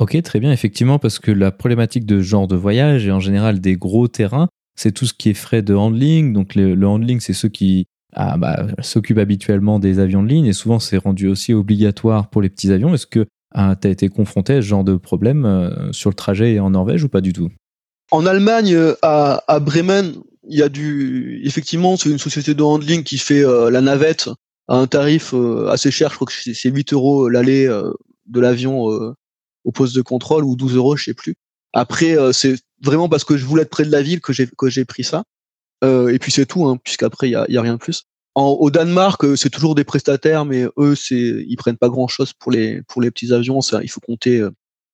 Ok, 0.00 0.20
très 0.22 0.40
bien, 0.40 0.52
effectivement, 0.52 0.98
parce 0.98 1.18
que 1.20 1.30
la 1.30 1.52
problématique 1.52 2.04
de 2.04 2.18
ce 2.18 2.26
genre 2.26 2.48
de 2.48 2.56
voyage 2.56 3.06
et 3.06 3.12
en 3.12 3.20
général 3.20 3.60
des 3.60 3.76
gros 3.76 4.08
terrains, 4.08 4.48
c'est 4.74 4.90
tout 4.90 5.06
ce 5.06 5.14
qui 5.14 5.30
est 5.30 5.34
frais 5.34 5.62
de 5.62 5.74
handling. 5.74 6.32
Donc 6.32 6.54
le, 6.56 6.86
handling, 6.86 7.20
c'est 7.20 7.32
ceux 7.32 7.48
qui 7.48 7.86
ah, 8.12 8.36
bah, 8.36 8.66
s'occupent 8.80 9.18
habituellement 9.18 9.78
des 9.78 10.00
avions 10.00 10.22
de 10.22 10.28
ligne 10.28 10.46
et 10.46 10.52
souvent 10.52 10.80
c'est 10.80 10.96
rendu 10.96 11.28
aussi 11.28 11.54
obligatoire 11.54 12.28
pour 12.28 12.42
les 12.42 12.48
petits 12.48 12.72
avions. 12.72 12.92
Est-ce 12.92 13.06
que 13.06 13.26
ah, 13.54 13.76
tu 13.80 13.86
as 13.86 13.90
été 13.90 14.08
confronté 14.08 14.54
à 14.54 14.62
ce 14.62 14.66
genre 14.66 14.84
de 14.84 14.96
problème 14.96 15.44
euh, 15.46 15.92
sur 15.92 16.10
le 16.10 16.14
trajet 16.14 16.58
en 16.58 16.70
Norvège 16.70 17.04
ou 17.04 17.08
pas 17.08 17.20
du 17.20 17.32
tout? 17.32 17.50
En 18.10 18.26
Allemagne, 18.26 18.74
euh, 18.74 18.94
à, 19.02 19.44
à, 19.46 19.60
Bremen, 19.60 20.14
il 20.48 20.58
y 20.58 20.62
a 20.62 20.68
du. 20.68 21.40
Effectivement, 21.44 21.96
c'est 21.96 22.10
une 22.10 22.18
société 22.18 22.54
de 22.54 22.62
handling 22.62 23.02
qui 23.02 23.18
fait 23.18 23.44
euh, 23.44 23.70
la 23.70 23.80
navette 23.80 24.28
à 24.68 24.76
un 24.76 24.86
tarif 24.86 25.34
assez 25.68 25.90
cher. 25.90 26.10
Je 26.10 26.16
crois 26.16 26.26
que 26.26 26.32
c'est 26.32 26.70
8 26.70 26.92
euros 26.92 27.28
l'aller 27.28 27.66
de 28.26 28.40
l'avion 28.40 29.14
au 29.64 29.72
poste 29.72 29.96
de 29.96 30.02
contrôle 30.02 30.44
ou 30.44 30.56
12 30.56 30.76
euros, 30.76 30.96
je 30.96 31.04
sais 31.04 31.14
plus. 31.14 31.34
Après, 31.72 32.16
euh, 32.16 32.32
c'est 32.32 32.54
vraiment 32.82 33.08
parce 33.08 33.24
que 33.24 33.36
je 33.36 33.44
voulais 33.44 33.62
être 33.62 33.70
près 33.70 33.84
de 33.84 33.90
la 33.90 34.02
ville 34.02 34.20
que 34.20 34.32
j'ai 34.32 34.46
que 34.46 34.68
j'ai 34.68 34.84
pris 34.84 35.02
ça. 35.02 35.24
Euh, 35.82 36.08
et 36.08 36.18
puis 36.18 36.30
c'est 36.30 36.46
tout, 36.46 36.66
hein, 36.66 36.78
puisqu'après 36.82 37.28
il 37.28 37.32
y 37.32 37.36
a, 37.36 37.46
y 37.48 37.56
a, 37.56 37.62
rien 37.62 37.74
de 37.74 37.78
plus. 37.78 38.04
En, 38.36 38.50
au 38.50 38.70
Danemark, 38.70 39.24
euh, 39.24 39.36
c'est 39.36 39.50
toujours 39.50 39.74
des 39.74 39.84
prestataires, 39.84 40.44
mais 40.44 40.66
eux, 40.78 40.94
c'est 40.94 41.44
ils 41.46 41.56
prennent 41.56 41.76
pas 41.76 41.88
grand 41.88 42.08
chose 42.08 42.32
pour 42.32 42.52
les 42.52 42.82
pour 42.82 43.02
les 43.02 43.10
petits 43.10 43.32
avions. 43.32 43.60
Ça, 43.60 43.82
il 43.82 43.88
faut 43.88 44.00
compter 44.00 44.46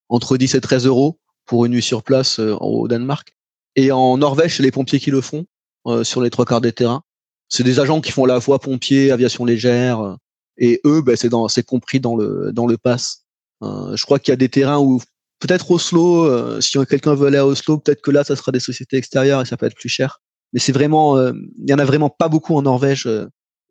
entre 0.09 0.37
10 0.37 0.55
et 0.55 0.61
13 0.61 0.87
euros 0.87 1.19
pour 1.45 1.65
une 1.65 1.73
nuit 1.73 1.83
sur 1.83 2.03
place 2.03 2.39
au 2.39 2.87
Danemark. 2.87 3.35
Et 3.75 3.91
en 3.91 4.17
Norvège, 4.17 4.57
c'est 4.57 4.63
les 4.63 4.71
pompiers 4.71 4.99
qui 4.99 5.11
le 5.11 5.21
font 5.21 5.45
sur 6.03 6.21
les 6.21 6.29
trois 6.29 6.45
quarts 6.45 6.61
des 6.61 6.73
terrains. 6.73 7.01
C'est 7.49 7.63
des 7.63 7.79
agents 7.79 8.01
qui 8.01 8.11
font 8.11 8.25
la 8.25 8.37
voie 8.37 8.59
pompier, 8.59 9.11
aviation 9.11 9.45
légère, 9.45 10.17
et 10.57 10.79
eux, 10.85 11.01
ben, 11.01 11.15
c'est 11.15 11.29
dans 11.29 11.47
c'est 11.47 11.63
compris 11.63 11.99
dans 11.99 12.15
le 12.15 12.51
dans 12.53 12.67
le 12.67 12.77
pass. 12.77 13.25
Euh, 13.63 13.95
je 13.95 14.03
crois 14.05 14.19
qu'il 14.19 14.31
y 14.31 14.33
a 14.33 14.37
des 14.37 14.49
terrains 14.49 14.79
où 14.79 15.01
peut-être 15.39 15.71
Oslo, 15.71 16.25
euh, 16.25 16.61
si 16.61 16.77
quelqu'un 16.85 17.15
veut 17.15 17.27
aller 17.27 17.37
à 17.37 17.45
Oslo, 17.45 17.79
peut-être 17.79 18.01
que 18.01 18.11
là, 18.11 18.23
ça 18.23 18.35
sera 18.35 18.51
des 18.51 18.59
sociétés 18.59 18.97
extérieures 18.97 19.41
et 19.41 19.45
ça 19.45 19.57
peut 19.57 19.65
être 19.65 19.75
plus 19.75 19.89
cher. 19.89 20.21
Mais 20.53 20.59
c'est 20.59 20.71
vraiment, 20.71 21.17
euh, 21.17 21.31
il 21.57 21.69
y 21.69 21.73
en 21.73 21.79
a 21.79 21.85
vraiment 21.85 22.09
pas 22.09 22.29
beaucoup 22.29 22.55
en 22.55 22.61
Norvège 22.61 23.07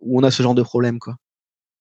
où 0.00 0.18
on 0.18 0.22
a 0.22 0.30
ce 0.30 0.42
genre 0.42 0.54
de 0.54 0.62
problème, 0.62 0.98
quoi. 0.98 1.16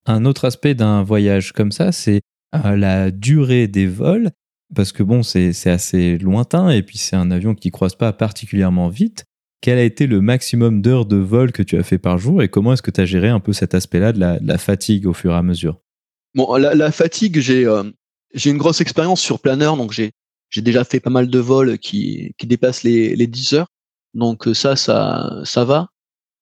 Un 0.06 0.26
autre 0.26 0.46
aspect 0.46 0.76
d'un 0.76 1.04
voyage 1.04 1.52
comme 1.54 1.72
ça, 1.72 1.92
c'est 1.92 2.22
la 2.54 3.12
durée 3.12 3.68
des 3.68 3.86
vols, 3.86 4.32
parce 4.76 4.92
que 4.92 5.04
bon, 5.04 5.24
c'est 5.24 5.68
assez 5.68 6.18
lointain 6.18 6.70
et 6.70 6.84
puis 6.84 6.98
c'est 6.98 7.16
un 7.16 7.32
avion 7.32 7.56
qui 7.56 7.72
croise 7.72 7.96
pas 7.96 8.14
particulièrement 8.14 8.90
vite. 8.90 9.26
Quel 9.62 9.78
a 9.78 9.84
été 9.84 10.08
le 10.08 10.22
maximum 10.22 10.82
d'heures 10.82 11.06
de 11.06 11.18
vol 11.18 11.52
que 11.52 11.64
tu 11.64 11.78
as 11.78 11.84
fait 11.84 11.98
par 11.98 12.18
jour 12.18 12.42
et 12.42 12.48
comment 12.48 12.74
est-ce 12.74 12.82
que 12.82 12.92
tu 12.92 13.02
as 13.02 13.06
géré 13.06 13.28
un 13.28 13.40
peu 13.40 13.52
cet 13.52 13.74
aspect-là 13.74 14.14
de, 14.14 14.20
la, 14.20 14.58
fatigue 14.58 15.06
au 15.06 15.14
fur 15.14 15.32
et 15.32 15.36
à 15.36 15.42
mesure? 15.42 15.82
Bon, 16.36 16.56
la, 16.56 16.92
fatigue, 16.92 17.40
j'ai 17.40 17.68
j'ai 18.34 18.52
une 18.52 18.58
grosse 18.58 18.80
expérience 18.80 19.22
sur 19.22 19.40
planeur, 19.40 19.76
donc 19.76 19.92
j'ai 19.92 20.12
j'ai 20.50 20.62
déjà 20.62 20.84
fait 20.84 21.00
pas 21.00 21.10
mal 21.10 21.30
de 21.30 21.40
vols 21.40 21.78
qui 21.78 22.34
qui 22.38 22.48
dépassent 22.48 22.84
les 22.84 23.16
les 23.16 23.28
10 23.28 23.54
heures. 23.54 23.68
Donc 24.14 24.48
euh, 24.48 24.54
ça 24.54 24.76
ça 24.76 25.42
ça 25.44 25.66
va. 25.66 25.90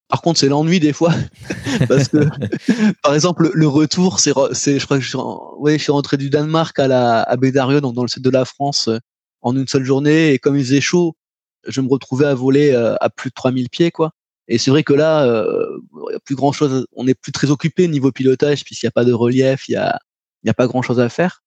Par 0.10 0.22
contre, 0.22 0.40
c'est 0.40 0.48
l'ennui 0.48 0.80
des 0.80 0.94
fois 0.94 1.14
parce 1.88 2.08
que 2.08 2.18
par 3.04 3.14
exemple 3.14 3.52
le 3.54 3.68
retour 3.68 4.20
c'est 4.20 4.34
c'est 4.54 4.80
je 4.80 4.86
crois 4.86 4.98
que 4.98 5.04
je 5.04 5.10
suis 5.10 5.18
ouais, 5.58 5.78
je 5.78 5.84
suis 5.84 5.92
rentré 5.92 6.18
du 6.18 6.30
Danemark 6.30 6.78
à 6.80 6.88
la 6.88 7.22
à 7.22 7.36
Bédarieux 7.36 7.82
donc 7.82 7.94
dans 7.94 8.04
le 8.04 8.08
sud 8.08 8.24
de 8.24 8.30
la 8.30 8.46
France 8.46 8.88
euh, 8.88 9.00
en 9.42 9.56
une 9.56 9.68
seule 9.68 9.84
journée 9.84 10.34
et 10.34 10.40
comme 10.40 10.58
il 10.58 10.64
faisait 10.64 10.82
chaud, 10.82 11.16
je 11.68 11.82
me 11.82 11.90
retrouvais 11.90 12.26
à 12.26 12.34
voler 12.34 12.72
euh, 12.72 12.96
à 13.02 13.10
plus 13.10 13.30
de 13.30 13.36
3000 13.36 13.70
pieds 13.70 13.92
quoi. 13.92 14.12
Et 14.48 14.58
c'est 14.58 14.72
vrai 14.72 14.84
que 14.84 14.94
là, 14.94 15.26
euh, 15.26 15.80
il 16.10 16.14
y 16.14 16.16
a 16.16 16.20
plus 16.20 16.36
grand 16.36 16.52
chose, 16.52 16.88
on 16.96 17.04
n'est 17.04 17.14
plus 17.14 17.32
très 17.32 17.52
occupé 17.52 17.88
niveau 17.88 18.12
pilotage 18.12 18.64
puisqu'il 18.64 18.86
n'y 18.86 18.90
a 18.90 18.92
pas 18.92 19.04
de 19.04 19.14
relief, 19.14 19.68
il 19.68 19.74
y 19.74 19.76
a, 19.76 20.00
y 20.44 20.50
a 20.50 20.54
pas 20.54 20.68
grand 20.68 20.82
chose 20.82 21.00
à 21.00 21.10
faire. 21.10 21.44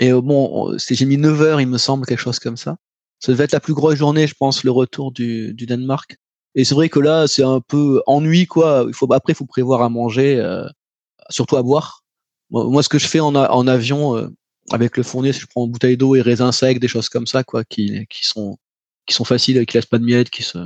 Et 0.00 0.12
euh, 0.12 0.20
bon, 0.20 0.76
j'ai 0.78 1.04
mis 1.06 1.16
9 1.16 1.42
heures, 1.42 1.60
il 1.60 1.68
me 1.68 1.78
semble, 1.78 2.06
quelque 2.06 2.20
chose 2.20 2.38
comme 2.38 2.56
ça. 2.56 2.76
Ça 3.20 3.32
devait 3.32 3.44
être 3.44 3.52
la 3.52 3.60
plus 3.60 3.74
grosse 3.74 3.94
journée, 3.94 4.26
je 4.26 4.34
pense, 4.34 4.64
le 4.64 4.70
retour 4.70 5.12
du, 5.12 5.54
du 5.54 5.66
Danemark. 5.66 6.16
Et 6.54 6.64
c'est 6.64 6.74
vrai 6.74 6.88
que 6.88 7.00
là, 7.00 7.26
c'est 7.26 7.44
un 7.44 7.60
peu 7.60 8.02
ennui, 8.06 8.46
quoi. 8.46 8.84
Il 8.88 8.94
faut, 8.94 9.10
après, 9.12 9.32
il 9.32 9.36
faut 9.36 9.46
prévoir 9.46 9.82
à 9.82 9.88
manger, 9.88 10.38
euh, 10.38 10.64
surtout 11.30 11.56
à 11.56 11.62
boire. 11.62 12.02
Moi, 12.50 12.82
ce 12.82 12.88
que 12.88 12.98
je 12.98 13.06
fais 13.06 13.20
en, 13.20 13.34
avion, 13.34 14.16
euh, 14.16 14.28
avec 14.70 14.96
le 14.98 15.02
fournier, 15.02 15.32
c'est 15.32 15.38
que 15.38 15.44
je 15.46 15.50
prends 15.50 15.64
une 15.64 15.72
bouteille 15.72 15.96
d'eau 15.96 16.14
et 16.14 16.20
raisins 16.20 16.52
secs, 16.52 16.78
des 16.78 16.88
choses 16.88 17.08
comme 17.08 17.26
ça, 17.26 17.44
quoi, 17.44 17.64
qui, 17.64 18.06
qui 18.10 18.26
sont, 18.26 18.58
qui 19.06 19.14
sont 19.14 19.24
faciles, 19.24 19.64
qui 19.64 19.76
laissent 19.76 19.86
pas 19.86 19.98
de 19.98 20.04
miettes, 20.04 20.28
qui 20.30 20.42
se, 20.42 20.58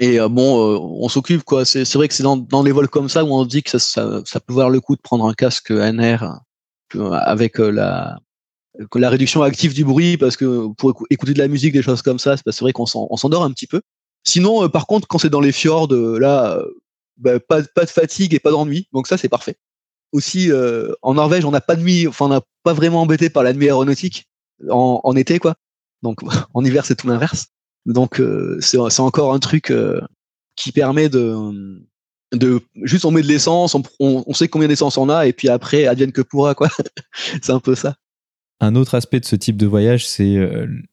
et 0.00 0.20
bon, 0.20 0.78
on 1.02 1.08
s'occupe, 1.08 1.42
quoi. 1.42 1.64
C'est, 1.64 1.92
vrai 1.94 2.06
que 2.06 2.14
c'est 2.14 2.22
dans, 2.22 2.36
dans 2.36 2.62
les 2.62 2.70
vols 2.70 2.88
comme 2.88 3.08
ça 3.08 3.24
où 3.24 3.34
on 3.34 3.42
se 3.42 3.48
dit 3.48 3.64
que 3.64 3.70
ça, 3.70 3.80
ça, 3.80 4.22
ça 4.24 4.38
peut 4.38 4.52
valoir 4.54 4.70
le 4.70 4.80
coup 4.80 4.94
de 4.94 5.00
prendre 5.00 5.26
un 5.26 5.34
casque 5.34 5.72
NR 5.72 6.38
avec 6.94 7.58
la, 7.58 8.20
la 8.94 9.10
réduction 9.10 9.42
active 9.42 9.74
du 9.74 9.84
bruit 9.84 10.16
parce 10.16 10.36
que 10.36 10.68
pour 10.74 11.04
écouter 11.10 11.34
de 11.34 11.38
la 11.38 11.48
musique, 11.48 11.72
des 11.72 11.82
choses 11.82 12.02
comme 12.02 12.18
ça, 12.18 12.36
c'est 12.36 12.60
vrai 12.60 12.72
qu'on 12.72 12.86
s'endort 12.86 13.42
un 13.42 13.50
petit 13.50 13.66
peu. 13.66 13.80
Sinon, 14.24 14.64
euh, 14.64 14.68
par 14.68 14.86
contre, 14.86 15.08
quand 15.08 15.18
c'est 15.18 15.30
dans 15.30 15.40
les 15.40 15.52
fjords, 15.52 15.92
euh, 15.92 16.18
là, 16.18 16.58
euh, 16.58 16.66
bah, 17.16 17.40
pas, 17.40 17.62
de 17.62 17.90
fatigue 17.90 18.34
et 18.34 18.40
pas 18.40 18.50
d'ennui, 18.50 18.88
donc 18.92 19.06
ça 19.06 19.16
c'est 19.16 19.28
parfait. 19.28 19.56
Aussi, 20.12 20.50
en 21.02 21.14
Norvège, 21.14 21.44
on 21.44 21.50
n'a 21.50 21.60
pas 21.60 21.76
de 21.76 21.82
nuit, 21.82 22.06
enfin 22.06 22.26
on 22.26 22.28
n'a 22.28 22.40
pas 22.62 22.72
vraiment 22.72 23.02
embêté 23.02 23.28
par 23.28 23.42
la 23.42 23.52
nuit 23.52 23.66
aéronautique 23.66 24.26
en, 24.70 25.14
été, 25.16 25.38
quoi. 25.38 25.56
Donc 26.02 26.20
en 26.54 26.64
hiver 26.64 26.86
c'est 26.86 26.94
tout 26.94 27.08
l'inverse. 27.08 27.48
Donc 27.84 28.22
c'est 28.60 28.78
encore 29.00 29.34
un 29.34 29.38
truc 29.38 29.70
qui 30.56 30.72
permet 30.72 31.10
de 31.10 31.84
de 32.32 32.60
juste 32.82 33.04
on 33.04 33.10
met 33.10 33.20
de 33.20 33.26
l'essence, 33.26 33.76
on, 34.00 34.32
sait 34.32 34.48
combien 34.48 34.68
d'essence 34.68 34.96
on 34.96 35.10
a 35.10 35.26
et 35.26 35.34
puis 35.34 35.50
après 35.50 35.86
advienne 35.86 36.12
que 36.12 36.22
pourra 36.22 36.54
quoi. 36.54 36.68
c'est 37.42 37.52
un 37.52 37.60
peu 37.60 37.74
ça. 37.74 37.96
Un 38.60 38.76
autre 38.76 38.94
aspect 38.94 39.20
de 39.20 39.26
ce 39.26 39.36
type 39.36 39.58
de 39.58 39.66
voyage, 39.66 40.08
c'est 40.08 40.38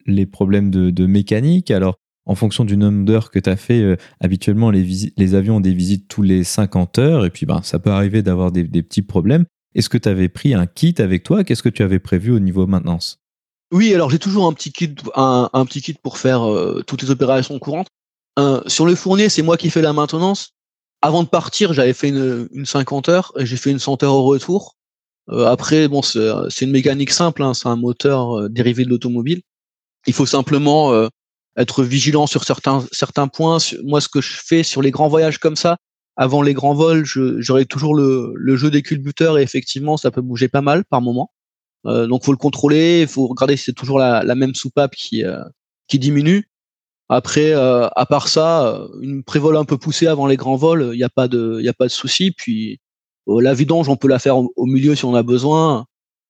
les 0.05 0.25
problèmes 0.25 0.71
de, 0.71 1.05
mécanique. 1.05 1.71
Alors, 1.71 1.99
en 2.25 2.35
fonction 2.35 2.65
du 2.65 2.75
nombre 2.77 3.05
d'heures 3.05 3.29
que 3.29 3.39
tu 3.39 3.49
as 3.49 3.55
fait, 3.55 3.81
euh, 3.81 3.97
habituellement, 4.19 4.71
les, 4.71 5.35
avions 5.35 5.57
ont 5.57 5.61
des 5.61 5.73
visites 5.73 6.07
tous 6.07 6.21
les 6.21 6.43
50 6.43 6.99
heures, 6.99 7.25
et 7.25 7.29
puis 7.29 7.45
ben, 7.45 7.61
ça 7.63 7.79
peut 7.79 7.91
arriver 7.91 8.23
d'avoir 8.23 8.51
des, 8.51 8.65
petits 8.65 9.03
problèmes. 9.03 9.45
Est-ce 9.75 9.89
que 9.89 9.97
tu 9.97 10.09
avais 10.09 10.29
pris 10.29 10.53
un 10.53 10.65
kit 10.65 10.95
avec 10.97 11.23
toi? 11.23 11.43
Qu'est-ce 11.43 11.63
que 11.63 11.69
tu 11.69 11.83
avais 11.83 11.99
prévu 11.99 12.31
au 12.31 12.39
niveau 12.39 12.65
maintenance? 12.65 13.19
Oui, 13.71 13.93
alors 13.93 14.09
j'ai 14.09 14.19
toujours 14.19 14.47
un 14.47 14.53
petit 14.53 14.71
kit, 14.71 14.95
un, 15.15 15.65
petit 15.65 15.81
kit 15.81 15.95
pour 16.01 16.17
faire 16.17 16.49
euh, 16.49 16.83
toutes 16.85 17.01
les 17.01 17.11
opérations 17.11 17.59
courantes. 17.59 17.89
sur 18.67 18.85
le 18.85 18.95
fournier, 18.95 19.29
c'est 19.29 19.41
moi 19.41 19.57
qui 19.57 19.69
fais 19.69 19.81
la 19.81 19.93
maintenance. 19.93 20.51
Avant 21.01 21.23
de 21.23 21.27
partir, 21.27 21.73
j'avais 21.73 21.93
fait 21.93 22.07
une, 22.09 22.47
une 22.53 22.65
50 22.65 23.09
heures 23.09 23.33
et 23.37 23.45
j'ai 23.45 23.57
fait 23.57 23.69
une 23.69 23.79
100 23.79 24.03
heures 24.03 24.13
au 24.13 24.23
retour. 24.23 24.75
Euh, 25.29 25.45
après, 25.45 25.87
bon, 25.87 26.01
c'est 26.01 26.61
une 26.61 26.71
mécanique 26.71 27.11
simple, 27.11 27.43
hein, 27.43 27.53
c'est 27.53 27.67
un 27.67 27.75
moteur 27.75 28.49
dérivé 28.49 28.85
de 28.85 28.89
l'automobile. 28.89 29.41
Il 30.07 30.13
faut 30.13 30.25
simplement 30.25 31.09
être 31.57 31.83
vigilant 31.83 32.27
sur 32.27 32.43
certains 32.43 32.85
certains 32.91 33.27
points. 33.27 33.57
Moi, 33.83 34.01
ce 34.01 34.09
que 34.09 34.21
je 34.21 34.37
fais 34.43 34.63
sur 34.63 34.81
les 34.81 34.91
grands 34.91 35.07
voyages 35.07 35.37
comme 35.37 35.55
ça, 35.55 35.77
avant 36.17 36.41
les 36.41 36.53
grands 36.53 36.73
vols, 36.73 37.03
j'aurai 37.05 37.65
toujours 37.65 37.95
le, 37.95 38.33
le, 38.35 38.55
jeu 38.55 38.71
des 38.71 38.81
culbuteurs 38.81 39.37
et 39.37 39.41
effectivement, 39.41 39.97
ça 39.97 40.11
peut 40.11 40.21
bouger 40.21 40.47
pas 40.47 40.61
mal 40.61 40.85
par 40.85 41.01
moment. 41.01 41.31
Euh, 41.85 42.07
donc, 42.07 42.23
faut 42.23 42.31
le 42.31 42.37
contrôler. 42.37 43.01
Il 43.01 43.07
faut 43.07 43.27
regarder 43.27 43.57
si 43.57 43.65
c'est 43.65 43.73
toujours 43.73 43.99
la, 43.99 44.23
la, 44.23 44.35
même 44.35 44.55
soupape 44.55 44.95
qui 44.95 45.23
qui 45.87 45.99
diminue. 45.99 46.49
Après, 47.09 47.53
à 47.53 48.05
part 48.09 48.27
ça, 48.27 48.87
une 49.01 49.23
prévol 49.23 49.57
un 49.57 49.65
peu 49.65 49.77
poussée 49.77 50.07
avant 50.07 50.25
les 50.27 50.37
grands 50.37 50.55
vols, 50.55 50.89
il 50.93 50.97
n'y 50.97 51.03
a 51.03 51.09
pas 51.09 51.27
de 51.27 51.59
il 51.61 51.69
a 51.69 51.73
pas 51.73 51.85
de 51.85 51.91
souci. 51.91 52.31
Puis 52.31 52.79
la 53.27 53.53
vidange, 53.53 53.89
on 53.89 53.97
peut 53.97 54.07
la 54.07 54.19
faire 54.19 54.37
au, 54.37 54.65
milieu 54.65 54.95
si 54.95 55.05
on 55.05 55.15
a 55.15 55.23
besoin. 55.23 55.85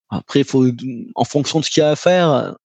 Après, 0.09 0.43
faut, 0.43 0.65
en 1.15 1.23
fonction 1.23 1.59
de 1.59 1.65
ce 1.65 1.69
qu'il 1.69 1.81
y 1.81 1.83
a 1.83 1.91
à 1.91 1.95
faire, 1.95 2.55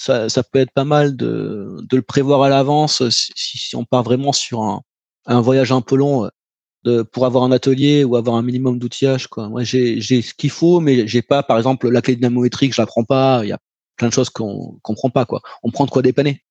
ça, 0.00 0.30
ça 0.30 0.42
peut 0.42 0.58
être 0.58 0.72
pas 0.72 0.84
mal 0.84 1.14
de, 1.14 1.76
de 1.82 1.96
le 1.96 2.02
prévoir 2.02 2.42
à 2.42 2.48
l'avance 2.48 3.06
si, 3.10 3.32
si, 3.36 3.76
on 3.76 3.84
part 3.84 4.02
vraiment 4.02 4.32
sur 4.32 4.62
un, 4.62 4.80
un 5.26 5.42
voyage 5.42 5.72
un 5.72 5.82
peu 5.82 5.94
long 5.94 6.30
de, 6.84 7.02
pour 7.02 7.26
avoir 7.26 7.44
un 7.44 7.52
atelier 7.52 8.02
ou 8.04 8.16
avoir 8.16 8.36
un 8.36 8.42
minimum 8.42 8.78
d'outillage. 8.78 9.26
Quoi. 9.26 9.50
Moi, 9.50 9.62
j'ai, 9.62 10.00
j'ai 10.00 10.22
ce 10.22 10.32
qu'il 10.32 10.48
faut, 10.48 10.80
mais 10.80 11.06
j'ai 11.06 11.20
pas, 11.20 11.42
par 11.42 11.58
exemple, 11.58 11.90
la 11.90 12.00
clé 12.00 12.16
dynamométrique, 12.16 12.74
je 12.74 12.80
la 12.80 12.86
prends 12.86 13.04
pas. 13.04 13.40
Il 13.44 13.48
y 13.48 13.52
a 13.52 13.58
plein 13.98 14.08
de 14.08 14.14
choses 14.14 14.30
qu'on 14.30 14.78
qu'on 14.80 14.94
prend 14.94 15.10
pas. 15.10 15.26
Quoi. 15.26 15.42
On 15.62 15.70
prend 15.70 15.84
de 15.84 15.90
quoi 15.90 16.00
dépanner. 16.00 16.42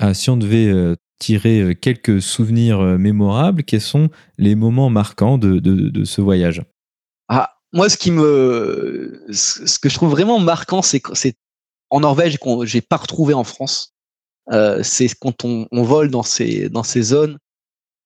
Ah, 0.00 0.12
si 0.12 0.28
on 0.28 0.36
devait 0.36 0.66
euh, 0.66 0.96
tirer 1.20 1.60
euh, 1.60 1.74
quelques 1.74 2.20
souvenirs 2.20 2.80
euh, 2.80 2.98
mémorables, 2.98 3.62
quels 3.62 3.80
sont 3.80 4.10
les 4.38 4.56
moments 4.56 4.90
marquants 4.90 5.38
de, 5.38 5.60
de, 5.60 5.88
de 5.88 6.04
ce 6.04 6.20
voyage? 6.20 6.64
Ah, 7.28 7.54
moi, 7.72 7.88
ce 7.88 7.96
qui 7.96 8.10
me, 8.10 9.24
ce 9.30 9.78
que 9.78 9.88
je 9.88 9.94
trouve 9.94 10.10
vraiment 10.10 10.40
marquant, 10.40 10.82
c'est 10.82 11.00
c'est 11.12 11.36
en 11.90 12.00
Norvège 12.00 12.38
qu'on 12.38 12.64
j'ai 12.64 12.80
pas 12.80 12.96
retrouvé 12.96 13.34
en 13.34 13.44
France. 13.44 13.94
Euh, 14.52 14.82
c'est 14.82 15.08
quand 15.20 15.44
on, 15.44 15.68
on, 15.72 15.82
vole 15.82 16.10
dans 16.10 16.22
ces 16.22 16.68
dans 16.70 16.82
ces 16.82 17.02
zones 17.02 17.38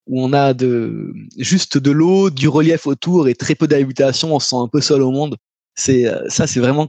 où 0.08 0.20
on 0.20 0.32
a 0.32 0.54
de 0.54 1.12
juste 1.38 1.78
de 1.78 1.90
l'eau, 1.92 2.30
du 2.30 2.48
relief 2.48 2.86
autour 2.88 3.28
et 3.28 3.34
très 3.34 3.54
peu 3.54 3.68
d'habitation, 3.68 4.34
on 4.34 4.40
se 4.40 4.48
sent 4.48 4.56
un 4.56 4.68
peu 4.68 4.80
seul 4.80 5.02
au 5.02 5.12
monde. 5.12 5.36
C'est 5.76 6.06
ça, 6.28 6.46
c'est 6.46 6.60
vraiment 6.60 6.88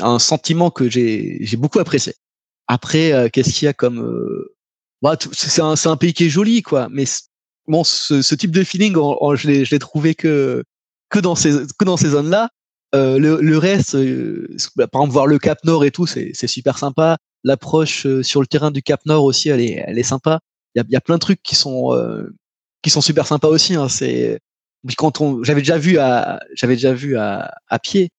un 0.00 0.18
sentiment 0.18 0.70
que 0.70 0.88
j'ai 0.88 1.38
j'ai 1.40 1.56
beaucoup 1.56 1.78
apprécié. 1.78 2.14
Après, 2.66 3.12
euh, 3.12 3.28
qu'est-ce 3.30 3.52
qu'il 3.52 3.66
y 3.66 3.68
a 3.68 3.74
comme 3.74 4.00
euh, 4.00 4.54
bah, 5.02 5.16
c'est 5.32 5.62
un 5.62 5.76
c'est 5.76 5.88
un 5.88 5.96
pays 5.96 6.14
qui 6.14 6.24
est 6.24 6.30
joli 6.30 6.62
quoi, 6.62 6.88
mais 6.90 7.04
bon 7.66 7.84
ce, 7.84 8.22
ce 8.22 8.34
type 8.34 8.50
de 8.50 8.64
feeling, 8.64 8.94
je 8.94 9.46
l'ai 9.46 9.64
je 9.64 9.70
l'ai 9.70 9.78
trouvé 9.78 10.14
que 10.14 10.64
que 11.10 11.18
dans 11.18 11.34
ces 11.34 11.66
que 11.78 11.84
dans 11.84 11.96
ces 11.96 12.10
zones 12.10 12.30
là. 12.30 12.50
Euh, 12.94 13.18
le, 13.18 13.40
le, 13.40 13.58
reste, 13.58 13.96
euh, 13.96 14.56
bah, 14.76 14.86
par 14.86 15.02
exemple 15.02 15.12
voir 15.12 15.26
le 15.26 15.38
Cap 15.38 15.58
Nord 15.64 15.84
et 15.84 15.90
tout, 15.90 16.06
c'est 16.06 16.46
super 16.46 16.78
sympa. 16.78 17.18
L'approche 17.42 18.06
euh, 18.06 18.22
sur 18.22 18.40
le 18.40 18.46
terrain 18.46 18.70
du 18.70 18.82
Cap 18.82 19.04
Nord 19.06 19.24
aussi, 19.24 19.48
elle 19.48 19.60
est 19.60 19.82
elle 19.86 19.98
est 19.98 20.04
sympa. 20.04 20.40
Il 20.74 20.78
y 20.78 20.82
a, 20.82 20.84
y 20.88 20.96
a 20.96 21.00
plein 21.00 21.16
de 21.16 21.20
trucs 21.20 21.42
qui 21.42 21.56
sont 21.56 21.90
qui 22.82 22.90
sont 22.90 23.00
super 23.00 23.26
sympas 23.26 23.48
aussi. 23.48 23.74
Hein. 23.74 23.88
C'est 23.88 24.38
quand 24.96 25.20
on, 25.20 25.42
j'avais 25.42 25.62
déjà 25.62 25.78
vu 25.78 25.98
à, 25.98 26.40
j'avais 26.54 26.74
déjà 26.74 26.92
vu 26.92 27.16
à, 27.16 27.54
à 27.68 27.78
pied. 27.78 28.10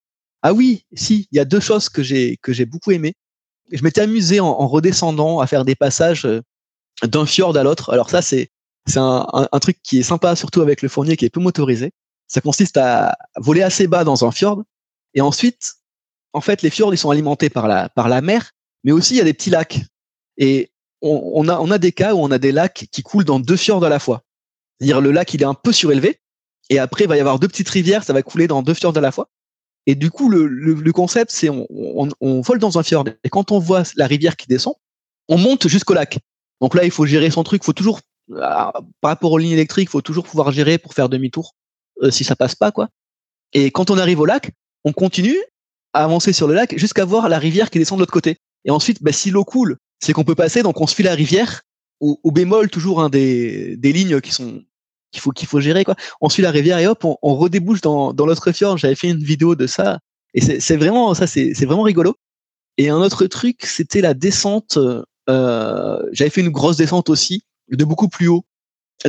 Ah 0.41 0.53
oui, 0.53 0.85
si, 0.93 1.27
il 1.31 1.38
y 1.38 1.39
a 1.39 1.45
deux 1.45 1.59
choses 1.59 1.89
que 1.89 2.03
j'ai 2.03 2.38
que 2.41 2.53
j'ai 2.53 2.65
beaucoup 2.65 2.91
aimé. 2.91 3.13
Je 3.71 3.83
m'étais 3.83 4.01
amusé 4.01 4.39
en, 4.39 4.47
en, 4.47 4.67
redescendant 4.67 5.39
à 5.39 5.47
faire 5.47 5.65
des 5.65 5.75
passages 5.75 6.25
euh, 6.25 6.41
d'un 7.03 7.25
fjord 7.25 7.57
à 7.57 7.63
l'autre. 7.63 7.91
Alors 7.93 8.09
ça, 8.09 8.21
c'est 8.21 8.49
c'est 8.88 8.99
un, 8.99 9.27
un, 9.33 9.47
un, 9.51 9.59
truc 9.59 9.77
qui 9.83 9.99
est 9.99 10.03
sympa, 10.03 10.35
surtout 10.35 10.61
avec 10.61 10.81
le 10.81 10.89
fournier 10.89 11.17
qui 11.17 11.25
est 11.25 11.29
peu 11.29 11.39
motorisé. 11.39 11.91
Ça 12.27 12.41
consiste 12.41 12.77
à 12.77 13.17
voler 13.38 13.61
assez 13.61 13.88
bas 13.88 14.03
dans 14.03 14.25
un 14.25 14.31
fjord 14.31 14.63
et 15.13 15.21
ensuite, 15.21 15.75
en 16.33 16.41
fait, 16.41 16.61
les 16.61 16.69
fjords 16.69 16.93
ils 16.93 16.97
sont 16.97 17.09
alimentés 17.09 17.49
par 17.49 17.67
la 17.67 17.89
par 17.89 18.09
la 18.09 18.21
mer, 18.21 18.51
mais 18.83 18.91
aussi 18.91 19.15
il 19.15 19.17
y 19.17 19.21
a 19.21 19.23
des 19.23 19.33
petits 19.33 19.49
lacs. 19.49 19.79
Et 20.38 20.71
on, 21.01 21.31
on 21.33 21.47
a 21.47 21.59
on 21.59 21.71
a 21.71 21.77
des 21.77 21.91
cas 21.91 22.13
où 22.13 22.19
on 22.19 22.31
a 22.31 22.38
des 22.38 22.51
lacs 22.51 22.88
qui 22.91 23.03
coulent 23.03 23.23
dans 23.23 23.39
deux 23.39 23.55
fjords 23.55 23.85
à 23.85 23.89
la 23.89 23.99
fois. 23.99 24.23
C'est-à-dire 24.77 25.01
le 25.01 25.11
lac, 25.11 25.33
il 25.33 25.41
est 25.41 25.45
un 25.45 25.53
peu 25.53 25.71
surélevé, 25.71 26.19
et 26.69 26.79
après, 26.79 27.05
il 27.05 27.07
va 27.07 27.17
y 27.17 27.19
avoir 27.19 27.39
deux 27.39 27.47
petites 27.47 27.69
rivières, 27.69 28.03
ça 28.03 28.13
va 28.13 28.21
couler 28.23 28.47
dans 28.47 28.61
deux 28.61 28.73
fjords 28.73 28.97
à 28.97 29.01
la 29.01 29.11
fois. 29.11 29.29
Et 29.88 29.95
du 29.95 30.09
coup, 30.09 30.29
le, 30.29 30.47
le, 30.47 30.73
le 30.73 30.93
concept, 30.93 31.31
c'est 31.31 31.49
on, 31.49 31.67
on, 31.69 32.09
on, 32.19 32.41
vole 32.41 32.59
dans 32.59 32.77
un 32.77 32.83
fjord, 32.83 33.05
et 33.23 33.29
quand 33.29 33.51
on 33.51 33.59
voit 33.59 33.83
la 33.95 34.07
rivière 34.07 34.35
qui 34.35 34.47
descend, 34.47 34.73
on 35.29 35.38
monte 35.38 35.67
jusqu'au 35.67 35.93
lac. 35.93 36.19
Donc 36.59 36.75
là, 36.75 36.83
il 36.83 36.91
faut 36.91 37.05
gérer 37.05 37.29
son 37.29 37.43
truc, 37.43 37.61
il 37.63 37.65
faut 37.65 37.73
toujours, 37.73 38.01
ah, 38.41 38.73
par 38.99 39.09
rapport 39.09 39.31
aux 39.31 39.38
lignes 39.38 39.51
électriques, 39.51 39.89
il 39.89 39.91
faut 39.91 40.01
toujours 40.01 40.25
pouvoir 40.25 40.51
gérer 40.51 40.77
pour 40.77 40.93
faire 40.93 41.07
demi-tour, 41.07 41.55
euh, 42.01 42.12
si 42.12 42.23
ça 42.23 42.36
passe 42.36 42.55
pas, 42.55 42.71
quoi. 42.71 42.89
Et 43.53 43.71
quand 43.71 43.89
on 43.89 43.97
arrive 43.97 44.19
au 44.19 44.25
lac, 44.25 44.51
on 44.84 44.93
continue 44.93 45.38
à 45.93 46.03
avancer 46.03 46.34
sur 46.34 46.47
le 46.47 46.53
lac 46.53 46.77
jusqu'à 46.77 47.05
voir 47.05 47.29
la 47.29 47.39
rivière 47.39 47.69
qui 47.69 47.79
descend 47.79 47.97
de 47.97 48.01
l'autre 48.01 48.13
côté. 48.13 48.38
Et 48.65 48.71
ensuite, 48.71 49.01
bah, 49.01 49.12
si 49.12 49.31
l'eau 49.31 49.45
coule, 49.45 49.77
c'est 49.99 50.13
qu'on 50.13 50.23
peut 50.23 50.36
passer, 50.36 50.62
donc 50.62 50.81
on 50.81 50.88
se 50.88 50.95
file 50.95 51.05
la 51.05 51.15
rivière, 51.15 51.62
au, 52.01 52.31
bémol 52.31 52.69
toujours 52.69 53.01
un 53.01 53.10
des, 53.10 53.77
des 53.77 53.93
lignes 53.93 54.19
qui 54.19 54.31
sont 54.31 54.62
qu'il 55.12 55.21
faut 55.21 55.31
qu'il 55.31 55.47
faut 55.47 55.62
gérer 55.62 55.86
quoi. 55.86 55.95
On 56.19 56.27
suit 56.27 56.43
la 56.43 56.51
rivière 56.51 56.77
et 56.77 56.88
hop, 56.88 57.05
on, 57.05 57.17
on 57.21 57.36
redébouche 57.36 57.79
dans, 57.79 58.13
dans 58.13 58.25
l'autre 58.25 58.51
fjord. 58.51 58.77
J'avais 58.77 58.95
fait 58.95 59.10
une 59.10 59.23
vidéo 59.23 59.55
de 59.55 59.65
ça 59.65 59.99
et 60.34 60.41
c'est 60.41 60.75
vraiment 60.75 61.13
ça, 61.13 61.25
c'est 61.25 61.65
vraiment 61.65 61.84
rigolo. 61.84 62.15
Et 62.77 62.89
un 62.89 62.97
autre 62.97 63.25
truc, 63.27 63.65
c'était 63.65 64.01
la 64.01 64.13
descente. 64.13 64.77
Euh, 65.29 65.99
J'avais 66.12 66.29
fait 66.29 66.41
une 66.41 66.49
grosse 66.49 66.75
descente 66.75 67.10
aussi, 67.10 67.43
de 67.71 67.86
beaucoup 67.86 68.10
plus 68.10 68.27
haut, 68.27 68.45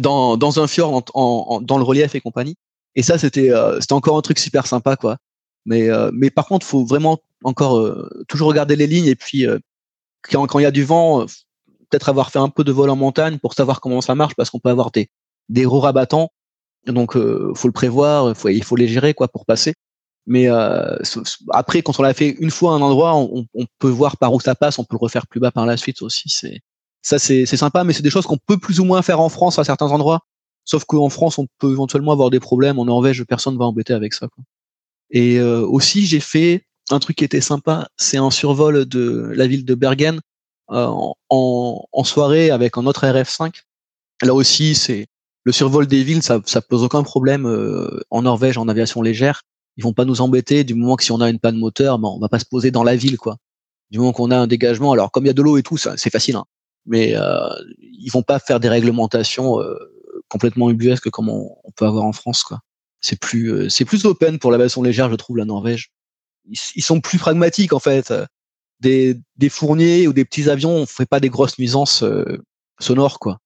dans, 0.01 0.37
dans 0.37 0.61
un 0.61 0.69
fjord, 0.69 0.95
en, 0.95 1.05
en, 1.15 1.61
dans 1.61 1.79
le 1.79 1.83
relief 1.83 2.15
et 2.15 2.21
compagnie. 2.21 2.55
Et 2.97 3.03
ça, 3.03 3.19
c'était 3.19 3.51
euh, 3.53 3.81
c'était 3.81 3.93
encore 3.93 4.17
un 4.19 4.23
truc 4.23 4.39
super 4.39 4.67
sympa 4.67 4.97
quoi. 4.97 5.19
Mais 5.65 5.89
euh, 5.91 6.11
mais 6.13 6.31
par 6.31 6.47
contre, 6.47 6.67
faut 6.67 6.85
vraiment 6.85 7.19
encore 7.45 7.79
euh, 7.79 8.25
toujours 8.29 8.49
regarder 8.49 8.77
les 8.77 8.87
lignes 8.87 9.07
et 9.07 9.17
puis 9.17 9.47
quand, 10.23 10.47
quand 10.47 10.59
il 10.59 10.63
y 10.63 10.67
a 10.67 10.71
du 10.71 10.85
vent, 10.85 11.27
peut-être 11.91 12.09
avoir 12.09 12.31
fait 12.31 12.39
un 12.39 12.49
peu 12.49 12.65
de 12.65 12.73
vol 12.73 12.91
en 12.91 12.97
montagne 12.97 13.39
pour 13.39 13.55
savoir 13.55 13.81
comment 13.81 14.01
ça 14.01 14.15
marche 14.15 14.35
parce 14.35 14.51
qu'on 14.51 14.59
peut 14.59 14.71
avoir 14.71 14.91
des, 14.91 15.09
des 15.49 15.65
roues 15.65 15.81
rabattants. 15.81 16.31
Donc, 16.87 17.17
euh, 17.17 17.53
faut 17.55 17.69
le 17.69 17.73
prévoir, 17.73 18.37
faut, 18.37 18.49
il 18.49 18.63
faut 18.63 18.77
les 18.77 18.89
gérer 18.89 19.15
quoi 19.15 19.29
pour 19.29 19.45
passer. 19.45 19.75
Mais 20.27 20.49
euh, 20.49 20.97
après, 21.51 21.83
quand 21.83 21.99
on 21.99 22.03
l'a 22.03 22.15
fait 22.15 22.31
une 22.41 22.51
fois 22.51 22.73
à 22.73 22.77
un 22.77 22.83
endroit, 22.83 23.15
on, 23.17 23.47
on, 23.55 23.67
peut 23.79 23.89
voir 23.89 24.17
par 24.17 24.33
où 24.33 24.41
ça 24.41 24.55
passe, 24.55 24.79
on 24.79 24.85
peut 24.85 24.97
le 24.97 25.03
refaire 25.03 25.27
plus 25.27 25.39
bas 25.41 25.53
par 25.53 25.67
la 25.67 25.77
suite 25.77 26.03
aussi. 26.03 26.29
C'est 26.29 26.61
ça, 27.03 27.21
c'est 27.21 27.47
sympa, 27.47 27.85
mais 27.85 27.93
c'est 27.93 28.03
des 28.03 28.11
choses 28.11 28.27
qu'on 28.27 28.39
peut 28.39 28.59
plus 28.59 28.81
ou 28.81 28.85
moins 28.85 29.03
faire 29.03 29.21
en 29.21 29.29
France 29.29 29.61
à 29.61 29.65
certains 29.65 29.87
endroits. 29.93 30.21
Sauf 30.67 30.85
qu'en 30.85 31.09
France, 31.09 31.39
on 31.39 31.47
peut 31.59 31.71
éventuellement 31.71 32.13
avoir 32.13 32.29
des 32.29 32.41
problèmes. 32.41 32.79
En 32.79 32.85
Norvège, 32.85 33.25
personne 33.25 33.57
va 33.57 33.65
embêter 33.65 33.95
avec 33.95 34.13
ça. 34.13 34.29
Quoi. 34.29 34.45
Et 35.11 35.39
euh, 35.39 35.61
aussi, 35.61 36.05
j'ai 36.07 36.21
fait 36.21 36.65
un 36.91 36.99
truc 36.99 37.17
qui 37.17 37.25
était 37.25 37.41
sympa, 37.41 37.89
c'est 37.97 38.19
un 38.19 38.31
survol 38.31 38.85
de 38.85 39.33
la 39.35 39.47
ville 39.47 39.65
de 39.65 39.75
Bergen 39.75 40.21
euh, 40.71 40.87
en, 41.31 41.87
en, 41.93 42.05
soirée 42.05 42.51
avec 42.51 42.77
un 42.77 42.87
autre 42.87 43.07
RF5. 43.07 43.63
Là 44.23 44.35
aussi, 44.35 44.75
c'est 44.75 45.07
le 45.45 45.53
survol 45.53 45.87
des 45.87 46.03
villes, 46.03 46.23
ça, 46.23 46.41
ça 46.45 46.61
pose 46.61 46.83
aucun 46.83 47.05
problème 47.05 47.47
euh, 47.47 48.01
en 48.11 48.23
Norvège 48.23 48.59
en 48.59 48.69
aviation 48.69 49.03
légère. 49.03 49.43
Ils 49.77 49.85
vont 49.85 49.93
pas 49.93 50.05
nous 50.05 50.21
embêter 50.21 50.65
du 50.65 50.75
moment 50.75 50.97
que 50.97 51.05
si 51.05 51.13
on 51.13 51.21
a 51.21 51.31
une 51.31 51.39
panne 51.39 51.57
moteur, 51.57 51.99
ben, 51.99 52.09
on 52.09 52.19
va 52.19 52.29
pas 52.29 52.39
se 52.39 52.45
poser 52.45 52.71
dans 52.71 52.83
la 52.83 52.97
ville, 52.97 53.19
quoi. 53.19 53.37
Du 53.91 53.99
moment 53.99 54.13
qu'on 54.13 54.33
a 54.33 54.37
un 54.37 54.49
dégagement, 54.49 54.91
alors 54.93 55.13
comme 55.13 55.25
il 55.25 55.29
y 55.29 55.31
a 55.31 55.35
de 55.35 55.43
l'eau 55.43 55.59
et 55.59 55.63
tout, 55.63 55.77
c'est 55.77 56.11
facile, 56.11 56.35
hein. 56.35 56.45
mais 56.87 57.15
euh, 57.15 57.49
ils 57.81 58.11
vont 58.11 58.23
pas 58.23 58.41
faire 58.41 58.59
des 58.59 58.69
réglementations 58.69 59.61
euh, 59.61 59.77
complètement 60.29 60.71
ubuesques 60.71 61.11
comme 61.11 61.29
on, 61.29 61.57
peut 61.77 61.87
avoir 61.87 62.05
en 62.05 62.13
France, 62.13 62.43
quoi. 62.43 62.61
C'est 63.01 63.19
plus, 63.19 63.53
euh, 63.53 63.69
c'est 63.69 63.85
plus 63.85 64.05
open 64.05 64.39
pour 64.39 64.51
l'aviation 64.51 64.83
légère, 64.83 65.11
je 65.11 65.17
trouve, 65.17 65.37
la 65.37 65.45
Norvège. 65.45 65.91
Ils, 66.49 66.83
sont 66.83 67.01
plus 67.01 67.19
pragmatiques 67.19 67.73
en 67.73 67.81
fait. 67.81 68.13
Des, 68.81 69.19
fourniers 69.51 70.07
ou 70.07 70.13
des 70.13 70.25
petits 70.25 70.49
avions, 70.49 70.71
on 70.71 70.87
fait 70.87 71.07
pas 71.07 71.21
des 71.21 71.29
grosses 71.29 71.59
nuisances 71.59 72.03
euh, 72.03 72.39
sonores, 72.79 73.19
quoi. 73.19 73.39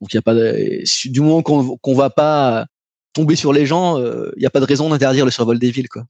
Donc 0.00 0.12
il 0.12 0.16
y 0.16 0.18
a 0.18 0.22
pas 0.22 0.34
du 0.34 1.20
moment 1.20 1.42
qu'on 1.42 1.78
qu'on 1.78 1.94
va 1.94 2.10
pas 2.10 2.66
tomber 3.14 3.36
sur 3.36 3.52
les 3.52 3.64
gens, 3.64 3.98
il 3.98 4.04
euh, 4.04 4.32
n'y 4.36 4.44
a 4.44 4.50
pas 4.50 4.60
de 4.60 4.66
raison 4.66 4.90
d'interdire 4.90 5.24
le 5.24 5.30
survol 5.30 5.58
des 5.58 5.70
villes 5.70 5.88
quoi. 5.88 6.04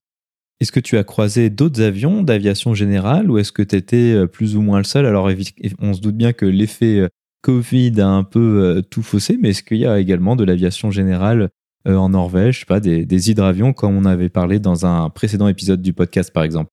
Est-ce 0.60 0.72
que 0.72 0.80
tu 0.80 0.96
as 0.96 1.04
croisé 1.04 1.50
d'autres 1.50 1.82
avions 1.82 2.22
d'aviation 2.22 2.74
générale 2.74 3.30
ou 3.30 3.38
est-ce 3.38 3.52
que 3.52 3.62
tu 3.62 3.76
étais 3.76 4.14
euh, 4.14 4.26
plus 4.26 4.56
ou 4.56 4.62
moins 4.62 4.78
le 4.78 4.84
seul? 4.84 5.06
Alors 5.06 5.30
on 5.78 5.92
se 5.92 6.00
doute 6.00 6.16
bien 6.16 6.32
que 6.32 6.46
l'effet 6.46 7.08
Covid 7.44 8.00
a 8.00 8.08
un 8.08 8.24
peu 8.24 8.82
tout 8.90 9.02
faussé, 9.02 9.36
mais 9.38 9.50
est-ce 9.50 9.62
qu'il 9.62 9.76
y 9.76 9.86
a 9.86 9.98
également 9.98 10.34
de 10.34 10.44
l'aviation 10.44 10.90
générale 10.90 11.50
en 11.86 12.08
Norvège, 12.08 12.64
pas, 12.64 12.80
des, 12.80 13.30
hydravions 13.30 13.74
comme 13.74 13.96
on 13.96 14.06
avait 14.06 14.30
parlé 14.30 14.58
dans 14.58 14.86
un 14.86 15.10
précédent 15.10 15.48
épisode 15.48 15.82
du 15.82 15.92
podcast 15.92 16.32
par 16.32 16.42
exemple? 16.42 16.70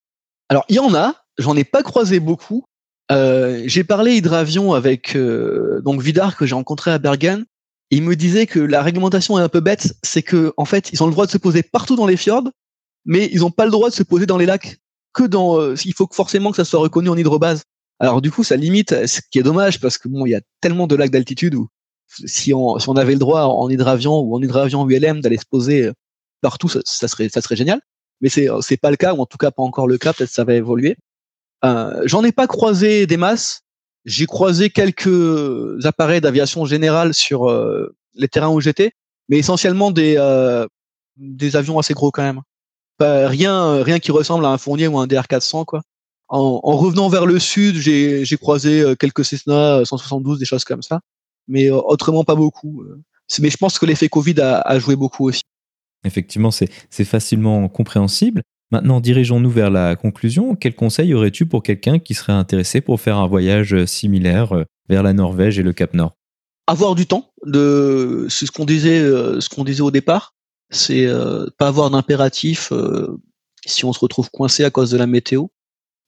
Alors 0.48 0.64
il 0.70 0.78
y 0.78 0.80
en 0.80 0.94
a, 0.96 1.16
j'en 1.38 1.58
ai 1.58 1.66
pas 1.66 1.84
croisé 1.84 2.22
beaucoup, 2.22 2.64
euh, 3.12 3.64
j'ai 3.66 3.84
parlé 3.84 4.16
hydravion 4.16 4.74
avec 4.74 5.16
euh, 5.16 5.82
donc 5.84 6.02
Vidar 6.02 6.38
que 6.38 6.46
j'ai 6.46 6.56
rencontré 6.56 6.92
à 6.92 6.98
Bergen. 6.98 7.46
il 7.90 8.04
me 8.04 8.16
disait 8.16 8.48
que 8.48 8.60
la 8.60 8.82
réglementation 8.82 9.38
est 9.38 9.42
un 9.42 9.50
peu 9.50 9.60
bête, 9.60 9.94
c'est 10.02 10.24
que 10.24 10.54
en 10.56 10.66
fait 10.66 10.92
ils 10.94 11.04
ont 11.04 11.08
le 11.08 11.12
droit 11.12 11.26
de 11.26 11.32
se 11.32 11.38
poser 11.38 11.62
partout 11.62 11.98
dans 11.98 12.08
les 12.08 12.16
fjords, 12.16 12.50
mais 13.06 13.30
ils 13.34 13.40
n'ont 13.40 13.52
pas 13.52 13.66
le 13.66 13.72
droit 13.72 13.90
de 13.90 13.94
se 13.94 14.04
poser 14.04 14.26
dans 14.26 14.38
les 14.38 14.46
lacs 14.46 14.78
que 15.14 15.24
dans. 15.24 15.60
Euh, 15.60 15.76
il 15.84 15.94
faut 15.94 16.08
forcément 16.12 16.52
que 16.52 16.58
ça 16.58 16.64
soit 16.64 16.80
reconnu 16.80 17.10
en 17.10 17.18
hydrobase. 17.18 17.64
Alors 18.02 18.20
du 18.20 18.32
coup 18.32 18.44
ça 18.44 18.56
limite, 18.56 19.06
ce 19.06 19.22
qui 19.30 19.38
est 19.38 19.44
dommage 19.44 19.80
parce 19.80 20.00
que 20.00 20.08
bon 20.08 20.26
il 20.26 20.32
y 20.32 20.36
a 20.36 20.42
tellement 20.60 20.88
de 20.88 20.96
lacs 20.96 21.12
d'altitude 21.12 21.54
où 21.54 21.70
si 22.08 22.52
on, 22.54 22.78
avait 22.98 23.14
le 23.14 23.20
droit 23.20 23.44
en 23.44 23.70
hydravion 23.70 24.20
ou 24.20 24.36
en 24.36 24.42
hydravion 24.42 24.90
ULM 24.90 25.22
d'aller 25.22 25.38
se 25.38 25.46
poser 25.50 25.92
partout, 26.42 26.68
ça, 26.68 27.08
serait 27.08 27.30
ça 27.30 27.42
serait 27.42 27.56
génial. 27.56 27.80
Mais 28.22 28.30
c'est 28.30 28.48
c'est 28.62 28.78
pas 28.78 28.90
le 28.90 28.98
cas 28.98 29.14
ou 29.14 29.22
en 29.22 29.26
tout 29.28 29.38
cas 29.38 29.52
pas 29.52 29.62
encore 29.62 29.88
le 29.88 30.00
cas. 30.00 30.14
Peut-être 30.14 30.32
ça 30.32 30.44
va 30.44 30.56
évoluer. 30.56 30.98
Euh, 31.64 32.02
J'en 32.06 32.24
ai 32.24 32.32
pas 32.32 32.48
croisé 32.48 33.06
des 33.08 33.18
masses. 33.18 33.62
J'ai 34.06 34.26
croisé 34.26 34.72
quelques 34.72 35.86
appareils 35.86 36.22
d'aviation 36.22 36.66
générale 36.66 37.14
sur 37.14 37.50
euh, 37.50 37.96
les 38.16 38.28
terrains 38.28 38.50
où 38.50 38.60
j'étais, 38.60 38.94
mais 39.30 39.38
essentiellement 39.38 39.92
des 39.92 40.16
euh, 40.18 40.66
des 41.18 41.56
avions 41.56 41.78
assez 41.78 41.94
gros 41.94 42.12
quand 42.12 42.24
même. 42.24 42.42
Rien 43.00 43.82
rien 43.84 44.00
qui 44.00 44.12
ressemble 44.12 44.46
à 44.46 44.50
un 44.50 44.58
Fournier 44.58 44.88
ou 44.88 45.00
un 45.00 45.08
DR400 45.08 45.66
quoi. 45.66 45.82
En, 46.32 46.60
en 46.64 46.78
revenant 46.78 47.10
vers 47.10 47.26
le 47.26 47.38
sud, 47.38 47.76
j'ai 47.76 48.38
croisé 48.38 48.82
euh, 48.82 48.96
quelques 48.96 49.24
Cessna 49.24 49.86
172, 49.86 50.40
des 50.40 50.46
choses 50.46 50.64
comme 50.64 50.82
ça, 50.82 51.02
mais 51.48 51.70
euh, 51.70 51.76
autrement 51.76 52.24
pas 52.24 52.36
beaucoup. 52.36 52.84
Mais 53.40 53.50
je 53.50 53.58
pense 53.58 53.78
que 53.78 53.86
l'effet 53.86 54.10
Covid 54.10 54.40
a, 54.42 54.62
a 54.62 54.80
joué 54.80 54.96
beaucoup 54.96 55.28
aussi. 55.28 55.44
Effectivement, 56.04 56.50
c'est 56.52 57.06
facilement 57.06 57.68
compréhensible. 57.70 58.42
Maintenant, 58.72 59.02
dirigeons-nous 59.02 59.50
vers 59.50 59.70
la 59.70 59.98
conclusion. 59.98 60.56
Quel 60.56 60.76
conseil 60.76 61.14
aurais-tu 61.14 61.46
pour 61.46 61.62
quelqu'un 61.62 62.00
qui 62.00 62.14
serait 62.14 62.32
intéressé 62.34 62.80
pour 62.80 63.02
faire 63.02 63.18
un 63.18 63.28
voyage 63.28 63.86
similaire 63.86 64.54
euh, 64.54 64.64
vers 64.88 65.04
la 65.04 65.12
Norvège 65.12 65.60
et 65.60 65.64
le 65.64 65.74
Cap 65.74 65.94
Nord? 65.94 66.16
Avoir 66.68 66.96
du 66.96 67.06
temps, 67.06 67.32
de, 67.46 68.28
c'est 68.30 68.46
ce 68.46 68.52
qu'on 68.52 68.64
disait, 68.64 69.00
euh, 69.00 69.42
ce 69.42 69.50
qu'on 69.50 69.66
disait 69.66 69.82
au 69.82 69.92
départ. 69.92 70.34
C'est 70.70 71.06
euh, 71.06 71.48
pas 71.58 71.68
avoir 71.68 71.90
d'impératif 71.90 72.72
si 73.66 73.84
on 73.84 73.92
se 73.92 74.00
retrouve 74.00 74.32
coincé 74.32 74.64
à 74.64 74.70
cause 74.70 74.90
de 74.90 74.98
la 74.98 75.06
météo. 75.06 75.48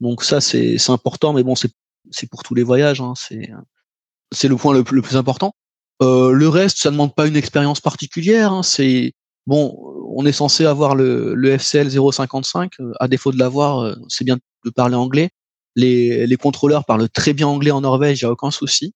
Donc 0.03 0.21
ça, 0.21 0.41
c'est 0.41 0.77
important, 0.89 1.31
mais 1.31 1.43
bon, 1.43 1.55
c'est 1.55 2.29
pour 2.29 2.43
tous 2.43 2.53
les 2.55 2.63
voyages. 2.63 2.99
Hein, 2.99 3.13
c'est 3.15 4.47
le 4.49 4.57
point 4.57 4.73
le, 4.73 4.83
plus 4.83 5.15
important. 5.15 5.55
le 6.01 6.47
reste, 6.47 6.77
ça 6.77 6.89
ne 6.89 6.95
demande 6.95 7.15
pas 7.15 7.25
une 7.25 7.37
expérience 7.37 7.79
particulière. 7.79 8.51
Hein, 8.51 8.63
c'est 8.63 9.13
bon, 9.47 9.73
on 10.09 10.25
est 10.25 10.33
censé 10.33 10.65
avoir 10.65 10.95
le, 10.95 11.33
le 11.35 11.57
FCL 11.57 11.89
055. 11.89 12.73
Euh, 12.81 12.91
à 12.99 13.07
défaut 13.07 13.31
de 13.31 13.39
l'avoir, 13.39 13.79
euh, 13.79 13.95
c'est 14.09 14.25
bien 14.25 14.37
de 14.65 14.69
parler 14.69 14.95
anglais. 14.95 15.29
Les, 15.77 16.27
les 16.27 16.35
contrôleurs 16.35 16.83
parlent 16.83 17.07
très 17.07 17.31
bien 17.31 17.47
anglais 17.47 17.71
en 17.71 17.79
Norvège, 17.79 18.21
il 18.21 18.25
n'y 18.25 18.29
a 18.29 18.31
aucun 18.33 18.51
souci. 18.51 18.93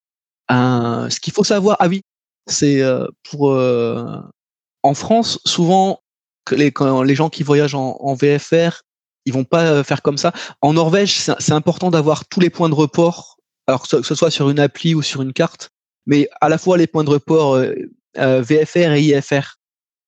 Euh, 0.51 1.09
ce 1.09 1.21
qu'il 1.21 1.31
faut 1.31 1.45
savoir, 1.45 1.77
ah 1.79 1.87
oui, 1.87 2.01
c'est 2.47 2.81
pour 3.23 3.51
en 4.83 4.93
France, 4.93 5.39
souvent 5.45 6.01
les, 6.51 6.71
quand 6.71 7.01
les 7.01 7.15
gens 7.15 7.29
qui 7.29 7.43
voyagent 7.43 7.75
en, 7.75 7.97
en 7.99 8.13
VFR, 8.13 8.83
ils 9.27 9.33
vont 9.33 9.43
pas 9.43 9.83
faire 9.83 10.01
comme 10.01 10.17
ça. 10.17 10.31
En 10.61 10.73
Norvège, 10.73 11.19
c'est 11.39 11.51
important 11.51 11.91
d'avoir 11.91 12.25
tous 12.27 12.39
les 12.39 12.49
points 12.49 12.69
de 12.69 12.75
report, 12.75 13.37
alors 13.67 13.87
que 13.87 14.01
ce 14.01 14.15
soit 14.15 14.31
sur 14.31 14.49
une 14.49 14.59
appli 14.59 14.95
ou 14.95 15.01
sur 15.01 15.21
une 15.21 15.33
carte, 15.33 15.69
mais 16.05 16.29
à 16.41 16.49
la 16.49 16.57
fois 16.57 16.77
les 16.77 16.87
points 16.87 17.03
de 17.03 17.09
report 17.09 17.59
VFR 18.15 18.93
et 18.93 19.01
IFR. 19.01 19.57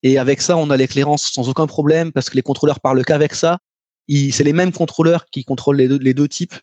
Et 0.02 0.18
avec 0.18 0.42
ça, 0.42 0.56
on 0.58 0.70
a 0.70 0.78
l'éclairance 0.78 1.32
sans 1.32 1.50
aucun 1.50 1.68
problème 1.68 2.12
parce 2.12 2.30
que 2.30 2.36
les 2.36 2.42
contrôleurs 2.42 2.80
parlent 2.80 3.04
qu'avec 3.04 3.36
ça. 3.36 3.60
C'est 4.08 4.44
les 4.44 4.54
mêmes 4.54 4.72
contrôleurs 4.72 5.26
qui 5.26 5.44
contrôlent 5.44 5.78
les 5.78 5.88
deux, 5.88 6.00
les 6.00 6.14
deux 6.14 6.28
types. 6.28 6.56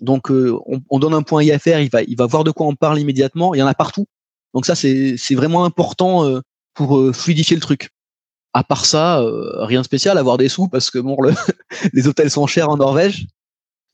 Donc, 0.00 0.30
euh, 0.30 0.58
on, 0.66 0.80
on, 0.90 0.98
donne 0.98 1.14
un 1.14 1.22
point 1.22 1.42
IFR, 1.42 1.80
il 1.80 1.90
va, 1.90 2.02
il 2.02 2.16
va 2.16 2.26
voir 2.26 2.44
de 2.44 2.50
quoi 2.50 2.66
on 2.66 2.74
parle 2.74 2.98
immédiatement. 2.98 3.54
Il 3.54 3.58
y 3.58 3.62
en 3.62 3.66
a 3.66 3.74
partout. 3.74 4.06
Donc 4.54 4.66
ça, 4.66 4.74
c'est 4.74 5.34
vraiment 5.34 5.64
important 5.64 6.24
euh, 6.24 6.40
pour 6.74 6.98
euh, 6.98 7.12
fluidifier 7.12 7.56
le 7.56 7.60
truc. 7.60 7.90
À 8.54 8.64
part 8.64 8.86
ça, 8.86 9.20
rien 9.58 9.80
de 9.80 9.84
spécial, 9.84 10.16
avoir 10.16 10.38
des 10.38 10.48
sous 10.48 10.68
parce 10.68 10.90
que 10.90 10.98
bon, 10.98 11.20
le, 11.20 11.32
les 11.92 12.06
hôtels 12.06 12.30
sont 12.30 12.46
chers 12.46 12.70
en 12.70 12.76
Norvège. 12.76 13.26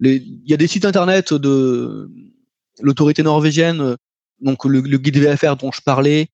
Il 0.01 0.43
y 0.47 0.55
a 0.55 0.57
des 0.57 0.67
sites 0.67 0.85
internet 0.85 1.33
de 1.33 2.11
l'autorité 2.81 3.23
norvégienne, 3.23 3.97
donc 4.41 4.65
le, 4.65 4.81
le 4.81 4.99
guide 4.99 5.19
VFR 5.19 5.57
dont 5.57 5.73
je 5.73 5.81
parlais, 5.83 6.29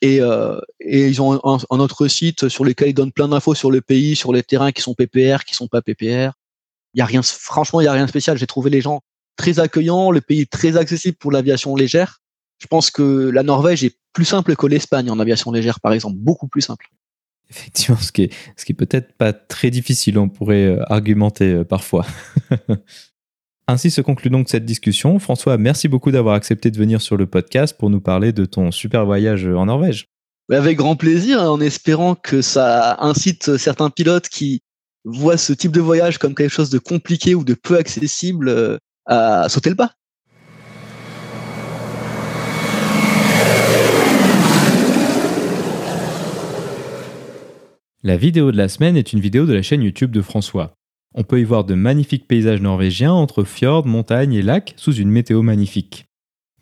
et, 0.00 0.20
euh, 0.20 0.60
et 0.80 1.08
ils 1.08 1.20
ont 1.20 1.40
un, 1.44 1.58
un, 1.70 1.80
autre 1.80 2.06
site 2.08 2.48
sur 2.48 2.64
lequel 2.64 2.88
ils 2.88 2.94
donnent 2.94 3.12
plein 3.12 3.28
d'infos 3.28 3.54
sur 3.54 3.70
le 3.70 3.80
pays, 3.80 4.14
sur 4.14 4.32
les 4.32 4.42
terrains 4.42 4.72
qui 4.72 4.82
sont 4.82 4.94
PPR, 4.94 5.44
qui 5.44 5.54
sont 5.54 5.66
pas 5.66 5.82
PPR. 5.82 6.32
Il 6.94 6.98
y 6.98 7.00
a 7.00 7.04
rien, 7.04 7.22
franchement, 7.22 7.80
il 7.80 7.84
y 7.84 7.88
a 7.88 7.92
rien 7.92 8.04
de 8.04 8.10
spécial. 8.10 8.38
J'ai 8.38 8.46
trouvé 8.46 8.70
les 8.70 8.80
gens 8.80 9.00
très 9.36 9.58
accueillants, 9.58 10.10
le 10.10 10.20
pays 10.20 10.46
très 10.46 10.76
accessible 10.76 11.16
pour 11.16 11.32
l'aviation 11.32 11.74
légère. 11.74 12.20
Je 12.58 12.66
pense 12.66 12.90
que 12.90 13.30
la 13.30 13.42
Norvège 13.42 13.84
est 13.84 13.96
plus 14.12 14.24
simple 14.24 14.56
que 14.56 14.66
l'Espagne 14.66 15.10
en 15.10 15.18
aviation 15.18 15.50
légère, 15.50 15.80
par 15.80 15.92
exemple, 15.92 16.16
beaucoup 16.16 16.48
plus 16.48 16.62
simple. 16.62 16.88
Effectivement, 17.50 17.98
ce 17.98 18.12
qui 18.12 18.24
est, 18.24 18.34
ce 18.56 18.64
qui 18.64 18.74
peut-être 18.74 19.12
pas 19.16 19.32
très 19.32 19.70
difficile, 19.70 20.18
on 20.18 20.28
pourrait 20.28 20.66
euh, 20.66 20.82
argumenter 20.92 21.52
euh, 21.52 21.64
parfois. 21.64 22.06
Ainsi 23.68 23.90
se 23.90 24.00
conclut 24.00 24.30
donc 24.30 24.48
cette 24.48 24.64
discussion. 24.64 25.18
François, 25.18 25.58
merci 25.58 25.88
beaucoup 25.88 26.10
d'avoir 26.10 26.34
accepté 26.34 26.70
de 26.70 26.78
venir 26.78 27.02
sur 27.02 27.16
le 27.16 27.26
podcast 27.26 27.76
pour 27.78 27.90
nous 27.90 28.00
parler 28.00 28.32
de 28.32 28.46
ton 28.46 28.70
super 28.70 29.04
voyage 29.04 29.46
en 29.46 29.66
Norvège. 29.66 30.06
Avec 30.50 30.78
grand 30.78 30.96
plaisir, 30.96 31.42
hein, 31.42 31.50
en 31.50 31.60
espérant 31.60 32.14
que 32.14 32.40
ça 32.40 32.96
incite 33.00 33.58
certains 33.58 33.90
pilotes 33.90 34.30
qui 34.30 34.62
voient 35.04 35.36
ce 35.36 35.52
type 35.52 35.72
de 35.72 35.80
voyage 35.80 36.18
comme 36.18 36.34
quelque 36.34 36.52
chose 36.52 36.70
de 36.70 36.78
compliqué 36.78 37.34
ou 37.34 37.44
de 37.44 37.54
peu 37.54 37.76
accessible 37.76 38.48
euh, 38.48 38.78
à 39.06 39.48
sauter 39.48 39.70
le 39.70 39.76
pas. 39.76 39.92
La 48.04 48.16
vidéo 48.16 48.52
de 48.52 48.56
la 48.56 48.68
semaine 48.68 48.96
est 48.96 49.12
une 49.12 49.18
vidéo 49.18 49.44
de 49.44 49.52
la 49.52 49.62
chaîne 49.62 49.82
YouTube 49.82 50.12
de 50.12 50.22
François. 50.22 50.72
On 51.16 51.24
peut 51.24 51.40
y 51.40 51.44
voir 51.44 51.64
de 51.64 51.74
magnifiques 51.74 52.28
paysages 52.28 52.60
norvégiens 52.60 53.12
entre 53.12 53.42
fjords, 53.42 53.86
montagnes 53.86 54.34
et 54.34 54.42
lacs 54.42 54.74
sous 54.76 54.94
une 54.94 55.10
météo 55.10 55.42
magnifique. 55.42 56.04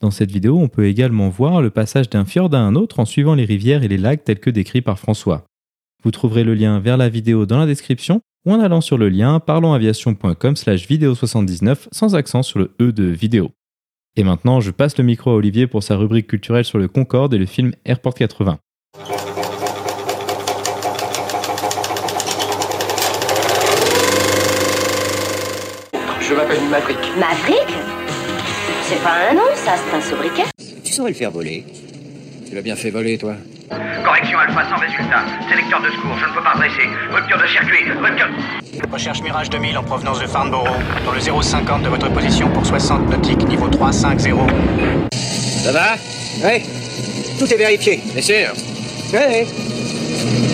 Dans 0.01 0.11
cette 0.11 0.31
vidéo, 0.31 0.59
on 0.59 0.69
peut 0.69 0.87
également 0.87 1.29
voir 1.29 1.61
le 1.61 1.69
passage 1.69 2.09
d'un 2.09 2.25
fjord 2.25 2.55
à 2.55 2.59
un 2.61 2.75
autre 2.75 3.01
en 3.01 3.05
suivant 3.05 3.35
les 3.35 3.45
rivières 3.45 3.83
et 3.83 3.89
les 3.89 3.99
lacs 3.99 4.25
tels 4.25 4.41
que 4.41 4.49
décrits 4.49 4.81
par 4.81 4.99
François. 4.99 5.45
Vous 6.03 6.11
trouverez 6.11 6.43
le 6.43 6.55
lien 6.55 6.81
vers 6.81 6.97
la 6.97 7.11
vidéo 7.11 7.45
dans 7.45 7.59
la 7.59 7.67
description 7.67 8.23
ou 8.47 8.53
en 8.53 8.61
allant 8.61 8.81
sur 8.81 8.97
le 8.97 9.11
lien 9.11 9.39
parlonsaviation.com 9.39 10.57
slash 10.57 10.89
vidéo 10.89 11.15
79 11.15 11.91
sans 11.93 12.15
accent 12.15 12.43
sur 12.43 12.61
le 12.61 12.75
E 12.81 12.93
de 12.93 13.05
vidéo. 13.05 13.51
Et 14.17 14.25
maintenant, 14.25 14.61
je 14.61 14.71
passe 14.71 14.97
le 14.97 15.05
micro 15.05 15.33
à 15.33 15.35
Olivier 15.35 15.67
pour 15.67 15.83
sa 15.83 15.97
rubrique 15.97 16.29
culturelle 16.29 16.65
sur 16.65 16.79
le 16.79 16.89
Concorde 16.89 17.35
et 17.35 17.39
le 17.39 17.45
film 17.45 17.73
Airport 17.85 18.15
80. 18.15 18.59
Je 26.29 26.35
m'appelle 26.35 26.61
Maverick. 26.69 26.99
Maverick 27.19 27.77
C'est 28.83 29.01
pas 29.03 29.31
un 29.31 29.35
nom, 29.35 29.43
ça, 29.55 29.75
c'est 29.77 29.97
un 29.97 30.01
sobriquet. 30.01 30.45
Tu 30.83 30.93
saurais 30.93 31.11
le 31.11 31.17
faire 31.17 31.31
voler. 31.31 31.65
Tu 32.49 32.55
l'as 32.55 32.63
bien 32.63 32.75
fait 32.75 32.91
voler, 32.91 33.17
toi. 33.17 33.35
Correction 34.05 34.39
Alpha 34.39 34.65
sans 34.69 34.81
résultat. 34.81 35.25
Sélecteur 35.49 35.81
de 35.83 35.91
secours, 35.91 36.17
je 36.19 36.29
ne 36.29 36.35
peux 36.35 36.43
pas 36.43 36.55
dresser. 36.57 36.89
Rupture 37.13 37.39
de 37.39 37.47
circuit, 37.47 37.91
rupture. 37.93 38.29
Recherche 38.93 39.23
Mirage 39.23 39.51
2000 39.51 39.79
en 39.79 39.85
provenance 39.85 40.21
de 40.21 40.27
Farnborough, 40.27 40.67
dans 41.05 41.13
le 41.13 41.21
050 41.21 41.83
de 41.83 41.89
votre 41.89 42.09
position 42.11 42.49
pour 42.51 42.67
60 42.67 43.09
nautiques, 43.09 43.47
niveau 43.47 43.69
350. 43.69 44.51
Ça 45.65 45.73
va? 45.73 45.95
Oui. 46.45 46.63
Tout 47.39 47.53
est 47.53 47.57
vérifié. 47.57 48.01
Bien 48.13 48.23
sûr. 48.23 48.49
Oui. 49.13 50.46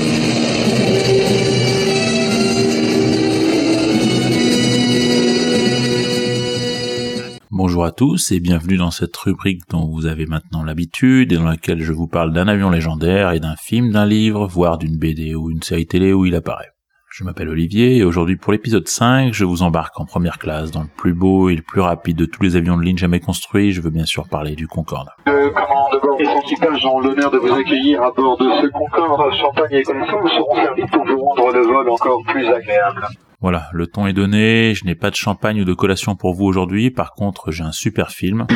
Bonjour 7.55 7.85
à 7.85 7.93
tous 7.93 8.33
et 8.33 8.41
bienvenue 8.41 8.79
dans 8.79 8.91
cette 8.91 9.15
rubrique 9.15 9.69
dont 9.69 9.87
vous 9.87 10.07
avez 10.07 10.25
maintenant 10.25 10.65
l'habitude 10.65 11.35
et 11.35 11.37
dans 11.37 11.45
laquelle 11.45 11.83
je 11.83 11.93
vous 11.93 12.07
parle 12.07 12.33
d'un 12.33 12.49
avion 12.49 12.71
légendaire 12.71 13.33
et 13.33 13.41
d'un 13.41 13.57
film, 13.57 13.93
d'un 13.93 14.07
livre, 14.07 14.47
voire 14.47 14.79
d'une 14.79 14.97
BD 14.97 15.35
ou 15.35 15.51
une 15.51 15.61
série 15.61 15.87
télé 15.87 16.15
où 16.15 16.25
il 16.25 16.35
apparaît. 16.35 16.71
Je 17.11 17.25
m'appelle 17.25 17.51
Olivier 17.51 17.99
et 17.99 18.05
aujourd'hui 18.05 18.37
pour 18.37 18.53
l'épisode 18.53 18.89
5, 18.89 19.35
je 19.35 19.45
vous 19.45 19.63
embarque 19.63 20.01
en 20.01 20.07
première 20.07 20.39
classe 20.39 20.71
dans 20.71 20.81
le 20.81 20.89
plus 20.97 21.13
beau 21.13 21.51
et 21.51 21.55
le 21.55 21.61
plus 21.61 21.83
rapide 21.83 22.17
de 22.17 22.25
tous 22.25 22.43
les 22.43 22.57
avions 22.57 22.79
de 22.79 22.83
ligne 22.83 22.97
jamais 22.97 23.21
construits. 23.21 23.73
Je 23.73 23.83
veux 23.83 23.91
bien 23.91 24.07
sûr 24.07 24.31
parler 24.31 24.57
du 24.57 24.67
Concorde. 24.67 25.11
L'honneur 25.27 27.31
de 27.31 27.37
vous 27.37 27.53
accueillir 27.53 28.03
à 28.03 28.13
bord 28.13 28.39
de 28.39 28.45
ce 28.45 28.67
Concorde. 28.69 29.31
Champagne 29.35 29.73
et 29.73 29.85
seront 29.85 30.55
servis 30.55 30.87
pour 30.91 31.05
vous 31.05 31.21
rendre 31.21 31.53
le 31.53 31.67
vol 31.67 31.91
encore 31.91 32.23
plus 32.29 32.47
agréable. 32.47 33.07
Voilà, 33.43 33.69
le 33.73 33.89
ton 33.89 34.07
est 34.07 34.13
donné, 34.13 34.73
je 34.73 34.85
n'ai 34.85 34.95
pas 34.95 35.11
de 35.11 35.17
champagne 35.17 35.61
ou 35.61 35.65
de 35.65 35.75
collation 35.75 36.15
pour 36.15 36.33
vous 36.33 36.45
aujourd'hui, 36.45 36.93
par 36.93 37.11
contre 37.11 37.51
j'ai 37.51 37.65
un 37.65 37.73
super 37.73 38.11
film, 38.11 38.47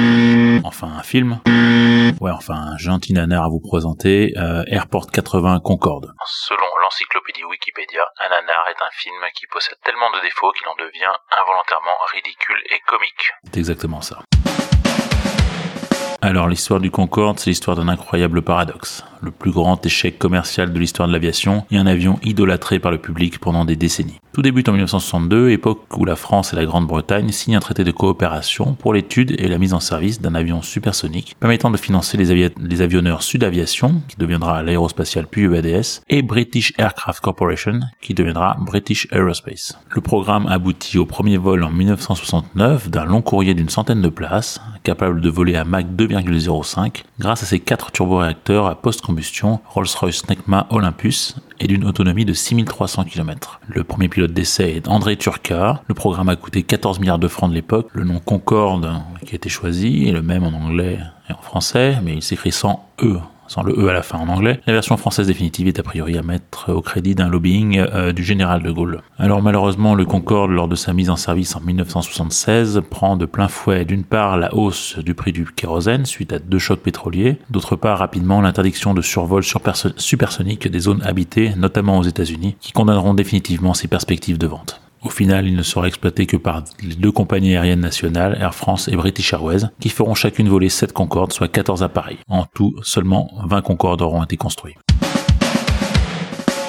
enfin 0.62 0.86
un 0.86 1.02
film, 1.02 1.40
ouais 2.20 2.30
enfin 2.30 2.54
un 2.54 2.78
gentil 2.78 3.12
nanar 3.12 3.46
à 3.46 3.48
vous 3.48 3.58
présenter, 3.58 4.32
euh, 4.36 4.62
Airport 4.68 5.10
80 5.10 5.58
Concorde. 5.58 6.14
Selon 6.24 6.68
l'encyclopédie 6.80 7.42
Wikipédia, 7.42 8.02
un 8.20 8.28
nanar 8.28 8.68
est 8.70 8.80
un 8.80 8.90
film 8.92 9.18
qui 9.34 9.48
possède 9.48 9.78
tellement 9.84 10.12
de 10.12 10.22
défauts 10.22 10.52
qu'il 10.52 10.68
en 10.68 10.76
devient 10.76 11.14
involontairement 11.36 11.98
ridicule 12.14 12.62
et 12.70 12.78
comique. 12.86 13.32
C'est 13.52 13.58
exactement 13.58 14.02
ça. 14.02 14.20
Alors 16.26 16.48
l'histoire 16.48 16.80
du 16.80 16.90
Concorde, 16.90 17.38
c'est 17.38 17.50
l'histoire 17.50 17.76
d'un 17.76 17.86
incroyable 17.86 18.42
paradoxe. 18.42 19.04
Le 19.22 19.30
plus 19.30 19.52
grand 19.52 19.86
échec 19.86 20.18
commercial 20.18 20.72
de 20.72 20.78
l'histoire 20.80 21.06
de 21.06 21.12
l'aviation 21.12 21.64
et 21.70 21.78
un 21.78 21.86
avion 21.86 22.18
idolâtré 22.24 22.80
par 22.80 22.90
le 22.90 22.98
public 22.98 23.38
pendant 23.38 23.64
des 23.64 23.76
décennies. 23.76 24.18
Tout 24.36 24.42
débute 24.42 24.68
en 24.68 24.72
1962, 24.72 25.48
époque 25.50 25.96
où 25.96 26.04
la 26.04 26.14
France 26.14 26.52
et 26.52 26.56
la 26.56 26.66
Grande-Bretagne 26.66 27.30
signent 27.30 27.56
un 27.56 27.60
traité 27.60 27.84
de 27.84 27.90
coopération 27.90 28.74
pour 28.74 28.92
l'étude 28.92 29.34
et 29.40 29.48
la 29.48 29.56
mise 29.56 29.72
en 29.72 29.80
service 29.80 30.20
d'un 30.20 30.34
avion 30.34 30.60
supersonique 30.60 31.34
permettant 31.40 31.70
de 31.70 31.78
financer 31.78 32.18
les, 32.18 32.82
avionneurs 32.82 33.22
Sud 33.22 33.44
Aviation, 33.44 34.02
qui 34.08 34.16
deviendra 34.18 34.62
l'aérospatiale 34.62 35.26
puis 35.30 35.44
EADS, 35.44 36.02
et 36.10 36.20
British 36.20 36.74
Aircraft 36.76 37.20
Corporation, 37.20 37.80
qui 38.02 38.12
deviendra 38.12 38.58
British 38.60 39.08
Aerospace. 39.10 39.78
Le 39.88 40.02
programme 40.02 40.46
aboutit 40.48 40.98
au 40.98 41.06
premier 41.06 41.38
vol 41.38 41.64
en 41.64 41.70
1969 41.70 42.90
d'un 42.90 43.06
long 43.06 43.22
courrier 43.22 43.54
d'une 43.54 43.70
centaine 43.70 44.02
de 44.02 44.10
places, 44.10 44.60
capable 44.86 45.20
de 45.20 45.28
voler 45.28 45.56
à 45.56 45.64
Mach 45.64 45.84
2,05 45.84 47.02
grâce 47.18 47.42
à 47.42 47.46
ses 47.46 47.58
quatre 47.58 47.90
turboréacteurs 47.90 48.66
à 48.66 48.76
post-combustion 48.80 49.58
Rolls-Royce 49.66 50.28
Necma 50.28 50.68
Olympus 50.70 51.34
et 51.58 51.66
d'une 51.66 51.84
autonomie 51.84 52.24
de 52.24 52.32
6300 52.32 53.02
km. 53.02 53.58
Le 53.66 53.82
premier 53.82 54.08
pilote 54.08 54.32
d'essai 54.32 54.76
est 54.76 54.86
André 54.86 55.16
Turca. 55.16 55.82
Le 55.88 55.94
programme 55.94 56.28
a 56.28 56.36
coûté 56.36 56.62
14 56.62 57.00
milliards 57.00 57.18
de 57.18 57.26
francs 57.26 57.50
de 57.50 57.56
l'époque. 57.56 57.88
Le 57.94 58.04
nom 58.04 58.20
Concorde 58.20 59.02
qui 59.24 59.32
a 59.32 59.36
été 59.36 59.48
choisi 59.48 60.06
est 60.06 60.12
le 60.12 60.22
même 60.22 60.44
en 60.44 60.52
anglais 60.52 61.00
et 61.28 61.32
en 61.32 61.42
français, 61.42 61.98
mais 62.04 62.14
il 62.14 62.22
s'écrit 62.22 62.52
sans 62.52 62.88
E 63.02 63.18
sans 63.48 63.62
le 63.62 63.72
E 63.72 63.88
à 63.88 63.92
la 63.92 64.02
fin 64.02 64.18
en 64.18 64.28
anglais. 64.28 64.60
La 64.66 64.72
version 64.72 64.96
française 64.96 65.26
définitive 65.26 65.68
est 65.68 65.78
a 65.78 65.82
priori 65.82 66.18
à 66.18 66.22
mettre 66.22 66.72
au 66.72 66.82
crédit 66.82 67.14
d'un 67.14 67.28
lobbying 67.28 67.78
euh, 67.78 68.12
du 68.12 68.24
général 68.24 68.62
de 68.62 68.70
Gaulle. 68.70 69.02
Alors 69.18 69.42
malheureusement, 69.42 69.94
le 69.94 70.04
Concorde, 70.04 70.50
lors 70.50 70.68
de 70.68 70.76
sa 70.76 70.92
mise 70.92 71.10
en 71.10 71.16
service 71.16 71.56
en 71.56 71.60
1976, 71.60 72.82
prend 72.88 73.16
de 73.16 73.26
plein 73.26 73.48
fouet 73.48 73.84
d'une 73.84 74.04
part 74.04 74.36
la 74.36 74.54
hausse 74.54 74.98
du 74.98 75.14
prix 75.14 75.32
du 75.32 75.44
kérosène 75.44 76.06
suite 76.06 76.32
à 76.32 76.38
deux 76.38 76.58
chocs 76.58 76.80
pétroliers, 76.80 77.38
d'autre 77.50 77.76
part 77.76 77.98
rapidement 77.98 78.40
l'interdiction 78.40 78.94
de 78.94 79.02
survol 79.02 79.42
supersonique 79.96 80.68
des 80.68 80.80
zones 80.80 81.02
habitées, 81.02 81.52
notamment 81.56 81.98
aux 81.98 82.04
États-Unis, 82.04 82.56
qui 82.60 82.72
condamneront 82.72 83.14
définitivement 83.14 83.74
ses 83.74 83.88
perspectives 83.88 84.38
de 84.38 84.46
vente. 84.46 84.80
Au 85.06 85.08
final, 85.08 85.46
il 85.46 85.54
ne 85.54 85.62
sera 85.62 85.86
exploité 85.86 86.26
que 86.26 86.36
par 86.36 86.64
les 86.82 86.96
deux 86.96 87.12
compagnies 87.12 87.54
aériennes 87.54 87.78
nationales, 87.78 88.36
Air 88.40 88.56
France 88.56 88.88
et 88.88 88.96
British 88.96 89.32
Airways, 89.32 89.60
qui 89.78 89.88
feront 89.88 90.14
chacune 90.14 90.48
voler 90.48 90.68
7 90.68 90.92
Concorde, 90.92 91.32
soit 91.32 91.46
14 91.46 91.84
appareils. 91.84 92.18
En 92.28 92.44
tout, 92.44 92.74
seulement 92.82 93.30
20 93.44 93.62
Concorde 93.62 94.02
auront 94.02 94.24
été 94.24 94.36
construits. 94.36 94.74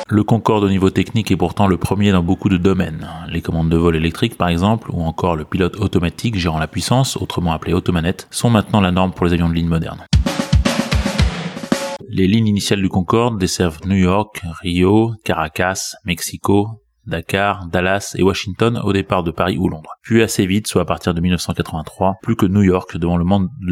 Le 0.08 0.24
Concorde 0.24 0.64
au 0.64 0.70
niveau 0.70 0.92
technique 0.92 1.32
est 1.32 1.36
pourtant 1.36 1.66
le 1.66 1.78
premier 1.78 2.12
dans 2.12 2.22
beaucoup 2.22 2.48
de 2.48 2.58
domaines. 2.58 3.10
Les 3.28 3.42
commandes 3.42 3.70
de 3.70 3.78
vol 3.78 3.96
électriques 3.96 4.38
par 4.38 4.50
exemple, 4.50 4.92
ou 4.94 5.02
encore 5.02 5.36
le 5.36 5.44
pilote 5.44 5.78
automatique 5.78 6.38
gérant 6.38 6.60
la 6.60 6.68
puissance, 6.68 7.18
autrement 7.18 7.54
appelé 7.54 7.74
automanette, 7.74 8.28
sont 8.30 8.52
maintenant 8.52 8.82
la 8.82 8.92
norme 8.92 9.14
pour 9.14 9.26
les 9.26 9.34
avions 9.34 9.50
de 9.50 9.56
ligne 9.56 9.68
modernes. 9.68 10.06
Les 12.08 12.28
lignes 12.28 12.48
initiales 12.48 12.84
du 12.84 12.90
Concorde 12.90 13.40
desservent 13.40 13.80
New 13.88 13.98
York, 13.98 14.42
Rio, 14.62 15.14
Caracas, 15.24 15.96
Mexico, 16.06 16.84
Dakar, 17.08 17.68
Dallas 17.68 18.14
et 18.18 18.24
Washington 18.24 18.82
au 18.84 18.94
départ 18.94 19.24
de 19.24 19.32
Paris 19.32 19.58
ou 19.58 19.70
Londres. 19.70 19.96
Puis 20.04 20.22
assez 20.22 20.46
vite, 20.46 20.68
soit 20.68 20.82
à 20.82 20.86
partir 20.86 21.14
de 21.14 21.22
1983, 21.22 22.16
plus 22.22 22.36
que 22.36 22.46
New 22.46 22.62
York 22.62 22.98
devant 22.98 23.18
le, 23.18 23.26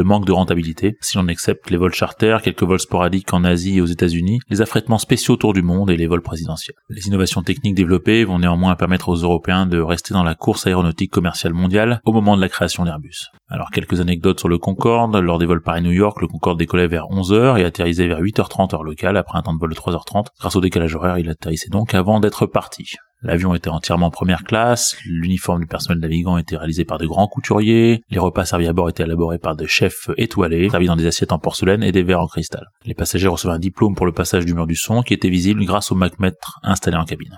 manque 0.04 0.26
de 0.26 0.32
rentabilité, 0.32 0.98
si 1.02 1.18
l'on 1.18 1.28
accepte 1.28 1.70
les 1.70 1.78
vols 1.78 1.94
charters, 1.94 2.42
quelques 2.42 2.64
vols 2.64 2.80
sporadiques 2.80 3.34
en 3.34 3.44
Asie 3.44 3.78
et 3.78 3.82
aux 3.82 3.86
États-Unis, 3.86 4.40
les 4.50 4.62
affrètements 4.62 4.98
spéciaux 4.98 5.36
autour 5.36 5.54
du 5.54 5.62
monde 5.62 5.90
et 5.90 5.98
les 5.98 6.08
vols 6.08 6.22
présidentiels. 6.22 6.76
Les 6.90 7.08
innovations 7.08 7.44
techniques 7.44 7.76
développées 7.76 8.24
vont 8.24 8.40
néanmoins 8.40 8.76
permettre 8.76 9.10
aux 9.10 9.16
Européens 9.16 9.66
de 9.66 9.80
rester 9.80 10.14
dans 10.14 10.24
la 10.24 10.36
course 10.36 10.68
aéronautique 10.68 11.12
commerciale 11.12 11.54
mondiale 11.54 12.02
au 12.06 12.14
moment 12.14 12.36
de 12.36 12.42
la 12.42 12.50
création 12.50 12.86
d'Airbus. 12.86 13.30
Alors 13.48 13.70
quelques 13.70 14.02
anecdotes 14.02 14.40
sur 14.40 14.50
le 14.50 14.58
Concorde. 14.58 15.16
Lors 15.16 15.38
des 15.38 15.46
vols 15.46 15.62
Paris-New 15.62 15.92
York, 15.92 16.22
le 16.22 16.28
Concorde 16.28 16.58
décollait 16.58 16.88
vers 16.88 17.06
11h 17.06 17.60
et 17.60 17.64
atterrissait 17.64 18.08
vers 18.08 18.22
8h30 18.22 18.74
heure 18.74 18.84
locale 18.84 19.18
après 19.18 19.38
un 19.38 19.42
temps 19.42 19.54
de 19.54 19.60
vol 19.60 19.70
de 19.70 19.76
3h30. 19.76 20.28
Grâce 20.40 20.56
au 20.56 20.62
décalage 20.62 20.96
horaire, 20.96 21.20
il 21.20 21.30
atterrissait 21.30 21.70
donc 21.70 21.94
avant 21.94 22.20
d'être 22.20 22.46
parti. 22.46 22.96
L'avion 23.26 23.56
était 23.56 23.72
entièrement 23.72 24.06
en 24.06 24.12
première 24.12 24.44
classe, 24.44 24.96
l'uniforme 25.04 25.62
du 25.62 25.66
personnel 25.66 26.00
navigant 26.00 26.38
était 26.38 26.58
réalisé 26.58 26.86
par 26.86 27.00
de 27.00 27.08
grands 27.08 27.28
couturiers, 27.28 28.04
les 28.12 28.20
repas 28.20 28.46
servis 28.46 28.68
à 28.68 28.74
bord 28.74 28.88
étaient 28.88 29.02
élaborés 29.02 29.40
par 29.40 29.56
des 29.56 29.66
chefs 29.66 30.12
étoilés, 30.16 30.70
servis 30.70 30.86
dans 30.86 30.96
des 30.96 31.08
assiettes 31.08 31.32
en 31.32 31.40
porcelaine 31.40 31.82
et 31.82 31.92
des 31.92 32.04
verres 32.04 32.22
en 32.22 32.28
cristal. 32.28 32.68
Les 32.86 32.94
passagers 32.94 33.28
recevaient 33.28 33.56
un 33.56 33.60
diplôme 33.60 33.96
pour 33.96 34.06
le 34.06 34.12
passage 34.12 34.46
du 34.46 34.54
mur 34.54 34.68
du 34.68 34.76
son 34.76 35.02
qui 35.02 35.16
était 35.16 35.30
visible 35.30 35.66
grâce 35.66 35.92
au 35.92 35.96
macmètre 35.96 36.60
installé 36.62 36.98
en 36.98 37.06
cabine. 37.06 37.36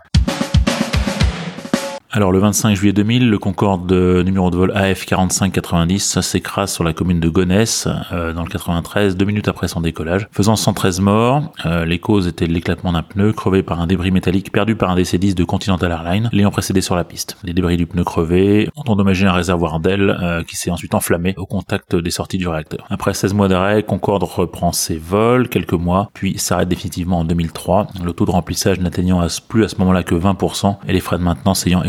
Alors 2.10 2.32
le 2.32 2.40
25 2.40 2.74
juillet 2.74 2.94
2000, 2.94 3.30
le 3.30 3.38
Concorde 3.38 3.92
numéro 3.92 4.50
de 4.50 4.56
vol 4.56 4.72
AF 4.74 5.06
4590 5.06 6.22
s'écrase 6.22 6.72
sur 6.72 6.86
la 6.86 6.94
commune 6.94 7.20
de 7.20 7.28
Gonesse 7.28 7.90
euh, 8.14 8.32
dans 8.32 8.44
le 8.44 8.48
93 8.48 9.18
deux 9.18 9.26
minutes 9.26 9.50
après 9.50 9.68
son 9.68 9.82
décollage, 9.82 10.30
faisant 10.32 10.56
113 10.56 11.02
morts. 11.02 11.52
Euh, 11.66 11.84
les 11.84 12.00
causes 12.00 12.26
étaient 12.28 12.46
l'éclatement 12.46 12.94
d'un 12.94 13.04
pneu 13.04 13.34
crevé 13.34 13.62
par 13.62 13.82
un 13.82 13.88
débris 13.88 14.12
métallique 14.12 14.54
perdu 14.54 14.78
par 14.78 14.90
un 14.90 14.96
des 14.96 15.04
10 15.04 15.36
de 15.36 15.44
Continental 15.44 15.92
Airlines, 15.92 16.30
l'ayant 16.32 16.50
précédé 16.50 16.80
sur 16.80 16.96
la 16.96 17.04
piste. 17.04 17.38
Les 17.44 17.52
débris 17.52 17.76
du 17.76 17.88
pneu 17.88 18.06
crevé 18.06 18.70
ont 18.78 18.90
endommagé 18.90 19.28
un 19.28 19.34
réservoir 19.34 19.82
d'aile 19.82 20.18
euh, 20.24 20.44
qui 20.44 20.56
s'est 20.56 20.72
ensuite 20.72 20.96
enflammé 20.96 21.34
au 21.36 21.46
contact 21.46 21.94
des 21.94 22.12
sorties 22.12 22.38
du 22.38 22.48
réacteur. 22.48 22.86
Après 22.90 23.14
16 23.14 23.34
mois 23.34 23.50
d'arrêt, 23.50 23.84
Concorde 23.84 24.24
reprend 24.24 24.72
ses 24.72 24.98
vols 24.98 25.50
quelques 25.50 25.74
mois, 25.74 26.10
puis 26.14 26.40
s'arrête 26.40 26.70
définitivement 26.70 27.20
en 27.20 27.26
2003, 27.26 27.88
le 28.02 28.14
taux 28.14 28.26
de 28.26 28.32
remplissage 28.32 28.80
n'atteignant 28.80 29.28
plus 29.50 29.66
à 29.66 29.68
ce 29.68 29.76
moment-là 29.80 30.04
que 30.04 30.16
20% 30.16 30.78
et 30.88 30.94
les 30.94 31.02
frais 31.02 31.18
de 31.18 31.24
maintenance 31.24 31.68
ayant 31.68 31.84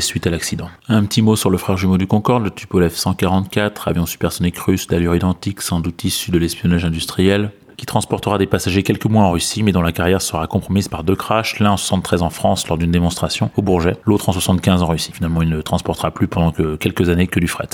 suite 0.00 0.26
à 0.26 0.30
l'accident. 0.30 0.68
Un 0.88 1.04
petit 1.04 1.22
mot 1.22 1.36
sur 1.36 1.50
le 1.50 1.58
frère 1.58 1.76
jumeau 1.76 1.98
du 1.98 2.06
Concorde, 2.06 2.44
le 2.44 2.50
Tupolev 2.50 2.94
144, 2.94 3.88
avion 3.88 4.06
supersonique 4.06 4.58
russe 4.58 4.86
d'allure 4.86 5.16
identique, 5.16 5.62
sans 5.62 5.80
doute 5.80 6.04
issu 6.04 6.30
de 6.30 6.38
l'espionnage 6.38 6.84
industriel, 6.84 7.50
qui 7.76 7.86
transportera 7.86 8.38
des 8.38 8.46
passagers 8.46 8.82
quelques 8.82 9.06
mois 9.06 9.24
en 9.24 9.32
Russie, 9.32 9.62
mais 9.62 9.72
dont 9.72 9.82
la 9.82 9.92
carrière 9.92 10.22
sera 10.22 10.46
compromise 10.46 10.88
par 10.88 11.02
deux 11.02 11.16
crashs, 11.16 11.58
l'un 11.58 11.72
en 11.72 11.76
73 11.76 12.22
en 12.22 12.30
France 12.30 12.68
lors 12.68 12.78
d'une 12.78 12.92
démonstration 12.92 13.50
au 13.56 13.62
Bourget, 13.62 13.96
l'autre 14.04 14.28
en 14.28 14.32
75 14.32 14.82
en 14.82 14.86
Russie. 14.86 15.12
Finalement, 15.12 15.42
il 15.42 15.48
ne 15.48 15.60
transportera 15.60 16.10
plus 16.10 16.28
pendant 16.28 16.52
que 16.52 16.76
quelques 16.76 17.08
années 17.08 17.26
que 17.26 17.40
du 17.40 17.48
fret. 17.48 17.68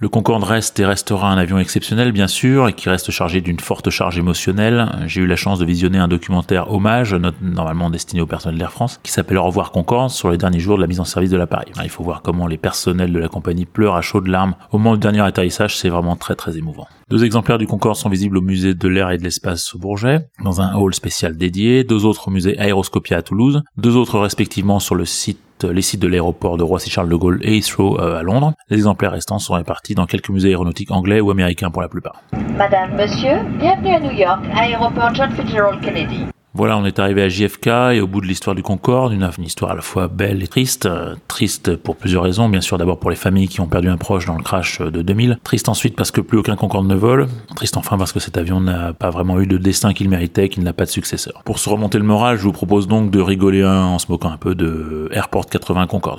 Le 0.00 0.08
Concorde 0.08 0.44
reste 0.44 0.78
et 0.78 0.86
restera 0.86 1.28
un 1.28 1.38
avion 1.38 1.58
exceptionnel, 1.58 2.12
bien 2.12 2.28
sûr, 2.28 2.68
et 2.68 2.72
qui 2.72 2.88
reste 2.88 3.10
chargé 3.10 3.40
d'une 3.40 3.58
forte 3.58 3.90
charge 3.90 4.16
émotionnelle. 4.16 4.88
J'ai 5.06 5.22
eu 5.22 5.26
la 5.26 5.34
chance 5.34 5.58
de 5.58 5.64
visionner 5.64 5.98
un 5.98 6.06
documentaire 6.06 6.72
hommage, 6.72 7.16
normalement 7.42 7.90
destiné 7.90 8.22
au 8.22 8.26
personnel 8.26 8.60
d'Air 8.60 8.70
France, 8.70 9.00
qui 9.02 9.10
s'appelle 9.10 9.38
Au 9.38 9.42
revoir 9.42 9.72
Concorde, 9.72 10.10
sur 10.10 10.30
les 10.30 10.38
derniers 10.38 10.60
jours 10.60 10.76
de 10.76 10.82
la 10.82 10.86
mise 10.86 11.00
en 11.00 11.04
service 11.04 11.30
de 11.30 11.36
l'appareil. 11.36 11.72
Il 11.82 11.90
faut 11.90 12.04
voir 12.04 12.22
comment 12.22 12.46
les 12.46 12.58
personnels 12.58 13.12
de 13.12 13.18
la 13.18 13.26
compagnie 13.26 13.66
pleurent 13.66 13.96
à 13.96 14.00
chaudes 14.00 14.28
larmes 14.28 14.54
au 14.70 14.78
moment 14.78 14.94
du 14.94 15.00
dernier 15.00 15.20
atterrissage, 15.20 15.76
c'est 15.76 15.88
vraiment 15.88 16.14
très 16.14 16.36
très 16.36 16.56
émouvant. 16.56 16.86
Deux 17.10 17.24
exemplaires 17.24 17.58
du 17.58 17.66
Concorde 17.66 17.96
sont 17.96 18.08
visibles 18.08 18.38
au 18.38 18.42
musée 18.42 18.74
de 18.74 18.88
l'air 18.88 19.10
et 19.10 19.18
de 19.18 19.24
l'espace 19.24 19.74
au 19.74 19.78
Bourget, 19.78 20.28
dans 20.44 20.60
un 20.60 20.76
hall 20.76 20.94
spécial 20.94 21.36
dédié, 21.36 21.82
deux 21.82 22.04
autres 22.04 22.28
au 22.28 22.30
musée 22.30 22.56
Aéroscopia 22.60 23.16
à 23.16 23.22
Toulouse, 23.22 23.64
deux 23.76 23.96
autres 23.96 24.20
respectivement 24.20 24.78
sur 24.78 24.94
le 24.94 25.06
site 25.06 25.40
les 25.64 25.82
sites 25.82 26.00
de 26.00 26.08
l'aéroport 26.08 26.56
de 26.56 26.62
Roissy-Charles 26.62 27.08
de 27.08 27.16
Gaulle 27.16 27.38
et 27.42 27.56
Heathrow 27.56 28.00
euh, 28.00 28.18
à 28.18 28.22
Londres. 28.22 28.52
Les 28.68 28.76
exemplaires 28.76 29.12
restants 29.12 29.38
sont 29.38 29.54
répartis 29.54 29.94
dans 29.94 30.06
quelques 30.06 30.30
musées 30.30 30.48
aéronautiques 30.48 30.90
anglais 30.90 31.20
ou 31.20 31.30
américains 31.30 31.70
pour 31.70 31.82
la 31.82 31.88
plupart. 31.88 32.22
Madame, 32.56 32.96
monsieur, 32.96 33.42
bienvenue 33.58 33.94
à 33.94 34.00
New 34.00 34.12
York, 34.12 34.40
aéroport 34.54 35.14
John 35.14 35.30
Fitzgerald 35.32 35.80
Kennedy. 35.80 36.26
Voilà, 36.58 36.76
on 36.76 36.84
est 36.84 36.98
arrivé 36.98 37.22
à 37.22 37.28
JFK 37.28 37.68
et 37.92 38.00
au 38.00 38.08
bout 38.08 38.20
de 38.20 38.26
l'histoire 38.26 38.56
du 38.56 38.64
Concorde, 38.64 39.12
une, 39.12 39.30
histoire 39.44 39.70
à 39.70 39.74
la 39.76 39.80
fois 39.80 40.08
belle 40.08 40.42
et 40.42 40.48
triste. 40.48 40.86
Euh, 40.86 41.14
triste 41.28 41.76
pour 41.76 41.94
plusieurs 41.94 42.24
raisons, 42.24 42.48
bien 42.48 42.60
sûr 42.60 42.78
d'abord 42.78 42.98
pour 42.98 43.10
les 43.10 43.16
familles 43.16 43.46
qui 43.46 43.60
ont 43.60 43.68
perdu 43.68 43.88
un 43.88 43.96
proche 43.96 44.26
dans 44.26 44.36
le 44.36 44.42
crash 44.42 44.80
de 44.80 45.00
2000. 45.00 45.38
Triste 45.44 45.68
ensuite 45.68 45.94
parce 45.94 46.10
que 46.10 46.20
plus 46.20 46.36
aucun 46.36 46.56
Concorde 46.56 46.88
ne 46.88 46.96
vole. 46.96 47.28
Triste 47.54 47.76
enfin 47.76 47.96
parce 47.96 48.10
que 48.10 48.18
cet 48.18 48.36
avion 48.36 48.60
n'a 48.60 48.92
pas 48.92 49.10
vraiment 49.10 49.38
eu 49.38 49.46
de 49.46 49.56
destin 49.56 49.92
qu'il 49.92 50.08
méritait, 50.08 50.48
qu'il 50.48 50.64
n'a 50.64 50.72
pas 50.72 50.84
de 50.84 50.90
successeur. 50.90 51.42
Pour 51.44 51.60
se 51.60 51.68
remonter 51.70 51.98
le 51.98 52.04
moral, 52.04 52.38
je 52.38 52.42
vous 52.42 52.50
propose 52.50 52.88
donc 52.88 53.12
de 53.12 53.20
rigoler 53.20 53.62
un 53.62 53.84
en 53.84 54.00
se 54.00 54.06
moquant 54.10 54.32
un 54.32 54.36
peu 54.36 54.56
de 54.56 55.08
Airport 55.12 55.46
80 55.46 55.86
Concorde. 55.86 56.18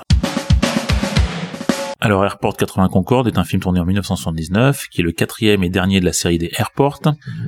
Alors 2.01 2.23
Airport 2.23 2.55
80 2.55 2.87
Concorde 2.87 3.27
est 3.27 3.37
un 3.37 3.43
film 3.43 3.61
tourné 3.61 3.81
en 3.81 3.85
1979, 3.85 4.87
qui 4.89 5.01
est 5.01 5.03
le 5.03 5.11
quatrième 5.11 5.65
et 5.65 5.69
dernier 5.69 5.99
de 5.99 6.05
la 6.05 6.13
série 6.13 6.37
des 6.37 6.49
Airport. 6.57 7.01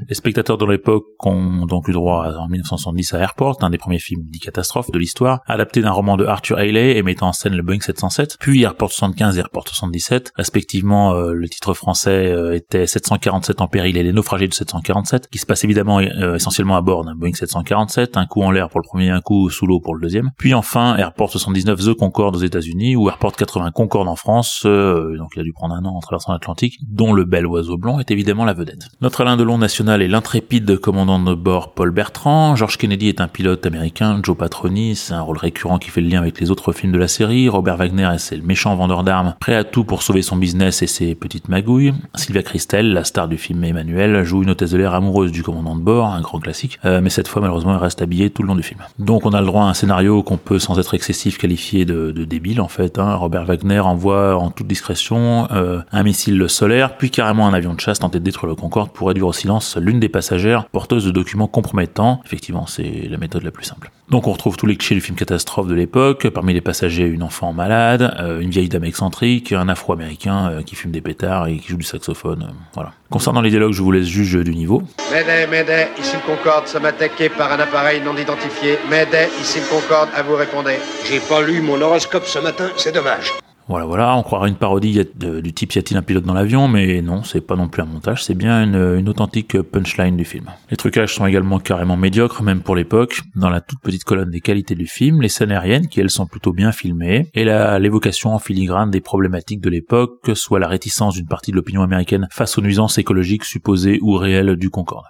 Les 0.10 0.14
spectateurs 0.14 0.58
de 0.58 0.66
l'époque 0.66 1.06
ont 1.26 1.66
donc 1.66 1.88
eu 1.88 1.94
droit 1.94 2.28
en 2.38 2.50
1970 2.50 3.14
à 3.14 3.20
Airport, 3.20 3.60
un 3.62 3.70
des 3.70 3.78
premiers 3.78 4.00
films 4.00 4.24
dit 4.26 4.40
catastrophe 4.40 4.92
de 4.92 5.00
l'histoire, 5.00 5.40
adapté 5.48 5.82
d'un 5.82 5.92
roman 5.92 6.18
de 6.18 6.26
Arthur 6.26 6.58
Haley 6.58 6.98
et 6.98 7.02
mettant 7.02 7.30
en 7.30 7.32
scène 7.32 7.56
le 7.56 7.64
Boeing 7.64 7.80
707, 7.80 8.36
puis 8.42 8.64
Airport 8.64 8.92
75 8.92 9.38
et 9.38 9.40
Airport 9.40 9.70
77. 9.70 10.34
Respectivement, 10.36 11.14
euh, 11.14 11.32
le 11.32 11.48
titre 11.48 11.74
français 11.74 12.28
euh, 12.34 12.54
était 12.54 12.88
747 12.88 13.62
en 13.62 13.70
péril 13.70 13.96
et 13.96 14.04
les 14.04 14.12
naufragés 14.12 14.50
de 14.50 14.54
747, 14.54 15.30
qui 15.30 15.38
se 15.38 15.46
passe 15.46 15.64
évidemment 15.64 16.00
euh, 16.00 16.36
essentiellement 16.36 16.76
à 16.76 16.82
bord 16.82 17.06
d'un 17.06 17.16
Boeing 17.16 17.34
747, 17.34 18.18
un 18.18 18.26
coup 18.26 18.42
en 18.42 18.52
l'air 18.52 18.68
pour 18.68 18.82
le 18.82 18.86
premier, 18.86 19.12
un 19.12 19.22
coup 19.22 19.50
sous 19.50 19.66
l'eau 19.66 19.80
pour 19.80 19.96
le 19.96 20.02
deuxième. 20.02 20.32
Puis 20.38 20.54
enfin 20.54 20.98
Airport 20.98 21.32
79 21.32 21.80
The 21.80 21.94
Concorde 21.94 22.36
aux 22.36 22.40
États-Unis 22.40 22.98
ou 22.98 23.08
Airport 23.08 23.38
80 23.38 23.72
Concorde 23.72 24.10
en 24.10 24.18
France 24.18 24.41
euh, 24.66 25.18
donc 25.18 25.32
il 25.36 25.40
a 25.40 25.44
dû 25.44 25.54
prendre 25.54 25.76
un 25.76 25.86
an 25.86 25.96
en 25.96 26.00
traversant 26.00 26.34
l'Atlantique, 26.34 26.80
dont 26.88 27.14
le 27.14 27.26
bel 27.26 27.46
oiseau 27.46 27.78
blanc 27.78 28.00
est 28.00 28.12
évidemment 28.12 28.46
la 28.46 28.54
vedette. 28.54 28.90
Notre 29.02 29.22
Alain 29.22 29.38
Delon 29.38 29.58
national 29.58 30.02
est 30.02 30.08
l'intrépide 30.08 30.78
commandant 30.78 31.20
de 31.20 31.34
bord 31.34 31.74
Paul 31.74 31.92
Bertrand, 31.92 32.56
George 32.56 32.78
Kennedy 32.78 33.08
est 33.08 33.22
un 33.22 33.28
pilote 33.28 33.66
américain, 33.66 34.20
Joe 34.24 34.38
Patroni, 34.38 34.96
c'est 34.96 35.14
un 35.14 35.22
rôle 35.22 35.38
récurrent 35.38 35.80
qui 35.80 35.90
fait 35.90 36.02
le 36.02 36.10
lien 36.10 36.20
avec 36.20 36.40
les 36.40 36.52
autres 36.52 36.74
films 36.74 36.92
de 36.92 36.98
la 36.98 37.08
série, 37.08 37.50
Robert 37.50 37.78
Wagner 37.78 38.10
c'est 38.18 38.36
le 38.36 38.44
méchant 38.44 38.76
vendeur 38.76 39.04
d'armes, 39.04 39.36
prêt 39.40 39.56
à 39.56 39.64
tout 39.64 39.84
pour 39.84 40.04
sauver 40.04 40.22
son 40.22 40.36
business 40.36 40.82
et 40.82 40.88
ses 40.88 41.16
petites 41.16 41.50
magouilles, 41.50 41.94
Sylvia 42.16 42.44
Christel, 42.44 42.94
la 42.94 43.04
star 43.04 43.28
du 43.28 43.38
film 43.38 43.64
Emmanuel, 43.64 44.24
joue 44.24 44.44
une 44.44 44.50
hôtesse 44.50 44.72
de 44.72 44.78
l'air 44.78 44.94
amoureuse 44.94 45.32
du 45.32 45.44
commandant 45.44 45.76
de 45.76 45.82
bord, 45.82 46.08
un 46.08 46.22
grand 46.22 46.40
classique, 46.40 46.80
euh, 46.86 47.02
mais 47.02 47.10
cette 47.10 47.28
fois 47.28 47.42
malheureusement 47.42 47.74
elle 47.74 47.82
reste 47.82 48.02
habillée 48.02 48.30
tout 48.30 48.42
le 48.42 48.48
long 48.48 48.56
du 48.56 48.64
film. 48.64 48.80
Donc 49.00 49.26
on 49.26 49.32
a 49.32 49.40
le 49.40 49.48
droit 49.48 49.64
à 49.64 49.68
un 49.68 49.74
scénario 49.74 50.24
qu'on 50.24 50.38
peut 50.38 50.60
sans 50.60 50.80
être 50.80 50.94
excessif 50.94 51.38
qualifier 51.38 51.86
de, 51.86 52.12
débile 52.12 52.62
en 52.62 52.68
fait, 52.68 53.00
hein. 53.00 53.16
Robert 53.16 53.46
Wagner 53.46 53.80
envoie 53.80 54.31
en 54.38 54.52
toute 54.52 54.68
discrétion 54.68 55.48
euh, 55.52 55.82
un 55.92 56.04
missile 56.04 56.48
solaire, 56.50 56.98
puis 56.98 57.10
carrément 57.10 57.48
un 57.48 57.54
avion 57.54 57.74
de 57.74 57.80
chasse 57.80 58.00
tenté 58.00 58.20
de 58.20 58.24
détruire 58.24 58.50
le 58.50 58.56
Concorde 58.56 58.92
pour 58.92 59.08
réduire 59.08 59.28
au 59.28 59.34
silence 59.34 59.78
l'une 59.78 60.00
des 60.00 60.10
passagères 60.10 60.66
porteuses 60.66 61.06
de 61.06 61.12
documents 61.12 61.48
compromettants. 61.48 62.22
Effectivement, 62.26 62.68
c'est 62.68 63.08
la 63.10 63.18
méthode 63.18 63.44
la 63.44 63.52
plus 63.52 63.66
simple. 63.66 63.92
Donc 64.10 64.28
on 64.28 64.34
retrouve 64.34 64.58
tous 64.58 64.66
les 64.66 64.76
clichés 64.76 64.96
du 64.96 65.00
film 65.00 65.18
catastrophe 65.18 65.68
de 65.68 65.74
l'époque, 65.74 66.28
parmi 66.28 66.54
les 66.54 66.60
passagers 66.60 67.06
une 67.06 67.24
enfant 67.24 67.54
malade, 67.54 68.14
euh, 68.20 68.42
une 68.42 68.50
vieille 68.50 68.68
dame 68.68 68.84
excentrique, 68.84 69.54
un 69.54 69.70
afro-américain 69.70 70.50
euh, 70.50 70.64
qui 70.64 70.76
fume 70.76 70.92
des 70.92 71.00
pétards 71.00 71.48
et 71.48 71.58
qui 71.58 71.70
joue 71.70 71.78
du 71.78 71.86
saxophone, 71.86 72.52
voilà. 72.74 72.92
Concernant 73.10 73.42
les 73.42 73.50
dialogues, 73.50 73.74
je 73.74 73.82
vous 73.82 73.92
laisse 73.92 74.08
juge 74.08 74.36
du 74.36 74.54
niveau. 74.54 74.84
Mayday, 75.12 75.48
Mayday, 75.48 75.90
ici 76.00 76.16
le 76.16 76.36
Concorde, 76.36 76.68
sommes 76.68 76.86
attaqué 76.86 77.30
par 77.30 77.52
un 77.54 77.60
appareil 77.60 78.02
non 78.02 78.16
identifié. 78.16 78.80
Mayday, 78.90 79.30
ici 79.40 79.60
le 79.60 79.68
Concorde, 79.68 80.10
à 80.16 80.24
vous 80.24 80.36
répondre. 80.36 80.70
J'ai 81.10 81.20
pas 81.20 81.42
lu 81.42 81.62
mon 81.62 81.82
horoscope 81.82 82.26
ce 82.26 82.40
matin, 82.40 82.70
c'est 82.78 82.94
dommage. 82.94 83.32
Voilà, 83.68 83.86
voilà, 83.86 84.16
on 84.18 84.24
croirait 84.24 84.50
une 84.50 84.56
parodie 84.56 85.00
de- 85.16 85.40
du 85.40 85.54
type 85.54 85.74
y 85.74 85.80
a-t-il 85.80 85.96
un 85.98 86.02
pilote 86.02 86.26
dans 86.26 86.34
l'avion, 86.34 86.68
mais 86.68 87.02
non, 87.02 87.24
c'est 87.24 87.42
pas 87.42 87.56
non 87.56 87.70
plus 87.70 87.82
un 87.82 87.86
montage, 87.86 88.24
c'est 88.24 88.34
bien 88.34 88.64
une, 88.64 89.08
authentique 89.08 89.62
punchline 89.62 90.18
du 90.18 90.26
film. 90.26 90.46
Les 90.70 90.78
trucages 90.78 91.16
sont 91.16 91.26
également 91.26 91.60
carrément 91.60 91.98
médiocres, 91.98 92.44
même 92.44 92.62
pour 92.62 92.76
l'époque. 92.76 93.22
Dans 93.36 93.50
la 93.50 93.62
toute 93.62 93.80
petite 93.80 94.04
colonne 94.04 94.30
des 94.30 94.42
qualités 94.42 94.76
du 94.76 94.88
film, 94.88 95.22
les 95.22 95.30
scènes 95.30 95.52
aériennes, 95.52 95.88
qui 95.88 96.00
elles 96.00 96.10
sont 96.10 96.26
plutôt 96.26 96.54
bien 96.54 96.72
filmées, 96.72 97.30
et 97.34 97.46
l'évocation 97.46 98.34
en 98.34 98.40
filigrane 98.40 98.92
des 98.92 99.02
problématiques 99.02 99.62
de 99.62 99.70
l'époque, 99.70 100.32
soit 100.34 100.60
la 100.60 100.68
réticence 100.68 101.16
d'une 101.16 101.28
partie 101.28 101.52
de 101.52 101.56
l'opinion 101.56 101.82
américaine 101.82 102.28
face 102.32 102.58
aux 102.58 102.62
nuisances 102.62 102.98
écologiques 102.98 103.46
supposées 103.46 104.00
ou 104.02 104.16
réelles 104.16 104.56
du 104.56 104.70
Concorde. 104.70 105.06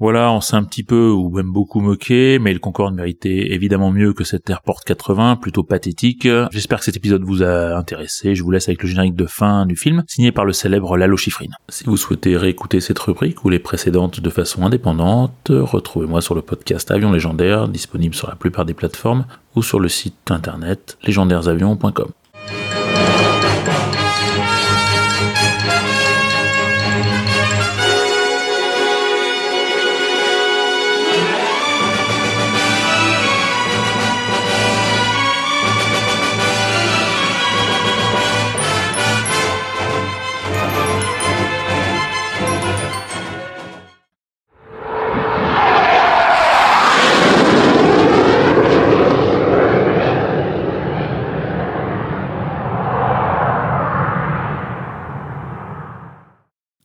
Voilà, 0.00 0.32
on 0.32 0.40
s'est 0.40 0.56
un 0.56 0.64
petit 0.64 0.82
peu 0.82 1.10
ou 1.10 1.28
même 1.28 1.52
beaucoup 1.52 1.80
moqué, 1.80 2.38
mais 2.38 2.54
le 2.54 2.58
Concorde 2.58 2.94
méritait 2.94 3.52
évidemment 3.52 3.90
mieux 3.90 4.14
que 4.14 4.24
cet 4.24 4.48
Airport 4.48 4.80
80, 4.84 5.36
plutôt 5.36 5.62
pathétique. 5.62 6.26
J'espère 6.50 6.78
que 6.78 6.86
cet 6.86 6.96
épisode 6.96 7.22
vous 7.22 7.42
a 7.42 7.76
intéressé. 7.76 8.34
Je 8.34 8.42
vous 8.42 8.50
laisse 8.50 8.68
avec 8.68 8.82
le 8.82 8.88
générique 8.88 9.14
de 9.14 9.26
fin 9.26 9.66
du 9.66 9.76
film, 9.76 10.02
signé 10.08 10.32
par 10.32 10.46
le 10.46 10.54
célèbre 10.54 10.96
Lalo 10.96 11.18
Schifrin. 11.18 11.48
Si 11.68 11.84
vous 11.84 11.98
souhaitez 11.98 12.38
réécouter 12.38 12.80
cette 12.80 12.98
rubrique 12.98 13.44
ou 13.44 13.50
les 13.50 13.58
précédentes 13.58 14.20
de 14.20 14.30
façon 14.30 14.64
indépendante, 14.64 15.50
retrouvez-moi 15.50 16.22
sur 16.22 16.34
le 16.34 16.40
podcast 16.40 16.90
Avion 16.90 17.12
Légendaire, 17.12 17.68
disponible 17.68 18.14
sur 18.14 18.28
la 18.28 18.36
plupart 18.36 18.64
des 18.64 18.74
plateformes, 18.74 19.26
ou 19.54 19.62
sur 19.62 19.80
le 19.80 19.88
site 19.88 20.30
internet 20.30 20.96
légendairesavions.com. 21.04 22.10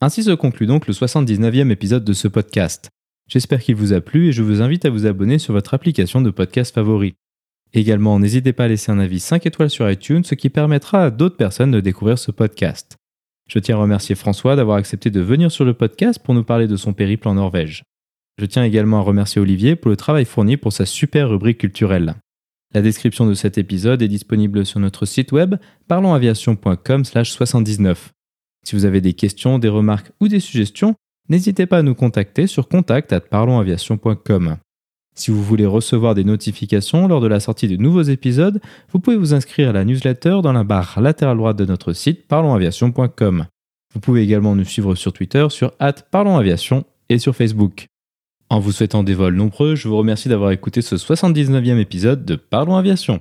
Ainsi 0.02 0.22
se 0.22 0.32
conclut 0.32 0.66
donc 0.66 0.86
le 0.86 0.92
79e 0.92 1.70
épisode 1.70 2.04
de 2.04 2.12
ce 2.12 2.28
podcast. 2.28 2.90
J'espère 3.28 3.60
qu'il 3.60 3.76
vous 3.76 3.94
a 3.94 4.02
plu 4.02 4.28
et 4.28 4.32
je 4.32 4.42
vous 4.42 4.60
invite 4.60 4.84
à 4.84 4.90
vous 4.90 5.06
abonner 5.06 5.38
sur 5.38 5.54
votre 5.54 5.72
application 5.72 6.20
de 6.20 6.28
podcast 6.30 6.74
favori. 6.74 7.14
Également, 7.72 8.18
n'hésitez 8.18 8.52
pas 8.52 8.64
à 8.64 8.68
laisser 8.68 8.92
un 8.92 8.98
avis 8.98 9.20
5 9.20 9.46
étoiles 9.46 9.70
sur 9.70 9.90
iTunes, 9.90 10.22
ce 10.22 10.34
qui 10.34 10.50
permettra 10.50 11.04
à 11.04 11.10
d'autres 11.10 11.38
personnes 11.38 11.70
de 11.70 11.80
découvrir 11.80 12.18
ce 12.18 12.30
podcast. 12.30 12.96
Je 13.48 13.58
tiens 13.58 13.76
à 13.76 13.80
remercier 13.80 14.14
François 14.14 14.54
d'avoir 14.54 14.76
accepté 14.76 15.08
de 15.10 15.20
venir 15.20 15.50
sur 15.50 15.64
le 15.64 15.72
podcast 15.72 16.20
pour 16.22 16.34
nous 16.34 16.44
parler 16.44 16.66
de 16.66 16.76
son 16.76 16.92
périple 16.92 17.28
en 17.28 17.34
Norvège. 17.34 17.82
Je 18.38 18.44
tiens 18.44 18.64
également 18.64 18.98
à 18.98 19.02
remercier 19.02 19.40
Olivier 19.40 19.76
pour 19.76 19.90
le 19.90 19.96
travail 19.96 20.26
fourni 20.26 20.58
pour 20.58 20.74
sa 20.74 20.84
super 20.84 21.30
rubrique 21.30 21.56
culturelle. 21.58 22.16
La 22.74 22.82
description 22.82 23.26
de 23.26 23.32
cet 23.32 23.56
épisode 23.56 24.02
est 24.02 24.08
disponible 24.08 24.66
sur 24.66 24.78
notre 24.78 25.06
site 25.06 25.32
web 25.32 25.54
parlonsaviation.com/79. 25.88 28.15
Si 28.66 28.74
vous 28.74 28.84
avez 28.84 29.00
des 29.00 29.12
questions, 29.12 29.60
des 29.60 29.68
remarques 29.68 30.10
ou 30.20 30.26
des 30.26 30.40
suggestions, 30.40 30.96
n'hésitez 31.28 31.66
pas 31.66 31.78
à 31.78 31.82
nous 31.82 31.94
contacter 31.94 32.48
sur 32.48 32.66
contact@parlonsaviation.com. 32.66 34.56
Si 35.14 35.30
vous 35.30 35.40
voulez 35.40 35.66
recevoir 35.66 36.16
des 36.16 36.24
notifications 36.24 37.06
lors 37.06 37.20
de 37.20 37.28
la 37.28 37.38
sortie 37.38 37.68
de 37.68 37.76
nouveaux 37.76 38.02
épisodes, 38.02 38.60
vous 38.90 38.98
pouvez 38.98 39.16
vous 39.16 39.34
inscrire 39.34 39.68
à 39.68 39.72
la 39.72 39.84
newsletter 39.84 40.40
dans 40.42 40.52
la 40.52 40.64
barre 40.64 41.00
latérale 41.00 41.36
droite 41.36 41.56
de 41.56 41.64
notre 41.64 41.92
site 41.92 42.26
parlonsaviation.com. 42.26 43.46
Vous 43.94 44.00
pouvez 44.00 44.22
également 44.22 44.56
nous 44.56 44.64
suivre 44.64 44.96
sur 44.96 45.12
Twitter 45.12 45.46
sur 45.48 45.70
@parlonsaviation 46.10 46.84
et 47.08 47.18
sur 47.18 47.36
Facebook. 47.36 47.86
En 48.50 48.58
vous 48.58 48.72
souhaitant 48.72 49.04
des 49.04 49.14
vols 49.14 49.36
nombreux, 49.36 49.76
je 49.76 49.86
vous 49.86 49.96
remercie 49.96 50.28
d'avoir 50.28 50.50
écouté 50.50 50.82
ce 50.82 50.96
79e 50.96 51.78
épisode 51.78 52.24
de 52.24 52.34
Parlons 52.34 52.76
Aviation. 52.76 53.20